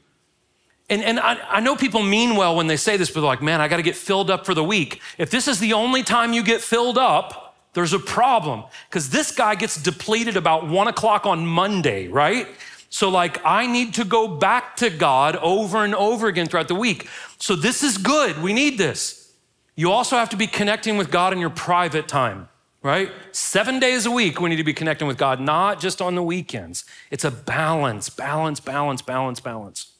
And, 0.90 1.02
and 1.02 1.20
I, 1.20 1.38
I 1.48 1.60
know 1.60 1.76
people 1.76 2.02
mean 2.02 2.36
well 2.36 2.56
when 2.56 2.66
they 2.66 2.76
say 2.76 2.96
this, 2.96 3.10
but 3.10 3.20
they're 3.20 3.28
like, 3.28 3.42
man, 3.42 3.60
I 3.60 3.68
got 3.68 3.76
to 3.76 3.82
get 3.82 3.96
filled 3.96 4.30
up 4.30 4.44
for 4.44 4.54
the 4.54 4.64
week. 4.64 5.00
If 5.16 5.30
this 5.30 5.48
is 5.48 5.58
the 5.58 5.72
only 5.72 6.02
time 6.02 6.32
you 6.32 6.42
get 6.42 6.60
filled 6.60 6.98
up, 6.98 7.56
there's 7.72 7.92
a 7.94 7.98
problem 7.98 8.64
because 8.88 9.08
this 9.08 9.32
guy 9.32 9.54
gets 9.54 9.80
depleted 9.82 10.36
about 10.36 10.68
one 10.68 10.88
o'clock 10.88 11.24
on 11.24 11.46
Monday, 11.46 12.08
right? 12.08 12.46
So, 12.90 13.08
like, 13.08 13.40
I 13.42 13.66
need 13.66 13.94
to 13.94 14.04
go 14.04 14.28
back 14.28 14.76
to 14.76 14.90
God 14.90 15.36
over 15.36 15.82
and 15.82 15.94
over 15.94 16.26
again 16.26 16.46
throughout 16.46 16.68
the 16.68 16.74
week. 16.74 17.08
So, 17.38 17.56
this 17.56 17.82
is 17.82 17.96
good. 17.96 18.42
We 18.42 18.52
need 18.52 18.76
this. 18.76 19.32
You 19.74 19.90
also 19.90 20.16
have 20.16 20.28
to 20.30 20.36
be 20.36 20.46
connecting 20.46 20.98
with 20.98 21.10
God 21.10 21.32
in 21.32 21.38
your 21.38 21.48
private 21.48 22.06
time 22.06 22.48
right? 22.82 23.10
Seven 23.30 23.78
days 23.78 24.06
a 24.06 24.10
week, 24.10 24.40
we 24.40 24.50
need 24.50 24.56
to 24.56 24.64
be 24.64 24.74
connecting 24.74 25.06
with 25.06 25.16
God, 25.16 25.40
not 25.40 25.80
just 25.80 26.02
on 26.02 26.14
the 26.14 26.22
weekends. 26.22 26.84
It's 27.10 27.24
a 27.24 27.30
balance, 27.30 28.08
balance, 28.08 28.60
balance, 28.60 29.02
balance, 29.02 29.40
balance. 29.40 29.92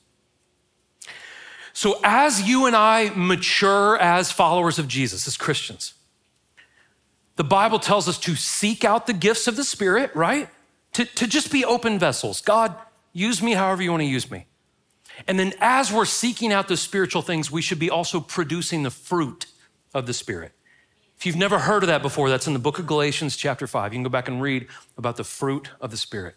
So, 1.73 1.99
as 2.05 2.43
you 2.43 2.67
and 2.67 2.77
I 2.77 3.13
mature 3.15 3.97
as 3.99 4.31
followers 4.31 4.79
of 4.79 4.89
Jesus, 4.89 5.27
as 5.27 5.37
Christians, 5.37 5.95
the 7.37 7.45
Bible 7.45 7.79
tells 7.79 8.09
us 8.09 8.19
to 8.19 8.35
seek 8.35 8.85
out 8.85 9.07
the 9.07 9.15
gifts 9.15 9.47
of 9.47 9.57
the 9.57 9.65
Spirit, 9.65 10.15
right? 10.15 10.49
To, 10.95 11.05
to 11.07 11.27
just 11.27 11.51
be 11.51 11.65
open 11.65 11.99
vessels. 11.99 12.43
God, 12.43 12.77
use 13.15 13.43
me 13.43 13.53
however 13.53 13.83
you 13.83 13.91
want 13.91 14.03
to 14.03 14.07
use 14.07 14.31
me. 14.31 14.47
And 15.27 15.39
then, 15.39 15.55
as 15.61 15.91
we're 15.91 16.05
seeking 16.05 16.53
out 16.53 16.69
the 16.69 16.77
spiritual 16.77 17.23
things, 17.23 17.51
we 17.51 17.63
should 17.63 17.79
be 17.79 17.89
also 17.89 18.21
producing 18.21 18.83
the 18.83 18.91
fruit 18.91 19.47
of 19.95 20.07
the 20.07 20.13
Spirit. 20.13 20.53
If 21.23 21.27
you've 21.27 21.37
never 21.37 21.61
heard 21.61 21.85
of 21.85 21.87
that 21.87 22.03
before, 22.03 22.29
that's 22.29 22.49
in 22.49 22.53
the 22.53 22.59
book 22.59 22.81
of 22.81 22.87
Galatians, 22.89 23.37
chapter 23.37 23.69
5. 23.69 23.93
You 23.93 23.97
can 23.97 24.03
go 24.03 24.09
back 24.09 24.27
and 24.27 24.43
read 24.43 24.67
about 24.99 25.17
the 25.17 25.23
fruit 25.23 25.71
of 25.81 25.93
the 25.93 25.97
Spirit. 25.97 26.35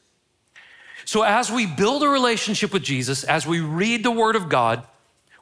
So, 1.05 1.23
as 1.23 1.51
we 1.51 1.65
build 1.65 2.03
a 2.03 2.07
relationship 2.07 2.71
with 2.71 2.83
Jesus, 2.83 3.23
as 3.23 3.47
we 3.47 3.61
read 3.61 4.03
the 4.03 4.11
Word 4.11 4.35
of 4.35 4.47
God, 4.47 4.85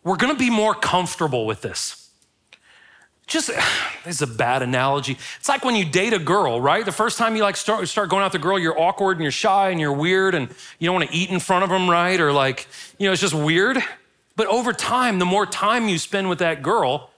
we're 0.02 0.16
gonna 0.16 0.36
be 0.36 0.50
more 0.50 0.74
comfortable 0.74 1.46
with 1.46 1.62
this. 1.62 2.10
Just, 3.28 3.50
this 4.06 4.16
is 4.16 4.22
a 4.22 4.28
bad 4.28 4.62
analogy. 4.62 5.18
It's 5.38 5.50
like 5.50 5.66
when 5.66 5.76
you 5.76 5.84
date 5.84 6.14
a 6.14 6.20
girl, 6.20 6.62
right? 6.62 6.86
The 6.86 6.94
first 6.94 7.18
time 7.18 7.36
you 7.36 7.44
like 7.44 7.58
start, 7.58 7.86
start 7.90 8.08
going 8.08 8.24
out 8.24 8.32
with 8.32 8.42
a 8.42 8.44
girl, 8.44 8.58
you're 8.58 8.80
awkward 8.80 9.18
and 9.18 9.24
you're 9.24 9.32
shy 9.34 9.72
and 9.72 9.78
you're 9.78 9.92
weird 9.92 10.36
and 10.36 10.48
you 10.80 10.86
don't 10.86 10.96
wanna 10.96 11.12
eat 11.12 11.32
in 11.32 11.42
front 11.42 11.66
of 11.66 11.70
them, 11.70 11.90
right? 11.90 12.22
Or 12.22 12.32
like, 12.32 12.66
you 12.98 13.08
know, 13.08 13.12
it's 13.12 13.20
just 13.22 13.34
weird. 13.34 13.78
But 14.38 14.48
over 14.48 14.72
time, 14.72 15.20
the 15.20 15.26
more 15.26 15.46
time 15.46 15.90
you 15.90 15.98
spend 15.98 16.30
with 16.30 16.40
that 16.40 16.64
girl, 16.64 17.10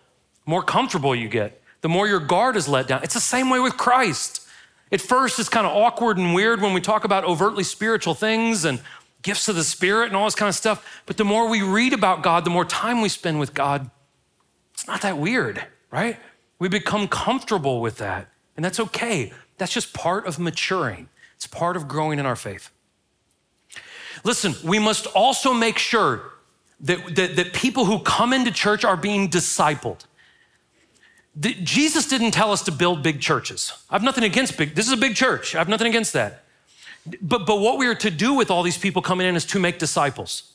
more 0.48 0.64
comfortable 0.64 1.16
you 1.16 1.30
get 1.30 1.62
the 1.86 1.90
more 1.90 2.08
your 2.08 2.20
guard 2.20 2.56
is 2.56 2.68
let 2.68 2.88
down. 2.88 3.04
It's 3.04 3.14
the 3.14 3.20
same 3.20 3.48
way 3.48 3.60
with 3.60 3.78
Christ. 3.78 4.42
At 4.92 5.02
first, 5.02 5.38
it's 5.38 5.50
kind 5.50 5.68
of 5.68 5.74
awkward 5.74 6.18
and 6.18 6.34
weird 6.34 6.60
when 6.60 6.74
we 6.74 6.82
talk 6.82 7.04
about 7.04 7.24
overtly 7.26 7.64
spiritual 7.64 8.16
things 8.16 8.66
and 8.66 8.82
gifts 9.22 9.48
of 9.50 9.56
the 9.56 9.64
Spirit 9.64 10.08
and 10.08 10.16
all 10.16 10.26
this 10.26 10.34
kind 10.34 10.50
of 10.50 10.56
stuff. 10.56 11.04
But 11.06 11.18
the 11.18 11.24
more 11.24 11.48
we 11.48 11.62
read 11.62 11.94
about 11.94 12.24
God, 12.24 12.44
the 12.44 12.50
more 12.50 12.66
time 12.66 13.02
we 13.02 13.10
spend 13.10 13.40
with 13.40 13.54
God, 13.54 13.92
it's 14.74 14.88
not 14.88 15.04
that 15.04 15.20
weird, 15.20 15.64
right? 15.92 16.18
We 16.58 16.70
become 16.70 17.08
comfortable 17.08 17.82
with 17.82 17.98
that. 18.00 18.30
And 18.56 18.66
that's 18.66 18.80
okay. 18.80 19.32
That's 19.60 19.72
just 19.72 19.94
part 19.94 20.26
of 20.26 20.40
maturing, 20.40 21.08
it's 21.36 21.46
part 21.46 21.78
of 21.78 21.88
growing 21.88 22.18
in 22.18 22.26
our 22.26 22.36
faith. 22.36 22.72
Listen, 24.24 24.56
we 24.68 24.80
must 24.80 25.06
also 25.06 25.54
make 25.54 25.78
sure 25.78 26.32
that, 26.80 27.16
that, 27.16 27.36
that 27.36 27.54
people 27.54 27.86
who 27.86 28.00
come 28.00 28.34
into 28.34 28.50
church 28.50 28.84
are 28.84 28.98
being 28.98 29.30
discipled. 29.30 30.08
Jesus 31.40 32.08
didn't 32.08 32.32
tell 32.32 32.52
us 32.52 32.62
to 32.64 32.72
build 32.72 33.04
big 33.04 33.20
churches. 33.20 33.74
I 33.90 33.96
have 33.96 34.04
nothing 34.04 34.24
against 34.24 34.58
big, 34.58 34.76
this 34.76 34.88
is 34.88 34.94
a 34.94 34.98
big 34.98 35.16
church. 35.16 35.54
I 35.54 35.58
have 35.58 35.70
nothing 35.70 35.88
against 35.88 36.14
that. 36.14 36.44
But, 37.22 37.46
but 37.46 37.60
what 37.60 37.78
we 37.78 37.88
are 37.88 37.96
to 37.96 38.10
do 38.10 38.34
with 38.34 38.50
all 38.50 38.64
these 38.64 38.78
people 38.78 39.02
coming 39.02 39.28
in 39.28 39.36
is 39.36 39.46
to 39.48 39.60
make 39.60 39.78
disciples, 39.78 40.54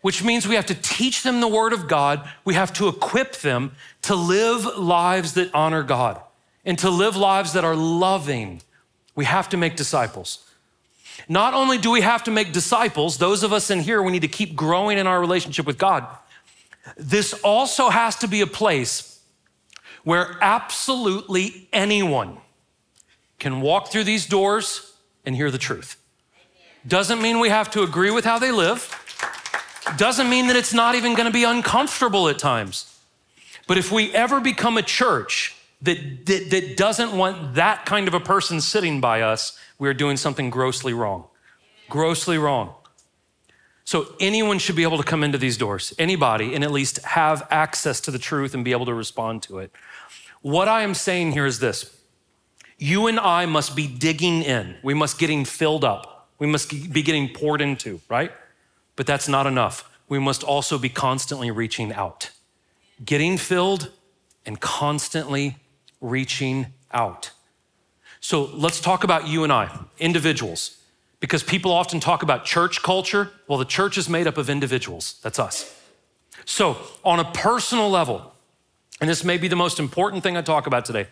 which 0.00 0.22
means 0.22 0.46
we 0.46 0.54
have 0.54 0.66
to 0.66 0.74
teach 0.74 1.22
them 1.22 1.40
the 1.40 1.48
word 1.48 1.72
of 1.72 1.88
God. 1.88 2.28
We 2.44 2.54
have 2.54 2.72
to 2.74 2.88
equip 2.88 3.36
them 3.36 3.72
to 4.02 4.14
live 4.14 4.78
lives 4.78 5.32
that 5.34 5.52
honor 5.54 5.82
God 5.82 6.20
and 6.64 6.78
to 6.78 6.90
live 6.90 7.16
lives 7.16 7.54
that 7.54 7.64
are 7.64 7.74
loving. 7.74 8.62
We 9.14 9.24
have 9.24 9.48
to 9.48 9.56
make 9.56 9.76
disciples. 9.76 10.46
Not 11.28 11.54
only 11.54 11.78
do 11.78 11.90
we 11.90 12.02
have 12.02 12.22
to 12.24 12.30
make 12.30 12.52
disciples, 12.52 13.18
those 13.18 13.42
of 13.42 13.52
us 13.52 13.70
in 13.70 13.80
here, 13.80 14.02
we 14.02 14.12
need 14.12 14.22
to 14.22 14.28
keep 14.28 14.54
growing 14.54 14.98
in 14.98 15.06
our 15.06 15.20
relationship 15.20 15.66
with 15.66 15.78
God. 15.78 16.06
This 16.96 17.32
also 17.42 17.88
has 17.88 18.16
to 18.16 18.28
be 18.28 18.40
a 18.40 18.46
place 18.46 19.11
where 20.04 20.36
absolutely 20.40 21.68
anyone 21.72 22.38
can 23.38 23.60
walk 23.60 23.88
through 23.88 24.04
these 24.04 24.26
doors 24.26 24.92
and 25.24 25.36
hear 25.36 25.50
the 25.50 25.58
truth. 25.58 25.96
Doesn't 26.86 27.22
mean 27.22 27.38
we 27.38 27.48
have 27.48 27.70
to 27.72 27.82
agree 27.82 28.10
with 28.10 28.24
how 28.24 28.38
they 28.38 28.50
live. 28.50 28.98
Doesn't 29.96 30.28
mean 30.28 30.48
that 30.48 30.56
it's 30.56 30.74
not 30.74 30.94
even 30.94 31.14
going 31.14 31.26
to 31.26 31.32
be 31.32 31.44
uncomfortable 31.44 32.28
at 32.28 32.38
times. 32.38 32.98
But 33.66 33.78
if 33.78 33.92
we 33.92 34.12
ever 34.12 34.40
become 34.40 34.76
a 34.76 34.82
church 34.82 35.56
that, 35.82 36.26
that, 36.26 36.50
that, 36.50 36.76
doesn't 36.76 37.16
want 37.16 37.54
that 37.54 37.86
kind 37.86 38.08
of 38.08 38.14
a 38.14 38.20
person 38.20 38.60
sitting 38.60 39.00
by 39.00 39.22
us, 39.22 39.58
we're 39.78 39.94
doing 39.94 40.16
something 40.16 40.50
grossly 40.50 40.92
wrong. 40.92 41.24
Grossly 41.88 42.38
wrong. 42.38 42.74
So 43.84 44.14
anyone 44.20 44.58
should 44.58 44.76
be 44.76 44.84
able 44.84 44.98
to 44.98 45.02
come 45.02 45.24
into 45.24 45.38
these 45.38 45.56
doors, 45.56 45.92
anybody, 45.98 46.54
and 46.54 46.62
at 46.62 46.70
least 46.70 47.04
have 47.04 47.46
access 47.50 48.00
to 48.02 48.10
the 48.10 48.18
truth 48.18 48.54
and 48.54 48.64
be 48.64 48.72
able 48.72 48.86
to 48.86 48.94
respond 48.94 49.42
to 49.44 49.58
it. 49.58 49.72
What 50.42 50.68
I 50.68 50.82
am 50.82 50.94
saying 50.94 51.32
here 51.32 51.46
is 51.46 51.60
this 51.60 51.96
you 52.78 53.06
and 53.06 53.18
I 53.18 53.46
must 53.46 53.76
be 53.76 53.86
digging 53.86 54.42
in, 54.42 54.76
we 54.82 54.92
must 54.92 55.18
getting 55.18 55.44
filled 55.44 55.84
up, 55.84 56.28
we 56.38 56.46
must 56.46 56.70
be 56.92 57.02
getting 57.02 57.28
poured 57.32 57.60
into, 57.60 58.00
right? 58.08 58.32
But 58.96 59.06
that's 59.06 59.28
not 59.28 59.46
enough. 59.46 59.88
We 60.08 60.18
must 60.18 60.42
also 60.42 60.78
be 60.78 60.88
constantly 60.88 61.50
reaching 61.50 61.92
out, 61.92 62.30
getting 63.04 63.38
filled 63.38 63.90
and 64.44 64.60
constantly 64.60 65.56
reaching 66.00 66.66
out. 66.92 67.30
So 68.20 68.44
let's 68.52 68.80
talk 68.80 69.04
about 69.04 69.28
you 69.28 69.44
and 69.44 69.52
I, 69.52 69.70
individuals, 69.98 70.78
because 71.20 71.42
people 71.42 71.70
often 71.70 72.00
talk 72.00 72.22
about 72.22 72.44
church 72.44 72.82
culture. 72.82 73.30
Well, 73.46 73.58
the 73.58 73.64
church 73.64 73.96
is 73.96 74.08
made 74.08 74.26
up 74.26 74.36
of 74.36 74.50
individuals. 74.50 75.20
That's 75.22 75.38
us. 75.38 75.78
So, 76.44 76.76
on 77.04 77.20
a 77.20 77.30
personal 77.32 77.88
level, 77.88 78.34
and 79.02 79.10
this 79.10 79.24
may 79.24 79.36
be 79.36 79.48
the 79.48 79.56
most 79.56 79.80
important 79.80 80.22
thing 80.22 80.36
I 80.36 80.42
talk 80.42 80.68
about 80.68 80.84
today, 80.84 81.08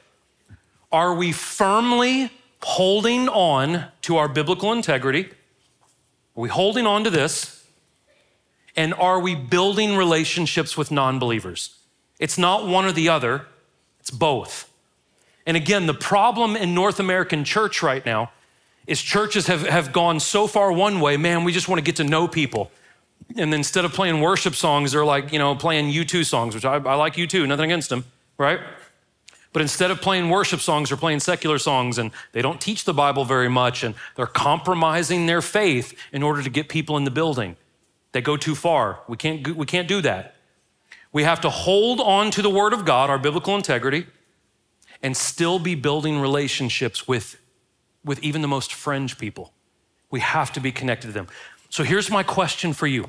are 0.93 1.13
we 1.13 1.33
firmly 1.33 2.31
holding 2.63 3.29
on 3.29 3.87
to 4.03 4.17
our 4.17 4.29
biblical 4.29 4.73
integrity? 4.73 5.25
Are 6.37 6.41
we 6.41 6.49
holding 6.49 6.87
on 6.87 7.03
to 7.03 7.11
this? 7.11 7.67
And 8.77 8.95
are 8.95 9.19
we 9.19 9.35
building 9.35 9.97
relationships 9.97 10.77
with 10.77 10.93
non 10.93 11.19
believers? 11.19 11.81
It's 12.21 12.39
not 12.39 12.65
one 12.65 12.85
or 12.85 12.93
the 12.93 13.09
other, 13.09 13.47
it's 13.99 14.13
both. 14.13 14.71
And 15.45 15.57
again, 15.57 15.87
the 15.87 15.95
problem 15.95 16.55
in 16.55 16.73
North 16.73 17.01
American 17.01 17.43
church 17.43 17.83
right 17.83 18.07
now 18.07 18.31
is 18.87 19.03
churches 19.03 19.49
have, 19.49 19.67
have 19.67 19.93
gone 19.93 20.21
so 20.21 20.47
far 20.47 20.71
one 20.71 21.01
way, 21.01 21.17
man, 21.17 21.43
we 21.43 21.51
just 21.51 21.69
want 21.69 21.81
to 21.81 21.85
get 21.85 21.97
to 21.97 22.05
know 22.05 22.29
people. 22.29 22.71
And 23.37 23.55
instead 23.55 23.85
of 23.85 23.93
playing 23.93 24.21
worship 24.21 24.55
songs, 24.55 24.93
they're 24.93 25.05
like, 25.05 25.33
you 25.33 25.39
know, 25.39 25.55
playing 25.55 25.93
U2 25.93 26.25
songs, 26.25 26.55
which 26.55 26.65
I, 26.65 26.77
I 26.77 26.95
like 26.95 27.15
U2, 27.15 27.47
nothing 27.47 27.67
against 27.67 27.89
them, 27.89 28.05
right? 28.39 28.61
But 29.53 29.63
instead 29.63 29.91
of 29.91 30.01
playing 30.01 30.31
worship 30.31 30.61
songs, 30.61 30.91
they're 30.91 30.99
playing 30.99 31.21
secular 31.21 31.59
songs, 31.59 31.99
and 31.99 32.13
they 32.33 32.43
don't 32.43 32.61
teach 32.61 32.85
the 32.85 32.95
Bible 32.95 33.25
very 33.25 33.49
much, 33.49 33.83
and 33.83 33.95
they're 34.17 34.27
compromising 34.27 35.27
their 35.27 35.43
faith 35.43 35.97
in 36.13 36.23
order 36.23 36.43
to 36.43 36.51
get 36.51 36.69
people 36.69 36.97
in 36.97 37.05
the 37.05 37.11
building. 37.11 37.57
They 38.13 38.21
go 38.21 38.37
too 38.37 38.55
far. 38.55 39.01
We 39.09 39.17
can't, 39.17 39.57
we 39.57 39.67
can't 39.67 39.89
do 39.89 40.01
that. 40.03 40.35
We 41.13 41.25
have 41.25 41.41
to 41.41 41.51
hold 41.51 42.01
on 42.01 42.31
to 42.33 42.43
the 42.43 42.51
Word 42.51 42.73
of 42.73 42.85
God, 42.85 43.11
our 43.11 43.19
biblical 43.19 43.57
integrity, 43.57 44.07
and 45.03 45.17
still 45.17 45.59
be 45.59 45.75
building 45.75 46.21
relationships 46.21 47.09
with, 47.09 47.37
with 48.05 48.23
even 48.23 48.43
the 48.43 48.49
most 48.49 48.73
fringe 48.73 49.19
people. 49.19 49.53
We 50.11 50.21
have 50.21 50.53
to 50.53 50.61
be 50.61 50.71
connected 50.71 51.09
to 51.09 51.13
them. 51.13 51.27
So 51.69 51.83
here's 51.83 52.11
my 52.11 52.23
question 52.23 52.73
for 52.73 52.87
you 52.87 53.07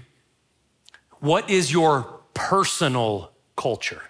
What 1.22 1.49
is 1.49 1.72
your 1.72 2.19
personal 2.34 3.32
culture? 3.55 4.01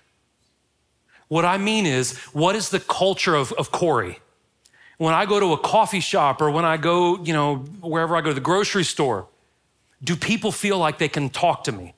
What 1.27 1.45
I 1.45 1.57
mean 1.57 1.85
is, 1.85 2.17
what 2.33 2.55
is 2.55 2.69
the 2.69 2.79
culture 2.79 3.35
of, 3.35 3.51
of 3.53 3.71
Corey? 3.71 4.19
When 4.97 5.13
I 5.13 5.25
go 5.25 5.39
to 5.39 5.53
a 5.53 5.57
coffee 5.57 5.99
shop 5.99 6.41
or 6.41 6.49
when 6.49 6.65
I 6.65 6.77
go, 6.77 7.21
you 7.23 7.33
know, 7.33 7.57
wherever 7.81 8.15
I 8.15 8.21
go 8.21 8.29
to 8.29 8.33
the 8.33 8.41
grocery 8.41 8.83
store, 8.83 9.27
do 10.03 10.15
people 10.15 10.51
feel 10.51 10.77
like 10.77 10.97
they 10.97 11.09
can 11.09 11.29
talk 11.29 11.63
to 11.65 11.71
me? 11.71 11.95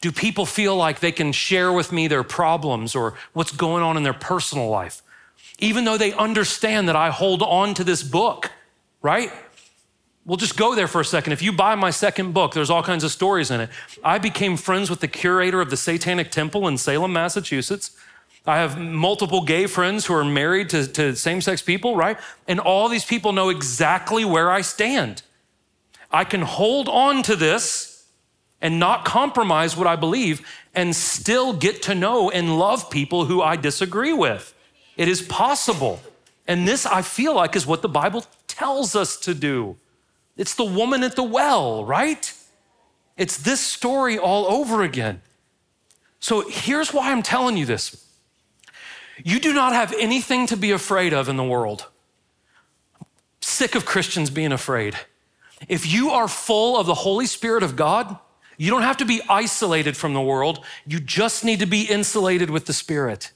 Do 0.00 0.10
people 0.10 0.46
feel 0.46 0.76
like 0.76 1.00
they 1.00 1.12
can 1.12 1.32
share 1.32 1.72
with 1.72 1.92
me 1.92 2.08
their 2.08 2.22
problems 2.22 2.94
or 2.94 3.14
what's 3.32 3.52
going 3.52 3.82
on 3.82 3.96
in 3.96 4.02
their 4.02 4.14
personal 4.14 4.68
life? 4.68 5.02
Even 5.58 5.84
though 5.84 5.96
they 5.98 6.12
understand 6.12 6.88
that 6.88 6.96
I 6.96 7.10
hold 7.10 7.42
on 7.42 7.74
to 7.74 7.84
this 7.84 8.02
book, 8.02 8.50
right? 9.02 9.32
We'll 10.26 10.36
just 10.36 10.56
go 10.56 10.74
there 10.74 10.88
for 10.88 11.00
a 11.00 11.04
second. 11.04 11.32
If 11.34 11.40
you 11.40 11.52
buy 11.52 11.76
my 11.76 11.90
second 11.90 12.34
book, 12.34 12.52
there's 12.52 12.68
all 12.68 12.82
kinds 12.82 13.04
of 13.04 13.12
stories 13.12 13.52
in 13.52 13.60
it. 13.60 13.70
I 14.02 14.18
became 14.18 14.56
friends 14.56 14.90
with 14.90 14.98
the 14.98 15.06
curator 15.06 15.60
of 15.60 15.70
the 15.70 15.76
Satanic 15.76 16.32
Temple 16.32 16.66
in 16.66 16.76
Salem, 16.78 17.12
Massachusetts. 17.12 17.92
I 18.44 18.56
have 18.56 18.76
multiple 18.76 19.42
gay 19.42 19.66
friends 19.66 20.06
who 20.06 20.14
are 20.14 20.24
married 20.24 20.68
to, 20.70 20.86
to 20.88 21.14
same 21.14 21.40
sex 21.40 21.62
people, 21.62 21.94
right? 21.94 22.18
And 22.48 22.58
all 22.58 22.88
these 22.88 23.04
people 23.04 23.32
know 23.32 23.50
exactly 23.50 24.24
where 24.24 24.50
I 24.50 24.62
stand. 24.62 25.22
I 26.10 26.24
can 26.24 26.42
hold 26.42 26.88
on 26.88 27.22
to 27.24 27.36
this 27.36 28.06
and 28.60 28.80
not 28.80 29.04
compromise 29.04 29.76
what 29.76 29.86
I 29.86 29.94
believe 29.94 30.46
and 30.74 30.94
still 30.94 31.52
get 31.52 31.82
to 31.82 31.94
know 31.94 32.30
and 32.30 32.58
love 32.58 32.90
people 32.90 33.26
who 33.26 33.42
I 33.42 33.54
disagree 33.54 34.12
with. 34.12 34.54
It 34.96 35.08
is 35.08 35.22
possible. 35.22 36.00
And 36.48 36.66
this, 36.66 36.84
I 36.84 37.02
feel 37.02 37.34
like, 37.34 37.54
is 37.54 37.66
what 37.66 37.82
the 37.82 37.88
Bible 37.88 38.24
tells 38.48 38.96
us 38.96 39.16
to 39.18 39.34
do. 39.34 39.76
It's 40.36 40.54
the 40.54 40.64
woman 40.64 41.02
at 41.02 41.16
the 41.16 41.22
well, 41.22 41.84
right? 41.84 42.32
It's 43.16 43.38
this 43.38 43.60
story 43.60 44.18
all 44.18 44.46
over 44.46 44.82
again. 44.82 45.22
So 46.20 46.48
here's 46.48 46.92
why 46.92 47.12
I'm 47.12 47.22
telling 47.22 47.56
you 47.56 47.66
this 47.66 48.06
you 49.24 49.40
do 49.40 49.52
not 49.52 49.72
have 49.72 49.94
anything 49.98 50.46
to 50.48 50.56
be 50.56 50.72
afraid 50.72 51.14
of 51.14 51.28
in 51.28 51.36
the 51.36 51.44
world. 51.44 51.86
sick 53.40 53.74
of 53.74 53.86
Christians 53.86 54.28
being 54.28 54.52
afraid. 54.52 54.96
If 55.68 55.90
you 55.90 56.10
are 56.10 56.28
full 56.28 56.78
of 56.78 56.86
the 56.86 56.94
Holy 56.94 57.26
Spirit 57.26 57.62
of 57.62 57.76
God, 57.76 58.18
you 58.58 58.70
don't 58.70 58.82
have 58.82 58.96
to 58.98 59.04
be 59.04 59.22
isolated 59.28 59.96
from 59.96 60.14
the 60.14 60.20
world. 60.20 60.64
You 60.86 61.00
just 61.00 61.44
need 61.44 61.60
to 61.60 61.66
be 61.66 61.82
insulated 61.82 62.50
with 62.50 62.66
the 62.66 62.72
Spirit. 62.72 63.32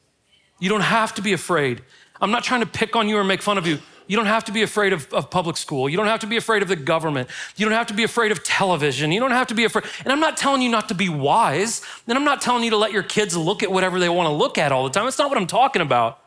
You 0.58 0.68
don't 0.68 0.82
have 0.82 1.14
to 1.14 1.22
be 1.22 1.32
afraid. 1.32 1.82
I'm 2.20 2.30
not 2.30 2.44
trying 2.44 2.60
to 2.60 2.66
pick 2.66 2.96
on 2.96 3.08
you 3.08 3.16
or 3.16 3.24
make 3.24 3.40
fun 3.40 3.56
of 3.56 3.66
you. 3.66 3.78
You 4.10 4.16
don't 4.16 4.26
have 4.26 4.42
to 4.46 4.52
be 4.52 4.62
afraid 4.62 4.92
of, 4.92 5.14
of, 5.14 5.30
public 5.30 5.56
school. 5.56 5.88
You 5.88 5.96
don't 5.96 6.08
have 6.08 6.18
to 6.18 6.26
be 6.26 6.36
afraid 6.36 6.62
of 6.62 6.68
the 6.68 6.74
government. 6.74 7.28
You 7.54 7.64
don't 7.64 7.78
have 7.78 7.86
to 7.86 7.94
be 7.94 8.02
afraid 8.02 8.32
of 8.32 8.42
television. 8.42 9.12
You 9.12 9.20
don't 9.20 9.30
have 9.30 9.46
to 9.46 9.54
be 9.54 9.62
afraid. 9.62 9.84
And 10.02 10.12
I'm 10.12 10.18
not 10.18 10.36
telling 10.36 10.62
you 10.62 10.68
not 10.68 10.88
to 10.88 10.96
be 10.96 11.08
wise. 11.08 11.80
And 12.08 12.18
I'm 12.18 12.24
not 12.24 12.42
telling 12.42 12.64
you 12.64 12.70
to 12.70 12.76
let 12.76 12.90
your 12.90 13.04
kids 13.04 13.36
look 13.36 13.62
at 13.62 13.70
whatever 13.70 14.00
they 14.00 14.08
want 14.08 14.26
to 14.26 14.32
look 14.32 14.58
at 14.58 14.72
all 14.72 14.82
the 14.82 14.90
time. 14.90 15.04
That's 15.04 15.16
not 15.16 15.28
what 15.28 15.38
I'm 15.38 15.46
talking 15.46 15.80
about. 15.80 16.18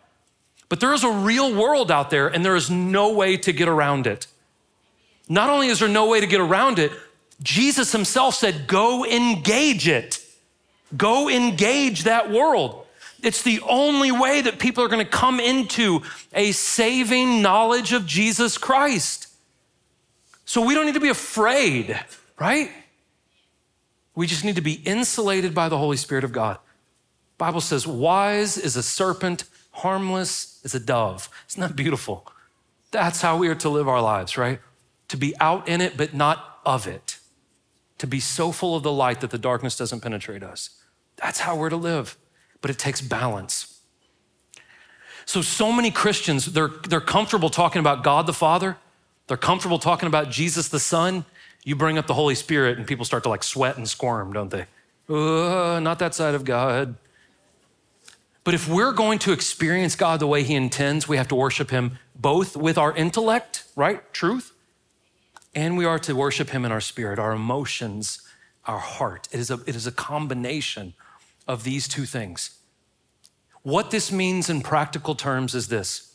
But 0.70 0.80
there 0.80 0.94
is 0.94 1.04
a 1.04 1.12
real 1.12 1.54
world 1.54 1.92
out 1.92 2.10
there, 2.10 2.30
and 2.30 2.46
there 2.46 2.56
is 2.56 2.72
no 2.72 3.12
way 3.12 3.36
to 3.36 3.52
get 3.52 3.68
around 3.68 4.08
it. 4.08 4.28
Not 5.28 5.50
only 5.50 5.68
is 5.68 5.80
there 5.80 5.90
no 5.90 6.08
way 6.08 6.22
to 6.22 6.26
get 6.26 6.40
around 6.40 6.80
it, 6.80 6.94
Jesus 7.42 7.92
himself 7.92 8.36
said, 8.36 8.66
Go 8.66 9.04
engage 9.04 9.90
it. 9.90 10.26
Go 10.96 11.28
engage 11.28 12.06
that 12.06 12.32
world. 12.32 12.83
It's 13.24 13.42
the 13.42 13.62
only 13.62 14.12
way 14.12 14.42
that 14.42 14.60
people 14.60 14.84
are 14.84 14.90
going 14.90 15.04
to 15.04 15.10
come 15.10 15.40
into 15.40 16.02
a 16.34 16.52
saving 16.52 17.42
knowledge 17.42 17.94
of 17.94 18.06
Jesus 18.06 18.58
Christ. 18.58 19.28
So 20.44 20.64
we 20.64 20.76
don't 20.76 20.86
need 20.86 20.96
to 20.96 21.00
be 21.00 21.10
afraid, 21.10 21.98
right? 22.38 22.70
We 24.14 24.28
just 24.28 24.44
need 24.44 24.58
to 24.58 24.62
be 24.62 24.74
insulated 24.74 25.56
by 25.56 25.70
the 25.70 25.78
Holy 25.78 25.96
Spirit 25.96 26.26
of 26.26 26.34
God. 26.34 26.58
Bible 27.38 27.62
says, 27.62 27.88
wise 27.88 28.58
is 28.58 28.76
a 28.76 28.84
serpent, 28.84 29.46
harmless 29.72 30.60
is 30.66 30.76
a 30.76 30.80
dove. 30.80 31.30
Isn't 31.50 31.62
that 31.62 31.78
beautiful? 31.78 32.28
That's 32.92 33.22
how 33.22 33.38
we 33.38 33.48
are 33.48 33.56
to 33.56 33.70
live 33.70 33.88
our 33.88 34.02
lives, 34.02 34.38
right? 34.38 34.60
To 35.08 35.18
be 35.18 35.34
out 35.40 35.68
in 35.70 35.80
it, 35.80 35.96
but 35.96 36.14
not 36.14 36.60
of 36.66 36.88
it. 36.88 37.20
To 38.00 38.06
be 38.06 38.20
so 38.20 38.52
full 38.52 38.76
of 38.76 38.84
the 38.84 38.92
light 38.92 39.22
that 39.22 39.32
the 39.32 39.38
darkness 39.38 39.78
doesn't 39.78 40.02
penetrate 40.02 40.44
us. 40.44 40.72
That's 41.16 41.40
how 41.40 41.56
we're 41.56 41.70
to 41.70 41.78
live 41.78 42.18
but 42.64 42.72
it 42.72 42.80
takes 42.80 43.02
balance. 43.02 43.82
So, 45.26 45.42
so 45.42 45.72
many 45.72 45.92
Christians, 45.92 46.46
they're, 46.46 46.70
they're 46.90 47.02
comfortable 47.02 47.50
talking 47.50 47.82
about 47.82 48.04
God 48.04 48.26
the 48.26 48.34
Father, 48.34 48.78
they're 49.28 49.38
comfortable 49.38 49.78
talking 49.78 50.08
about 50.08 50.32
Jesus 50.32 50.70
the 50.70 50.80
Son. 50.80 51.26
You 51.66 51.76
bring 51.76 51.98
up 51.98 52.08
the 52.08 52.14
Holy 52.14 52.36
Spirit, 52.36 52.78
and 52.78 52.88
people 52.88 53.06
start 53.06 53.24
to 53.24 53.30
like 53.30 53.44
sweat 53.44 53.78
and 53.78 53.88
squirm, 53.88 54.34
don't 54.34 54.50
they? 54.50 54.66
Uh, 55.08 55.80
not 55.82 56.00
that 56.00 56.16
side 56.16 56.36
of 56.36 56.44
God. 56.46 56.96
But 58.44 58.54
if 58.54 58.68
we're 58.68 58.92
going 58.92 59.20
to 59.20 59.32
experience 59.32 59.96
God 59.96 60.20
the 60.20 60.28
way 60.28 60.44
He 60.44 60.56
intends, 60.56 61.08
we 61.08 61.18
have 61.18 61.28
to 61.30 61.36
worship 61.36 61.70
Him 61.70 62.00
both 62.16 62.58
with 62.58 62.78
our 62.78 62.94
intellect, 62.96 63.66
right? 63.76 64.02
Truth. 64.14 64.54
And 65.56 65.78
we 65.78 65.86
are 65.86 66.00
to 66.00 66.16
worship 66.16 66.50
Him 66.50 66.66
in 66.66 66.72
our 66.72 66.82
spirit, 66.82 67.20
our 67.20 67.34
emotions, 67.34 68.22
our 68.66 68.80
heart. 68.80 69.28
It 69.32 69.40
is 69.40 69.52
a, 69.52 69.60
it 69.66 69.76
is 69.76 69.88
a 69.88 69.92
combination 69.92 70.94
of 71.48 71.64
these 71.64 71.88
two 71.88 72.06
things. 72.06 72.60
What 73.62 73.92
this 73.92 74.12
means 74.12 74.50
in 74.50 74.62
practical 74.62 75.16
terms 75.16 75.56
is 75.56 75.68
this 75.68 76.14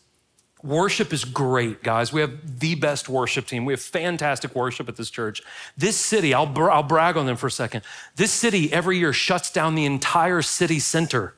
Worship 0.63 1.13
is 1.13 1.25
great, 1.25 1.85
guys. 1.85 2.13
We 2.13 2.21
have 2.21 2.59
the 2.59 2.75
best 2.75 3.09
worship 3.09 3.47
team. 3.47 3.65
We 3.65 3.73
have 3.73 3.81
fantastic 3.81 4.57
worship 4.57 4.89
at 4.89 4.97
this 4.97 5.09
church. 5.09 5.41
This 5.77 5.97
city, 5.97 6.35
I'll, 6.35 6.53
I'll 6.69 6.83
brag 6.83 7.17
on 7.17 7.27
them 7.27 7.37
for 7.37 7.47
a 7.47 7.51
second. 7.51 7.83
This 8.17 8.33
city 8.33 8.73
every 8.73 8.99
year 8.99 9.13
shuts 9.13 9.53
down 9.53 9.77
the 9.77 9.85
entire 9.85 10.43
city 10.43 10.81
center 10.81 11.35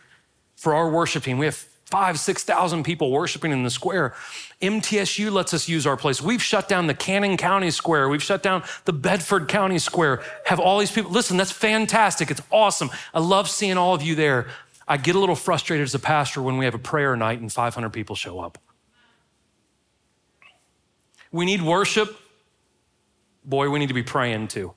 for 0.56 0.74
our 0.74 0.88
worship 0.88 1.24
team. 1.24 1.36
We 1.36 1.44
have 1.44 1.66
five, 1.90 2.18
6,000 2.18 2.84
people 2.84 3.10
worshiping 3.10 3.52
in 3.52 3.64
the 3.64 3.70
square. 3.70 4.14
MTSU 4.62 5.30
lets 5.30 5.52
us 5.52 5.68
use 5.68 5.86
our 5.86 5.96
place. 5.96 6.22
We've 6.22 6.42
shut 6.42 6.68
down 6.68 6.86
the 6.86 6.94
Cannon 6.94 7.36
County 7.36 7.70
Square. 7.70 8.08
We've 8.08 8.22
shut 8.22 8.42
down 8.42 8.62
the 8.84 8.92
Bedford 8.92 9.48
County 9.48 9.78
Square. 9.78 10.22
Have 10.46 10.60
all 10.60 10.78
these 10.78 10.92
people. 10.92 11.10
Listen, 11.10 11.36
that's 11.36 11.50
fantastic. 11.50 12.30
It's 12.30 12.42
awesome. 12.50 12.90
I 13.12 13.20
love 13.20 13.48
seeing 13.48 13.76
all 13.76 13.94
of 13.94 14.02
you 14.02 14.14
there. 14.14 14.46
I 14.86 14.96
get 14.96 15.16
a 15.16 15.18
little 15.18 15.36
frustrated 15.36 15.84
as 15.84 15.94
a 15.94 15.98
pastor 15.98 16.42
when 16.42 16.58
we 16.58 16.64
have 16.64 16.74
a 16.74 16.78
prayer 16.78 17.16
night 17.16 17.40
and 17.40 17.52
500 17.52 17.90
people 17.90 18.16
show 18.16 18.40
up. 18.40 18.58
We 21.32 21.44
need 21.44 21.62
worship. 21.62 22.16
Boy, 23.44 23.70
we 23.70 23.78
need 23.78 23.88
to 23.88 23.94
be 23.94 24.02
praying 24.02 24.48
too. 24.48 24.74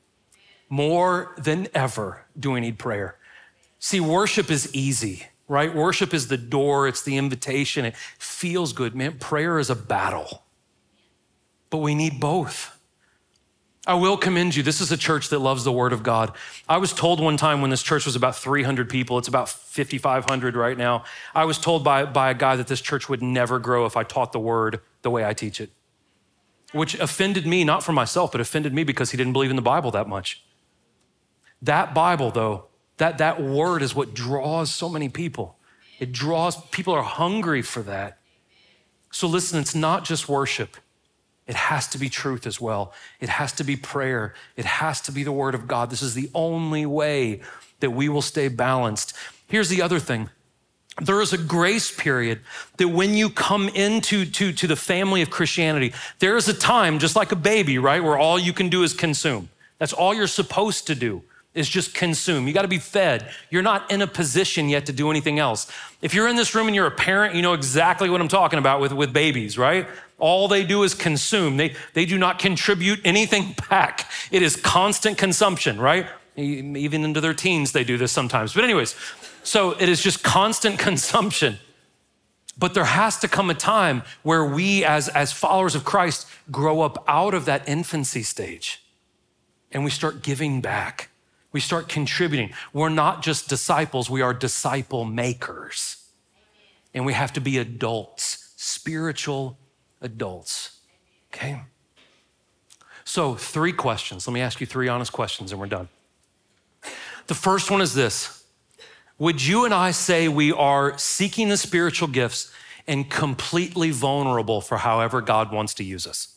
More 0.70 1.34
than 1.38 1.68
ever 1.74 2.26
do 2.40 2.52
we 2.52 2.62
need 2.62 2.80
prayer. 2.80 3.18
See, 3.80 4.00
worship 4.00 4.50
is 4.50 4.74
easy 4.74 5.28
right? 5.48 5.74
Worship 5.74 6.14
is 6.14 6.28
the 6.28 6.38
door, 6.38 6.88
it's 6.88 7.04
the 7.04 7.18
invitation. 7.18 7.86
It 7.86 7.96
feels 8.18 8.74
good. 8.74 8.96
Man, 8.96 9.18
prayer 9.20 9.60
is 9.60 9.70
a 9.70 9.76
battle. 9.76 10.44
But 11.70 11.78
we 11.78 11.96
need 11.96 12.20
both. 12.20 12.80
I 13.86 13.96
will 13.96 14.16
commend 14.16 14.56
you. 14.56 14.64
This 14.64 14.80
is 14.80 14.94
a 14.94 14.98
church 14.98 15.28
that 15.30 15.40
loves 15.40 15.66
the 15.66 15.72
Word 15.72 15.92
of 15.92 16.04
God. 16.04 16.32
I 16.70 16.78
was 16.78 16.94
told 16.94 17.20
one 17.20 17.36
time 17.36 17.62
when 17.62 17.70
this 17.70 17.84
church 17.84 18.06
was 18.06 18.16
about 18.16 18.36
300 18.38 18.90
people, 18.90 19.18
it's 19.18 19.28
about 19.28 19.50
5,500 19.50 20.56
right 20.56 20.78
now. 20.78 21.04
I 21.36 21.44
was 21.44 21.58
told 21.58 21.84
by, 21.84 22.06
by 22.06 22.30
a 22.30 22.34
guy 22.34 22.56
that 22.56 22.68
this 22.68 22.80
church 22.80 23.10
would 23.10 23.22
never 23.22 23.60
grow 23.60 23.86
if 23.86 23.98
I 23.98 24.04
taught 24.04 24.32
the 24.32 24.40
Word 24.40 24.80
the 25.02 25.12
way 25.12 25.26
I 25.26 25.34
teach 25.34 25.60
it, 25.60 25.70
which 26.72 26.98
offended 26.98 27.46
me, 27.46 27.66
not 27.66 27.84
for 27.84 27.92
myself, 27.92 28.32
but 28.32 28.40
offended 28.40 28.74
me 28.74 28.86
because 28.86 29.12
he 29.12 29.18
didn't 29.18 29.34
believe 29.34 29.50
in 29.50 29.58
the 29.58 29.62
Bible 29.62 29.92
that 29.92 30.08
much. 30.08 30.46
That 31.62 31.94
Bible, 31.94 32.32
though, 32.32 32.68
That, 32.98 33.18
that 33.18 33.42
word 33.42 33.82
is 33.82 33.96
what 33.96 34.14
draws 34.14 34.72
so 34.72 34.88
many 34.90 35.10
people. 35.10 35.58
It 36.00 36.12
draws, 36.12 36.62
people 36.68 36.94
are 36.94 37.04
hungry 37.04 37.62
for 37.62 37.82
that. 37.84 38.18
So 39.12 39.28
listen, 39.28 39.60
it's 39.60 39.76
not 39.76 40.06
just 40.06 40.28
worship. 40.28 40.78
It 41.46 41.56
has 41.56 41.88
to 41.90 41.98
be 41.98 42.10
truth 42.10 42.48
as 42.48 42.60
well. 42.62 42.94
It 43.20 43.30
has 43.30 43.52
to 43.54 43.64
be 43.64 43.76
prayer. 43.76 44.34
It 44.56 44.66
has 44.66 45.02
to 45.02 45.12
be 45.12 45.24
the 45.24 45.32
word 45.32 45.56
of 45.56 45.68
God. 45.68 45.90
This 45.90 46.02
is 46.02 46.14
the 46.14 46.30
only 46.34 46.86
way 46.86 47.42
that 47.80 47.92
we 47.92 48.08
will 48.10 48.22
stay 48.22 48.48
balanced. 48.48 49.14
Here's 49.48 49.70
the 49.70 49.82
other 49.82 50.00
thing. 50.00 50.30
There 51.02 51.22
is 51.22 51.34
a 51.34 51.38
grace 51.38 51.94
period 51.94 52.42
that 52.78 52.88
when 52.88 53.16
you 53.16 53.30
come 53.30 53.68
into 53.70 54.26
to, 54.26 54.54
to 54.54 54.68
the 54.68 54.76
family 54.76 55.22
of 55.22 55.32
Christianity, 55.32 55.94
there 56.20 56.38
is 56.38 56.48
a 56.48 56.54
time, 56.54 57.00
just 57.00 57.16
like 57.16 57.32
a 57.32 57.36
baby, 57.36 57.78
right, 57.78 58.04
where 58.04 58.18
all 58.18 58.38
you 58.38 58.54
can 58.54 58.70
do 58.70 58.84
is 58.84 58.94
consume. 58.94 59.50
That's 59.80 59.94
all 59.94 60.14
you're 60.14 60.28
supposed 60.28 60.88
to 60.88 60.96
do 60.96 61.24
is 61.54 61.70
just 61.70 61.94
consume. 61.94 62.48
You 62.48 62.54
got 62.54 62.64
to 62.64 62.68
be 62.68 62.80
fed. 62.80 63.30
You're 63.50 63.62
not 63.62 63.92
in 63.92 64.02
a 64.02 64.08
position 64.08 64.70
yet 64.70 64.88
to 64.88 64.94
do 64.94 65.12
anything 65.12 65.38
else. 65.38 65.68
If 66.02 66.14
you're 66.14 66.28
in 66.28 66.36
this 66.36 66.56
room 66.56 66.68
and 66.68 66.76
you're 66.76 66.88
a 66.88 66.92
parent, 66.92 67.36
you 67.36 67.42
know 67.42 67.54
exactly 67.54 68.10
what 68.10 68.22
I'm 68.22 68.28
talking 68.28 68.58
about 68.58 68.82
with, 68.82 68.92
with 68.92 69.14
babies, 69.14 69.58
right? 69.58 69.88
All 70.18 70.48
they 70.48 70.64
do 70.64 70.84
is 70.84 70.96
consume. 70.96 71.58
They, 71.58 71.76
they 71.94 72.06
do 72.06 72.18
not 72.18 72.40
contribute 72.40 73.02
anything 73.04 73.56
back. 73.70 74.10
It 74.32 74.42
is 74.42 74.56
constant 74.56 75.18
consumption, 75.18 75.80
right? 75.80 76.08
Even 76.36 77.04
into 77.04 77.22
their 77.22 77.36
teens, 77.36 77.72
they 77.72 77.84
do 77.84 77.98
this 77.98 78.12
sometimes. 78.12 78.54
But, 78.54 78.64
anyways, 78.64 78.96
so 79.44 79.72
it 79.80 79.90
is 79.90 80.02
just 80.02 80.24
constant 80.24 80.80
consumption. 80.80 81.60
But 82.58 82.74
there 82.74 82.86
has 82.86 83.20
to 83.20 83.28
come 83.28 83.50
a 83.50 83.56
time 83.56 84.04
where 84.24 84.46
we, 84.46 84.84
as, 84.84 85.08
as 85.10 85.32
followers 85.32 85.76
of 85.76 85.84
Christ, 85.84 86.28
grow 86.52 86.82
up 86.82 87.04
out 87.08 87.36
of 87.36 87.46
that 87.46 87.68
infancy 87.68 88.24
stage 88.24 88.84
and 89.72 89.84
we 89.84 89.90
start 89.90 90.22
giving 90.22 90.62
back 90.62 91.10
we 91.54 91.60
start 91.60 91.88
contributing. 91.88 92.52
We're 92.74 92.90
not 92.90 93.24
just 93.24 93.48
disciples, 93.48 94.10
we 94.10 94.22
are 94.22 94.34
disciple 94.34 95.06
makers. 95.06 95.98
And 96.94 97.06
we 97.06 97.14
have 97.14 97.34
to 97.34 97.42
be 97.42 97.58
adults, 97.58 98.54
spiritual 98.58 99.58
adults. 100.02 100.80
Okay? 101.34 101.62
So, 103.06 103.36
three 103.36 103.74
questions. 103.74 104.28
Let 104.28 104.34
me 104.34 104.42
ask 104.42 104.62
you 104.62 104.68
three 104.68 104.88
honest 104.88 105.12
questions 105.12 105.52
and 105.52 105.60
we're 105.60 105.68
done. 105.68 105.88
The 107.28 107.34
first 107.34 107.72
one 107.72 107.82
is 107.82 107.94
this 107.94 108.44
Would 109.18 109.46
you 109.46 109.66
and 109.66 109.74
I 109.74 109.92
say 109.92 110.28
we 110.28 110.52
are 110.52 110.98
seeking 110.98 111.50
the 111.50 111.58
spiritual 111.58 112.08
gifts 112.08 112.52
and 112.88 113.10
completely 113.10 113.92
vulnerable 113.92 114.62
for 114.62 114.78
however 114.78 115.22
God 115.22 115.52
wants 115.52 115.74
to 115.76 115.84
use 115.84 116.06
us? 116.06 116.33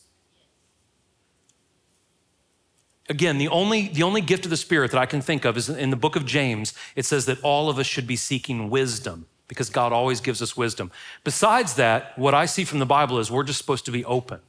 Again, 3.09 3.39
the 3.39 3.49
only, 3.49 3.89
the 3.89 4.03
only 4.03 4.21
gift 4.21 4.45
of 4.45 4.51
the 4.51 4.57
Spirit 4.57 4.91
that 4.91 4.99
I 4.99 5.07
can 5.07 5.21
think 5.21 5.45
of 5.45 5.57
is 5.57 5.69
in 5.69 5.91
the 5.91 5.97
book 5.97 6.17
of 6.17 6.27
James, 6.27 6.75
it 6.97 7.05
says 7.05 7.27
that 7.27 7.41
all 7.43 7.71
of 7.71 7.79
us 7.79 7.87
should 7.87 8.07
be 8.07 8.17
seeking 8.17 8.69
wisdom 8.69 9.27
because 9.49 9.71
God 9.71 9.93
always 9.93 10.21
gives 10.21 10.43
us 10.43 10.57
wisdom. 10.57 10.91
Besides 11.23 11.75
that, 11.75 12.19
what 12.19 12.35
I 12.35 12.47
see 12.47 12.65
from 12.65 12.81
the 12.81 12.87
Bible 12.87 13.19
is 13.19 13.31
we're 13.31 13.45
just 13.45 13.59
supposed 13.59 13.85
to 13.85 13.93
be 13.93 14.05
open. 14.05 14.41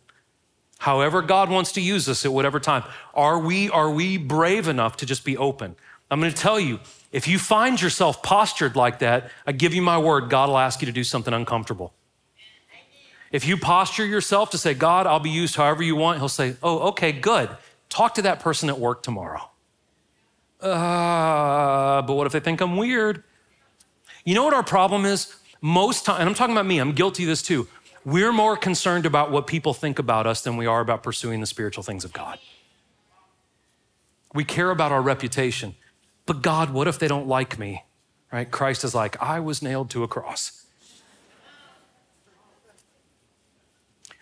However, 0.80 1.22
God 1.22 1.50
wants 1.50 1.72
to 1.74 1.82
use 1.82 2.08
us 2.10 2.26
at 2.26 2.34
whatever 2.34 2.60
time. 2.60 2.84
Are 3.14 3.40
we, 3.40 3.70
are 3.70 3.92
we 3.92 4.18
brave 4.18 4.68
enough 4.68 4.98
to 4.98 5.06
just 5.06 5.24
be 5.24 5.38
open? 5.38 5.76
I'm 6.10 6.20
going 6.20 6.32
to 6.32 6.38
tell 6.38 6.60
you, 6.60 6.80
if 7.12 7.28
you 7.28 7.40
find 7.40 7.82
yourself 7.82 8.24
postured 8.24 8.76
like 8.76 9.00
that, 9.00 9.30
I 9.46 9.52
give 9.52 9.74
you 9.74 9.82
my 9.82 9.98
word, 9.98 10.30
God 10.30 10.50
will 10.50 10.58
ask 10.58 10.82
you 10.82 10.86
to 10.86 10.92
do 10.92 11.04
something 11.04 11.34
uncomfortable. 11.34 11.94
If 13.32 13.46
you 13.46 13.58
posture 13.58 14.06
yourself 14.06 14.52
to 14.52 14.58
say, 14.58 14.74
God, 14.74 15.06
I'll 15.06 15.20
be 15.20 15.30
used 15.30 15.56
however 15.56 15.84
you 15.84 15.96
want, 15.96 16.20
He'll 16.20 16.30
say, 16.30 16.56
Oh, 16.64 16.80
okay, 16.90 17.12
good. 17.12 17.50
Talk 17.90 18.16
to 18.16 18.22
that 18.24 18.40
person 18.40 18.70
at 18.70 18.80
work 18.80 19.04
tomorrow. 19.04 19.50
Uh, 20.62 22.02
but 22.02 22.14
what 22.14 22.28
if 22.28 22.34
they 22.34 22.40
think 22.40 22.62
I'm 22.62 22.78
weird? 22.78 23.24
You 24.26 24.36
know 24.36 24.44
what 24.44 24.54
our 24.54 24.64
problem 24.64 25.06
is? 25.06 25.36
Most 25.62 26.06
time, 26.06 26.20
and 26.20 26.30
I'm 26.30 26.36
talking 26.36 26.54
about 26.54 26.66
me, 26.66 26.80
I'm 26.80 26.92
guilty 26.92 27.24
of 27.24 27.30
this 27.30 27.42
too. 27.42 27.68
We're 28.06 28.32
more 28.32 28.56
concerned 28.56 29.06
about 29.06 29.32
what 29.32 29.48
people 29.48 29.74
think 29.74 30.00
about 30.00 30.28
us 30.28 30.42
than 30.42 30.58
we 30.58 30.66
are 30.66 30.80
about 30.80 31.04
pursuing 31.04 31.42
the 31.42 31.46
spiritual 31.46 31.84
things 31.84 32.06
of 32.06 32.14
God. 32.14 32.40
We 34.34 34.44
care 34.44 34.72
about 34.72 34.92
our 34.92 35.02
reputation. 35.02 35.76
But 36.26 36.42
God, 36.42 36.72
what 36.72 36.88
if 36.88 37.00
they 37.00 37.08
don't 37.08 37.28
like 37.28 37.58
me? 37.58 37.86
Right? 38.32 38.50
Christ 38.50 38.84
is 38.84 38.94
like, 38.94 39.22
I 39.22 39.40
was 39.40 39.62
nailed 39.62 39.90
to 39.92 40.04
a 40.04 40.08
cross. 40.08 40.66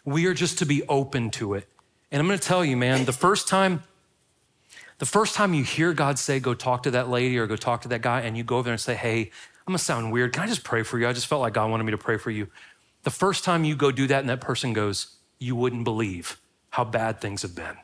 We 0.06 0.28
are 0.28 0.34
just 0.34 0.60
to 0.60 0.66
be 0.66 0.84
open 0.88 1.32
to 1.32 1.56
it. 1.56 1.68
And 2.16 2.22
I'm 2.22 2.28
going 2.28 2.40
to 2.40 2.48
tell 2.48 2.64
you, 2.64 2.78
man, 2.78 3.04
the 3.04 3.12
first 3.12 3.50
time, 3.50 3.84
the 5.00 5.06
first 5.06 5.36
time 5.36 5.54
you 5.54 5.66
hear 5.66 5.92
God 5.92 6.18
say, 6.18 6.40
go 6.40 6.54
talk 6.54 6.84
to 6.84 6.92
that 6.92 7.10
lady 7.10 7.38
or 7.38 7.46
go 7.46 7.58
talk 7.58 7.82
to 7.82 7.90
that 7.90 8.02
guy, 8.02 8.22
and 8.22 8.38
you 8.38 8.44
go 8.46 8.56
over 8.56 8.64
there 8.64 8.72
and 8.72 8.80
say, 8.80 8.96
hey, 8.96 9.20
I'm 9.20 9.74
going 9.74 9.78
to 9.78 9.84
sound 9.84 10.14
weird. 10.14 10.32
Can 10.32 10.44
I 10.44 10.48
just 10.48 10.64
pray 10.64 10.84
for 10.84 10.98
you? 10.98 11.10
I 11.10 11.12
just 11.12 11.28
felt 11.28 11.42
like 11.42 11.52
God 11.52 11.70
wanted 11.70 11.84
me 11.84 11.92
to 11.92 11.98
pray 11.98 12.16
for 12.16 12.32
you. 12.32 12.48
The 13.04 13.10
first 13.10 13.44
time 13.44 13.66
you 13.66 13.76
go 13.76 13.92
do 13.92 14.08
that 14.08 14.22
and 14.22 14.30
that 14.30 14.40
person 14.40 14.72
goes, 14.72 15.18
you 15.40 15.58
wouldn't 15.58 15.84
believe 15.84 16.40
how 16.70 16.86
bad 16.86 17.20
things 17.20 17.42
have 17.42 17.54
been. 17.54 17.76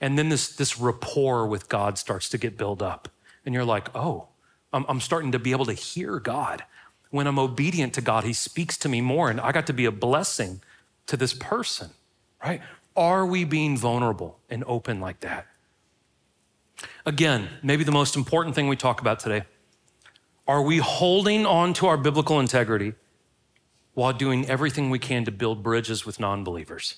And 0.00 0.16
then 0.18 0.30
this, 0.30 0.56
this 0.56 0.78
rapport 0.80 1.46
with 1.46 1.68
God 1.68 1.98
starts 1.98 2.30
to 2.30 2.38
get 2.38 2.56
built 2.56 2.80
up. 2.80 3.10
And 3.44 3.54
you're 3.54 3.66
like, 3.66 3.94
oh, 3.94 4.28
I'm, 4.72 4.86
I'm 4.88 5.00
starting 5.02 5.32
to 5.32 5.38
be 5.38 5.50
able 5.50 5.66
to 5.66 5.74
hear 5.74 6.20
God. 6.20 6.64
When 7.10 7.26
I'm 7.26 7.38
obedient 7.38 7.92
to 7.96 8.00
God, 8.00 8.24
He 8.24 8.32
speaks 8.32 8.78
to 8.78 8.88
me 8.88 9.02
more, 9.02 9.28
and 9.28 9.42
I 9.42 9.52
got 9.52 9.66
to 9.66 9.74
be 9.74 9.84
a 9.84 9.92
blessing 9.92 10.62
to 11.06 11.18
this 11.18 11.34
person, 11.34 11.90
right? 12.42 12.62
Are 12.96 13.26
we 13.26 13.44
being 13.44 13.76
vulnerable 13.76 14.38
and 14.48 14.64
open 14.66 15.00
like 15.00 15.20
that? 15.20 15.46
Again, 17.04 17.48
maybe 17.62 17.84
the 17.84 17.92
most 17.92 18.16
important 18.16 18.54
thing 18.54 18.68
we 18.68 18.76
talk 18.76 19.00
about 19.00 19.20
today. 19.20 19.44
Are 20.48 20.62
we 20.62 20.78
holding 20.78 21.44
on 21.44 21.72
to 21.74 21.86
our 21.86 21.96
biblical 21.96 22.40
integrity 22.40 22.94
while 23.94 24.12
doing 24.12 24.48
everything 24.48 24.90
we 24.90 24.98
can 24.98 25.24
to 25.24 25.30
build 25.30 25.62
bridges 25.62 26.06
with 26.06 26.20
non 26.20 26.44
believers? 26.44 26.96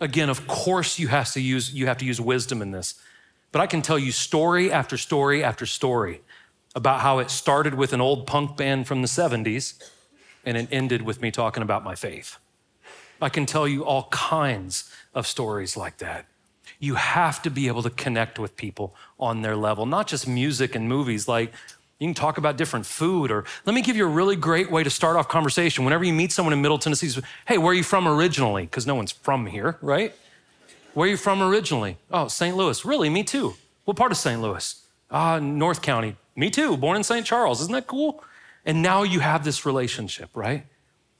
Again, 0.00 0.28
of 0.30 0.46
course, 0.46 0.98
you 0.98 1.08
have, 1.08 1.32
to 1.32 1.40
use, 1.40 1.74
you 1.74 1.86
have 1.86 1.98
to 1.98 2.04
use 2.04 2.20
wisdom 2.20 2.62
in 2.62 2.70
this, 2.70 2.94
but 3.50 3.60
I 3.60 3.66
can 3.66 3.82
tell 3.82 3.98
you 3.98 4.12
story 4.12 4.70
after 4.70 4.96
story 4.96 5.42
after 5.42 5.66
story 5.66 6.20
about 6.74 7.00
how 7.00 7.18
it 7.18 7.30
started 7.30 7.74
with 7.74 7.92
an 7.92 8.00
old 8.00 8.26
punk 8.26 8.56
band 8.56 8.86
from 8.86 9.02
the 9.02 9.08
70s 9.08 9.82
and 10.44 10.56
it 10.56 10.68
ended 10.70 11.02
with 11.02 11.20
me 11.20 11.30
talking 11.30 11.62
about 11.62 11.82
my 11.82 11.96
faith. 11.96 12.38
I 13.20 13.28
can 13.28 13.46
tell 13.46 13.66
you 13.66 13.84
all 13.84 14.04
kinds 14.10 14.92
of 15.14 15.26
stories 15.26 15.76
like 15.76 15.98
that. 15.98 16.26
You 16.78 16.94
have 16.94 17.42
to 17.42 17.50
be 17.50 17.66
able 17.66 17.82
to 17.82 17.90
connect 17.90 18.38
with 18.38 18.56
people 18.56 18.94
on 19.18 19.42
their 19.42 19.56
level, 19.56 19.86
not 19.86 20.06
just 20.06 20.28
music 20.28 20.74
and 20.74 20.88
movies. 20.88 21.26
Like 21.26 21.52
you 21.98 22.06
can 22.06 22.14
talk 22.14 22.38
about 22.38 22.56
different 22.56 22.86
food, 22.86 23.32
or 23.32 23.44
let 23.66 23.74
me 23.74 23.82
give 23.82 23.96
you 23.96 24.04
a 24.04 24.08
really 24.08 24.36
great 24.36 24.70
way 24.70 24.84
to 24.84 24.90
start 24.90 25.16
off 25.16 25.28
conversation. 25.28 25.84
Whenever 25.84 26.04
you 26.04 26.12
meet 26.12 26.30
someone 26.30 26.52
in 26.52 26.62
Middle 26.62 26.78
Tennessee, 26.78 27.20
hey, 27.46 27.58
where 27.58 27.72
are 27.72 27.74
you 27.74 27.82
from 27.82 28.06
originally? 28.06 28.62
Because 28.62 28.86
no 28.86 28.94
one's 28.94 29.10
from 29.10 29.46
here, 29.46 29.78
right? 29.80 30.14
Where 30.94 31.06
are 31.06 31.10
you 31.10 31.16
from 31.16 31.42
originally? 31.42 31.96
Oh, 32.10 32.28
St. 32.28 32.56
Louis. 32.56 32.84
Really? 32.84 33.08
Me 33.08 33.24
too. 33.24 33.54
What 33.84 33.96
part 33.96 34.12
of 34.12 34.18
St. 34.18 34.40
Louis? 34.40 34.80
Ah, 35.10 35.34
uh, 35.34 35.38
North 35.40 35.82
County. 35.82 36.16
Me 36.36 36.50
too. 36.50 36.76
Born 36.76 36.96
in 36.96 37.02
St. 37.02 37.26
Charles. 37.26 37.60
Isn't 37.62 37.72
that 37.72 37.86
cool? 37.86 38.22
And 38.64 38.82
now 38.82 39.02
you 39.02 39.20
have 39.20 39.44
this 39.44 39.64
relationship, 39.66 40.30
right? 40.34 40.66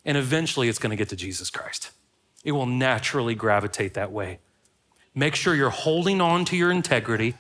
And 0.09 0.17
eventually 0.17 0.71
it's 0.71 0.79
going 0.79 0.89
to 0.89 0.97
get 0.97 1.11
to 1.11 1.17
Jesus 1.17 1.51
Christ. 1.51 1.91
It 2.43 2.53
will 2.53 2.65
naturally 2.65 3.35
gravitate 3.35 3.93
that 3.93 4.11
way. 4.11 4.39
Make 5.15 5.35
sure 5.35 5.55
you're 5.55 5.69
holding 5.69 6.23
on 6.23 6.47
to 6.47 6.57
your 6.57 6.71
integrity, 6.71 7.35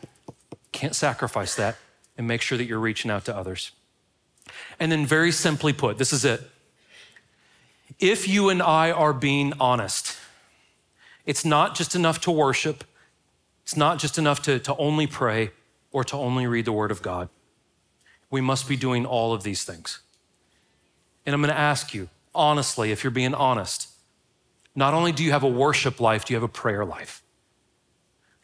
can't 0.71 0.95
sacrifice 0.95 1.55
that, 1.55 1.79
and 2.19 2.29
make 2.29 2.43
sure 2.43 2.59
that 2.59 2.66
you're 2.66 2.79
reaching 2.79 3.11
out 3.11 3.25
to 3.25 3.35
others. 3.35 3.71
And 4.79 4.93
then, 4.93 5.07
very 5.07 5.33
simply 5.33 5.73
put, 5.73 5.97
this 5.97 6.12
is 6.12 6.27
it. 6.27 6.43
If 7.99 8.29
you 8.29 8.51
and 8.51 8.61
I 8.61 8.91
are 8.91 9.14
being 9.14 9.55
honest, 9.59 10.19
it's 11.25 11.47
not 11.47 11.75
just 11.75 11.95
enough 11.95 12.21
to 12.23 12.31
worship, 12.31 12.85
it's 13.62 13.79
not 13.79 13.99
just 13.99 14.19
enough 14.19 14.43
to, 14.43 14.59
to 14.59 14.77
only 14.77 15.07
pray 15.07 15.53
or 15.91 16.05
to 16.05 16.16
only 16.16 16.47
read 16.47 16.66
the 16.66 16.73
Word 16.73 16.91
of 16.91 17.01
God. 17.01 17.31
We 18.31 18.43
must 18.43 18.69
be 18.69 18.77
doing 18.77 19.07
all 19.07 19.33
of 19.33 19.43
these 19.43 19.64
things. 19.64 20.01
And 21.25 21.35
I'm 21.35 21.41
going 21.41 21.55
to 21.55 21.59
ask 21.59 21.95
you, 21.95 22.11
honestly, 22.39 22.93
if 22.93 23.05
you're 23.05 23.11
being 23.11 23.34
honest, 23.34 23.89
not 24.74 24.95
only 24.95 25.12
do 25.12 25.24
you 25.24 25.32
have 25.32 25.43
a 25.43 25.49
worship 25.49 26.01
life, 26.01 26.24
do 26.24 26.32
you 26.32 26.36
have 26.36 26.49
a 26.49 26.49
prayer 26.49 26.84
life? 26.84 27.22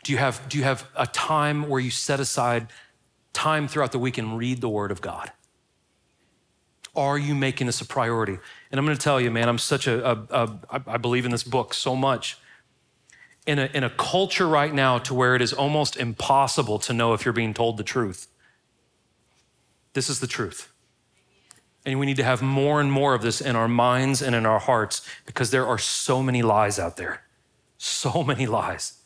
Do 0.03 0.12
you 0.12 0.18
have, 0.18 0.47
do 0.49 0.59
you 0.59 0.64
have 0.64 0.86
a 0.97 1.07
time 1.07 1.68
where 1.68 1.80
you 1.80 1.90
set 1.90 2.20
aside 2.20 2.66
time 3.32 3.68
throughout 3.68 3.92
the 3.92 3.99
week 3.99 4.18
and 4.18 4.36
read 4.36 4.61
the 4.61 4.68
Word 4.68 4.90
of 4.90 5.01
God? 5.01 5.32
Are 6.97 7.16
you 7.16 7.34
making 7.34 7.66
this 7.66 7.80
a 7.80 7.86
priority? 7.86 8.38
And 8.70 8.78
I'm 8.78 8.84
going 8.84 8.97
to 8.97 9.03
tell 9.03 9.20
you, 9.20 9.30
man, 9.30 9.49
I'm 9.49 9.59
such 9.59 9.86
a, 9.86 10.11
a, 10.11 10.26
a 10.30 10.82
I 10.86 10.97
believe 10.97 11.24
in 11.24 11.30
this 11.30 11.45
book 11.45 11.72
so 11.72 11.97
much. 11.97 12.36
In 13.47 13.59
a, 13.59 13.66
in 13.74 13.84
a 13.84 13.90
culture 13.90 14.49
right 14.49 14.72
now 14.72 14.99
to 14.99 15.14
where 15.14 15.34
it 15.34 15.42
is 15.42 15.53
almost 15.53 15.97
impossible 15.97 16.78
to 16.80 16.92
know 16.92 17.12
if 17.12 17.24
you're 17.24 17.34
being 17.34 17.55
told 17.55 17.76
the 17.76 17.84
truth, 17.84 18.26
this 19.92 20.09
is 20.09 20.20
the 20.20 20.26
truth. 20.26 20.74
And 21.85 21.99
we 21.99 22.07
need 22.07 22.16
to 22.16 22.24
have 22.24 22.41
more 22.41 22.80
and 22.80 22.91
more 22.91 23.14
of 23.14 23.22
this 23.22 23.41
in 23.41 23.57
our 23.57 23.68
minds 23.68 24.22
and 24.22 24.35
in 24.35 24.47
our 24.47 24.59
hearts 24.59 25.07
because 25.26 25.51
there 25.51 25.66
are 25.66 25.78
so 25.78 26.22
many 26.22 26.43
lies 26.43 26.78
out 26.78 26.97
there. 26.97 27.22
So 27.76 28.22
many 28.26 28.47
lies. 28.47 29.01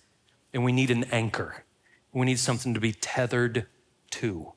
And 0.52 0.64
we 0.64 0.72
need 0.72 0.90
an 0.90 1.04
anchor. 1.04 1.64
We 2.12 2.26
need 2.26 2.38
something 2.38 2.74
to 2.74 2.80
be 2.80 2.92
tethered 2.92 3.66
to. 4.10 4.52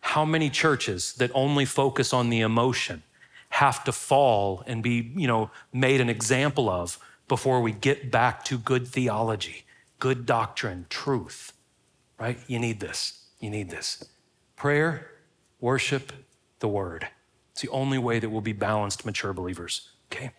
How 0.00 0.24
many 0.24 0.50
churches 0.50 1.12
that 1.14 1.30
only 1.34 1.64
focus 1.64 2.12
on 2.12 2.30
the 2.30 2.40
emotion 2.40 3.02
have 3.50 3.84
to 3.84 3.92
fall 3.92 4.62
and 4.66 4.82
be, 4.82 5.12
you 5.16 5.26
know, 5.26 5.50
made 5.72 6.00
an 6.00 6.08
example 6.08 6.68
of 6.68 6.98
before 7.28 7.60
we 7.60 7.72
get 7.72 8.10
back 8.10 8.44
to 8.44 8.58
good 8.58 8.86
theology, 8.86 9.64
good 9.98 10.26
doctrine, 10.26 10.86
truth, 10.88 11.52
right? 12.18 12.38
You 12.46 12.58
need 12.58 12.80
this. 12.80 13.26
You 13.40 13.50
need 13.50 13.70
this. 13.70 14.04
Prayer, 14.56 15.10
worship, 15.60 16.12
the 16.60 16.68
word. 16.68 17.08
It's 17.52 17.62
the 17.62 17.68
only 17.70 17.98
way 17.98 18.18
that 18.18 18.30
we'll 18.30 18.40
be 18.40 18.52
balanced, 18.52 19.04
mature 19.04 19.32
believers, 19.32 19.90
okay? 20.12 20.30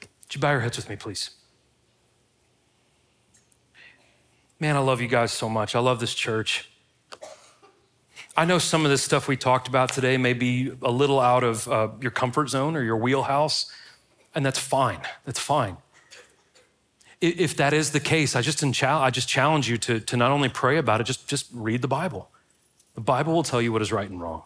Would 0.00 0.34
you 0.34 0.40
bow 0.40 0.52
your 0.52 0.60
heads 0.60 0.76
with 0.76 0.88
me, 0.88 0.96
please? 0.96 1.30
Man, 4.60 4.76
I 4.76 4.80
love 4.80 5.00
you 5.00 5.08
guys 5.08 5.32
so 5.32 5.48
much. 5.48 5.74
I 5.74 5.80
love 5.80 6.00
this 6.00 6.14
church. 6.14 6.68
I 8.36 8.44
know 8.44 8.58
some 8.58 8.84
of 8.84 8.90
this 8.90 9.02
stuff 9.02 9.26
we 9.26 9.36
talked 9.36 9.66
about 9.66 9.92
today 9.92 10.16
may 10.16 10.34
be 10.34 10.72
a 10.82 10.90
little 10.90 11.18
out 11.18 11.42
of 11.42 11.66
uh, 11.66 11.88
your 12.00 12.10
comfort 12.10 12.48
zone 12.48 12.76
or 12.76 12.82
your 12.82 12.96
wheelhouse, 12.96 13.72
and 14.34 14.46
that's 14.46 14.58
fine. 14.58 15.00
That's 15.24 15.40
fine. 15.40 15.78
If 17.20 17.56
that 17.56 17.72
is 17.72 17.90
the 17.90 18.00
case, 18.00 18.36
I 18.36 18.40
just, 18.40 18.62
I 18.82 19.10
just 19.10 19.28
challenge 19.28 19.68
you 19.68 19.76
to, 19.78 20.00
to 20.00 20.16
not 20.16 20.30
only 20.30 20.48
pray 20.48 20.78
about 20.78 21.00
it, 21.00 21.04
just, 21.04 21.26
just 21.26 21.48
read 21.52 21.82
the 21.82 21.88
Bible. 21.88 22.30
The 22.94 23.00
Bible 23.00 23.34
will 23.34 23.42
tell 23.42 23.60
you 23.60 23.72
what 23.72 23.82
is 23.82 23.92
right 23.92 24.08
and 24.08 24.20
wrong. 24.20 24.44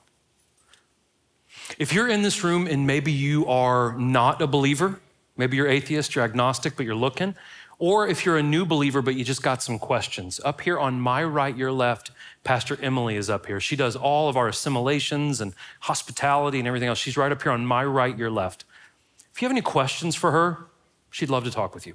If 1.78 1.92
you're 1.92 2.08
in 2.08 2.22
this 2.22 2.44
room 2.44 2.66
and 2.66 2.86
maybe 2.86 3.12
you 3.12 3.46
are 3.46 3.96
not 3.98 4.40
a 4.40 4.46
believer, 4.46 5.00
maybe 5.36 5.56
you're 5.56 5.68
atheist, 5.68 6.14
you're 6.14 6.24
agnostic, 6.24 6.76
but 6.76 6.86
you're 6.86 6.94
looking, 6.94 7.34
or 7.78 8.06
if 8.06 8.24
you're 8.24 8.36
a 8.36 8.42
new 8.42 8.64
believer, 8.64 9.02
but 9.02 9.16
you 9.16 9.24
just 9.24 9.42
got 9.42 9.62
some 9.62 9.78
questions, 9.78 10.40
up 10.44 10.60
here 10.60 10.78
on 10.78 11.00
my 11.00 11.24
right, 11.24 11.56
your 11.56 11.72
left, 11.72 12.12
Pastor 12.44 12.78
Emily 12.80 13.16
is 13.16 13.28
up 13.28 13.46
here. 13.46 13.60
She 13.60 13.74
does 13.74 13.96
all 13.96 14.28
of 14.28 14.36
our 14.36 14.48
assimilations 14.48 15.40
and 15.40 15.54
hospitality 15.80 16.58
and 16.58 16.68
everything 16.68 16.88
else. 16.88 16.98
She's 16.98 17.16
right 17.16 17.32
up 17.32 17.42
here 17.42 17.52
on 17.52 17.66
my 17.66 17.84
right, 17.84 18.16
your 18.16 18.30
left. 18.30 18.64
If 19.32 19.42
you 19.42 19.46
have 19.46 19.52
any 19.52 19.62
questions 19.62 20.14
for 20.14 20.30
her, 20.30 20.66
she'd 21.10 21.30
love 21.30 21.44
to 21.44 21.50
talk 21.50 21.74
with 21.74 21.86
you. 21.86 21.94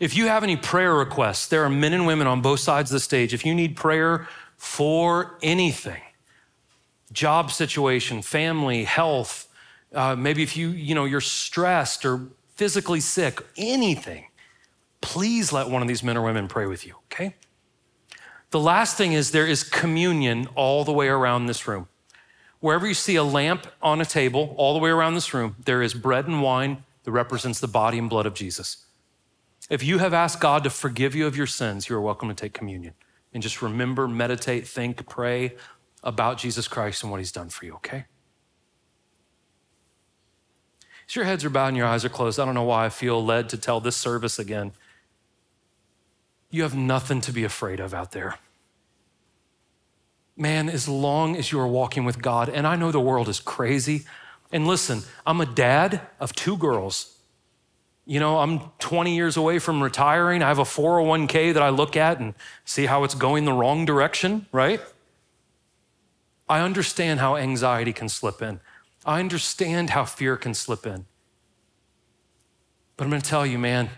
If 0.00 0.16
you 0.16 0.28
have 0.28 0.42
any 0.42 0.56
prayer 0.56 0.94
requests, 0.94 1.48
there 1.48 1.64
are 1.64 1.70
men 1.70 1.92
and 1.92 2.06
women 2.06 2.26
on 2.26 2.40
both 2.40 2.60
sides 2.60 2.90
of 2.90 2.94
the 2.94 3.00
stage. 3.00 3.34
If 3.34 3.44
you 3.44 3.54
need 3.54 3.76
prayer 3.76 4.28
for 4.56 5.36
anything, 5.42 6.00
job 7.12 7.50
situation, 7.50 8.22
family, 8.22 8.84
health, 8.84 9.48
uh, 9.94 10.14
maybe 10.16 10.42
if 10.42 10.56
you, 10.56 10.68
you 10.70 10.94
know, 10.94 11.04
you're 11.04 11.20
stressed 11.20 12.04
or 12.04 12.28
physically 12.54 13.00
sick, 13.00 13.40
anything, 13.56 14.26
please 15.00 15.52
let 15.52 15.68
one 15.68 15.82
of 15.82 15.88
these 15.88 16.02
men 16.02 16.16
or 16.16 16.22
women 16.22 16.48
pray 16.48 16.66
with 16.66 16.86
you, 16.86 16.94
okay? 17.06 17.34
The 18.50 18.60
last 18.60 18.96
thing 18.96 19.12
is 19.12 19.30
there 19.30 19.46
is 19.46 19.62
communion 19.62 20.48
all 20.54 20.84
the 20.84 20.92
way 20.92 21.08
around 21.08 21.46
this 21.46 21.68
room. 21.68 21.88
Wherever 22.60 22.86
you 22.86 22.94
see 22.94 23.14
a 23.16 23.22
lamp 23.22 23.66
on 23.80 24.00
a 24.00 24.04
table, 24.04 24.54
all 24.56 24.74
the 24.74 24.80
way 24.80 24.90
around 24.90 25.14
this 25.14 25.32
room, 25.32 25.56
there 25.64 25.82
is 25.82 25.94
bread 25.94 26.26
and 26.26 26.42
wine 26.42 26.82
that 27.04 27.12
represents 27.12 27.60
the 27.60 27.68
body 27.68 27.98
and 27.98 28.10
blood 28.10 28.26
of 28.26 28.34
Jesus. 28.34 28.84
If 29.70 29.82
you 29.82 29.98
have 29.98 30.14
asked 30.14 30.40
God 30.40 30.64
to 30.64 30.70
forgive 30.70 31.14
you 31.14 31.26
of 31.26 31.36
your 31.36 31.46
sins, 31.46 31.88
you 31.88 31.96
are 31.96 32.00
welcome 32.00 32.28
to 32.28 32.34
take 32.34 32.54
communion. 32.54 32.94
And 33.32 33.42
just 33.42 33.62
remember, 33.62 34.08
meditate, 34.08 34.66
think, 34.66 35.06
pray 35.08 35.54
about 36.08 36.38
Jesus 36.38 36.66
Christ 36.66 37.02
and 37.02 37.12
what 37.12 37.18
he's 37.18 37.32
done 37.32 37.50
for 37.50 37.64
you, 37.64 37.74
okay? 37.74 38.06
As 41.08 41.14
your 41.14 41.24
heads 41.24 41.44
are 41.44 41.50
bowed 41.50 41.68
and 41.68 41.76
your 41.76 41.86
eyes 41.86 42.04
are 42.04 42.08
closed, 42.08 42.40
I 42.40 42.44
don't 42.44 42.54
know 42.54 42.64
why 42.64 42.86
I 42.86 42.88
feel 42.88 43.24
led 43.24 43.48
to 43.50 43.56
tell 43.56 43.80
this 43.80 43.96
service 43.96 44.38
again. 44.38 44.72
You 46.50 46.62
have 46.62 46.74
nothing 46.74 47.20
to 47.22 47.32
be 47.32 47.44
afraid 47.44 47.78
of 47.78 47.94
out 47.94 48.12
there. 48.12 48.38
Man, 50.36 50.68
as 50.68 50.88
long 50.88 51.36
as 51.36 51.52
you 51.52 51.60
are 51.60 51.66
walking 51.66 52.04
with 52.04 52.22
God, 52.22 52.48
and 52.48 52.66
I 52.66 52.76
know 52.76 52.90
the 52.90 53.00
world 53.00 53.28
is 53.28 53.40
crazy. 53.40 54.04
And 54.52 54.66
listen, 54.66 55.02
I'm 55.26 55.40
a 55.40 55.46
dad 55.46 56.00
of 56.20 56.32
two 56.34 56.56
girls. 56.56 57.14
You 58.06 58.20
know, 58.20 58.38
I'm 58.38 58.60
20 58.78 59.14
years 59.14 59.36
away 59.36 59.58
from 59.58 59.82
retiring. 59.82 60.42
I 60.42 60.48
have 60.48 60.58
a 60.58 60.64
401k 60.64 61.52
that 61.52 61.62
I 61.62 61.68
look 61.68 61.96
at 61.96 62.20
and 62.20 62.34
see 62.64 62.86
how 62.86 63.04
it's 63.04 63.14
going 63.14 63.44
the 63.44 63.52
wrong 63.52 63.84
direction, 63.84 64.46
right? 64.52 64.80
I 66.48 66.60
understand 66.60 67.20
how 67.20 67.36
anxiety 67.36 67.92
can 67.92 68.08
slip 68.08 68.40
in. 68.42 68.60
I 69.04 69.20
understand 69.20 69.90
how 69.90 70.04
fear 70.04 70.36
can 70.36 70.54
slip 70.54 70.86
in. 70.86 71.06
But 72.96 73.04
I'm 73.04 73.10
going 73.10 73.22
to 73.22 73.28
tell 73.28 73.46
you, 73.46 73.58
man, 73.58 73.90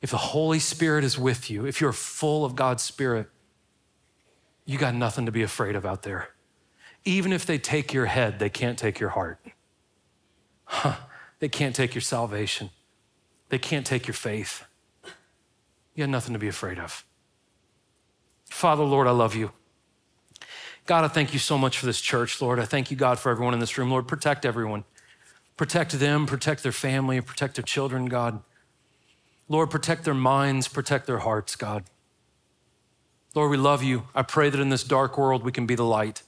if 0.00 0.10
the 0.10 0.16
Holy 0.16 0.58
Spirit 0.58 1.04
is 1.04 1.18
with 1.18 1.50
you, 1.50 1.66
if 1.66 1.80
you're 1.80 1.92
full 1.92 2.44
of 2.44 2.54
God's 2.54 2.82
Spirit, 2.82 3.28
you 4.64 4.78
got 4.78 4.94
nothing 4.94 5.26
to 5.26 5.32
be 5.32 5.42
afraid 5.42 5.76
of 5.76 5.84
out 5.84 6.02
there. 6.02 6.30
Even 7.04 7.32
if 7.32 7.46
they 7.46 7.58
take 7.58 7.92
your 7.92 8.06
head, 8.06 8.38
they 8.38 8.48
can't 8.50 8.78
take 8.78 8.98
your 8.98 9.10
heart. 9.10 9.38
Huh. 10.64 10.96
They 11.38 11.48
can't 11.48 11.76
take 11.76 11.94
your 11.94 12.02
salvation. 12.02 12.70
They 13.48 13.58
can't 13.58 13.86
take 13.86 14.06
your 14.06 14.14
faith. 14.14 14.64
You 15.94 16.04
got 16.04 16.10
nothing 16.10 16.32
to 16.32 16.38
be 16.38 16.48
afraid 16.48 16.78
of. 16.78 17.04
Father, 18.50 18.82
Lord, 18.82 19.06
I 19.06 19.12
love 19.12 19.34
you. 19.34 19.52
God, 20.86 21.04
I 21.04 21.08
thank 21.08 21.32
you 21.32 21.40
so 21.40 21.58
much 21.58 21.78
for 21.78 21.86
this 21.86 22.00
church, 22.00 22.40
Lord. 22.40 22.60
I 22.60 22.64
thank 22.64 22.90
you, 22.90 22.96
God, 22.96 23.18
for 23.18 23.30
everyone 23.30 23.54
in 23.54 23.60
this 23.60 23.76
room. 23.76 23.90
Lord, 23.90 24.06
protect 24.06 24.44
everyone. 24.44 24.84
Protect 25.56 25.92
them, 25.92 26.26
protect 26.26 26.62
their 26.62 26.72
family, 26.72 27.20
protect 27.20 27.56
their 27.56 27.64
children, 27.64 28.06
God. 28.06 28.42
Lord, 29.48 29.70
protect 29.70 30.04
their 30.04 30.14
minds, 30.14 30.68
protect 30.68 31.06
their 31.06 31.18
hearts, 31.18 31.56
God. 31.56 31.84
Lord, 33.34 33.50
we 33.50 33.56
love 33.56 33.82
you. 33.82 34.04
I 34.14 34.22
pray 34.22 34.48
that 34.48 34.60
in 34.60 34.68
this 34.68 34.84
dark 34.84 35.18
world 35.18 35.44
we 35.44 35.52
can 35.52 35.66
be 35.66 35.74
the 35.74 35.84
light, 35.84 36.22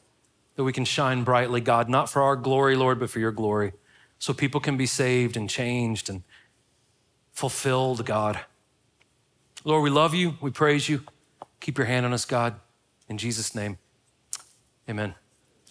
that 0.56 0.64
we 0.64 0.72
can 0.72 0.84
shine 0.84 1.24
brightly, 1.24 1.61
God, 1.61 1.88
not 1.88 2.11
for 2.11 2.22
our 2.22 2.36
glory, 2.36 2.74
Lord, 2.74 2.98
but 2.98 3.11
for 3.11 3.18
your 3.18 3.32
glory, 3.32 3.72
so 4.18 4.32
people 4.32 4.61
can 4.61 4.76
be 4.76 4.86
saved 4.86 5.36
and 5.36 5.48
changed 5.48 6.11
and 6.11 6.22
fulfilled, 7.32 8.04
God. 8.04 8.40
Lord, 9.64 9.82
we 9.82 9.90
love 9.90 10.14
you. 10.14 10.36
We 10.40 10.50
praise 10.50 10.88
you. 10.88 11.04
Keep 11.61 11.78
your 11.78 11.86
hand 11.86 12.06
on 12.06 12.12
us, 12.12 12.24
God. 12.24 12.56
In 13.09 13.18
Jesus' 13.18 13.54
name, 13.54 13.78
amen. 14.89 15.14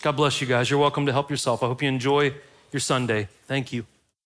God 0.01 0.11
bless 0.13 0.41
you 0.41 0.47
guys. 0.47 0.69
You're 0.69 0.79
welcome 0.79 1.05
to 1.05 1.11
help 1.11 1.29
yourself. 1.29 1.63
I 1.63 1.67
hope 1.67 1.81
you 1.81 1.89
enjoy 1.89 2.33
your 2.71 2.79
Sunday. 2.79 3.27
Thank 3.47 3.73
you. 3.73 3.85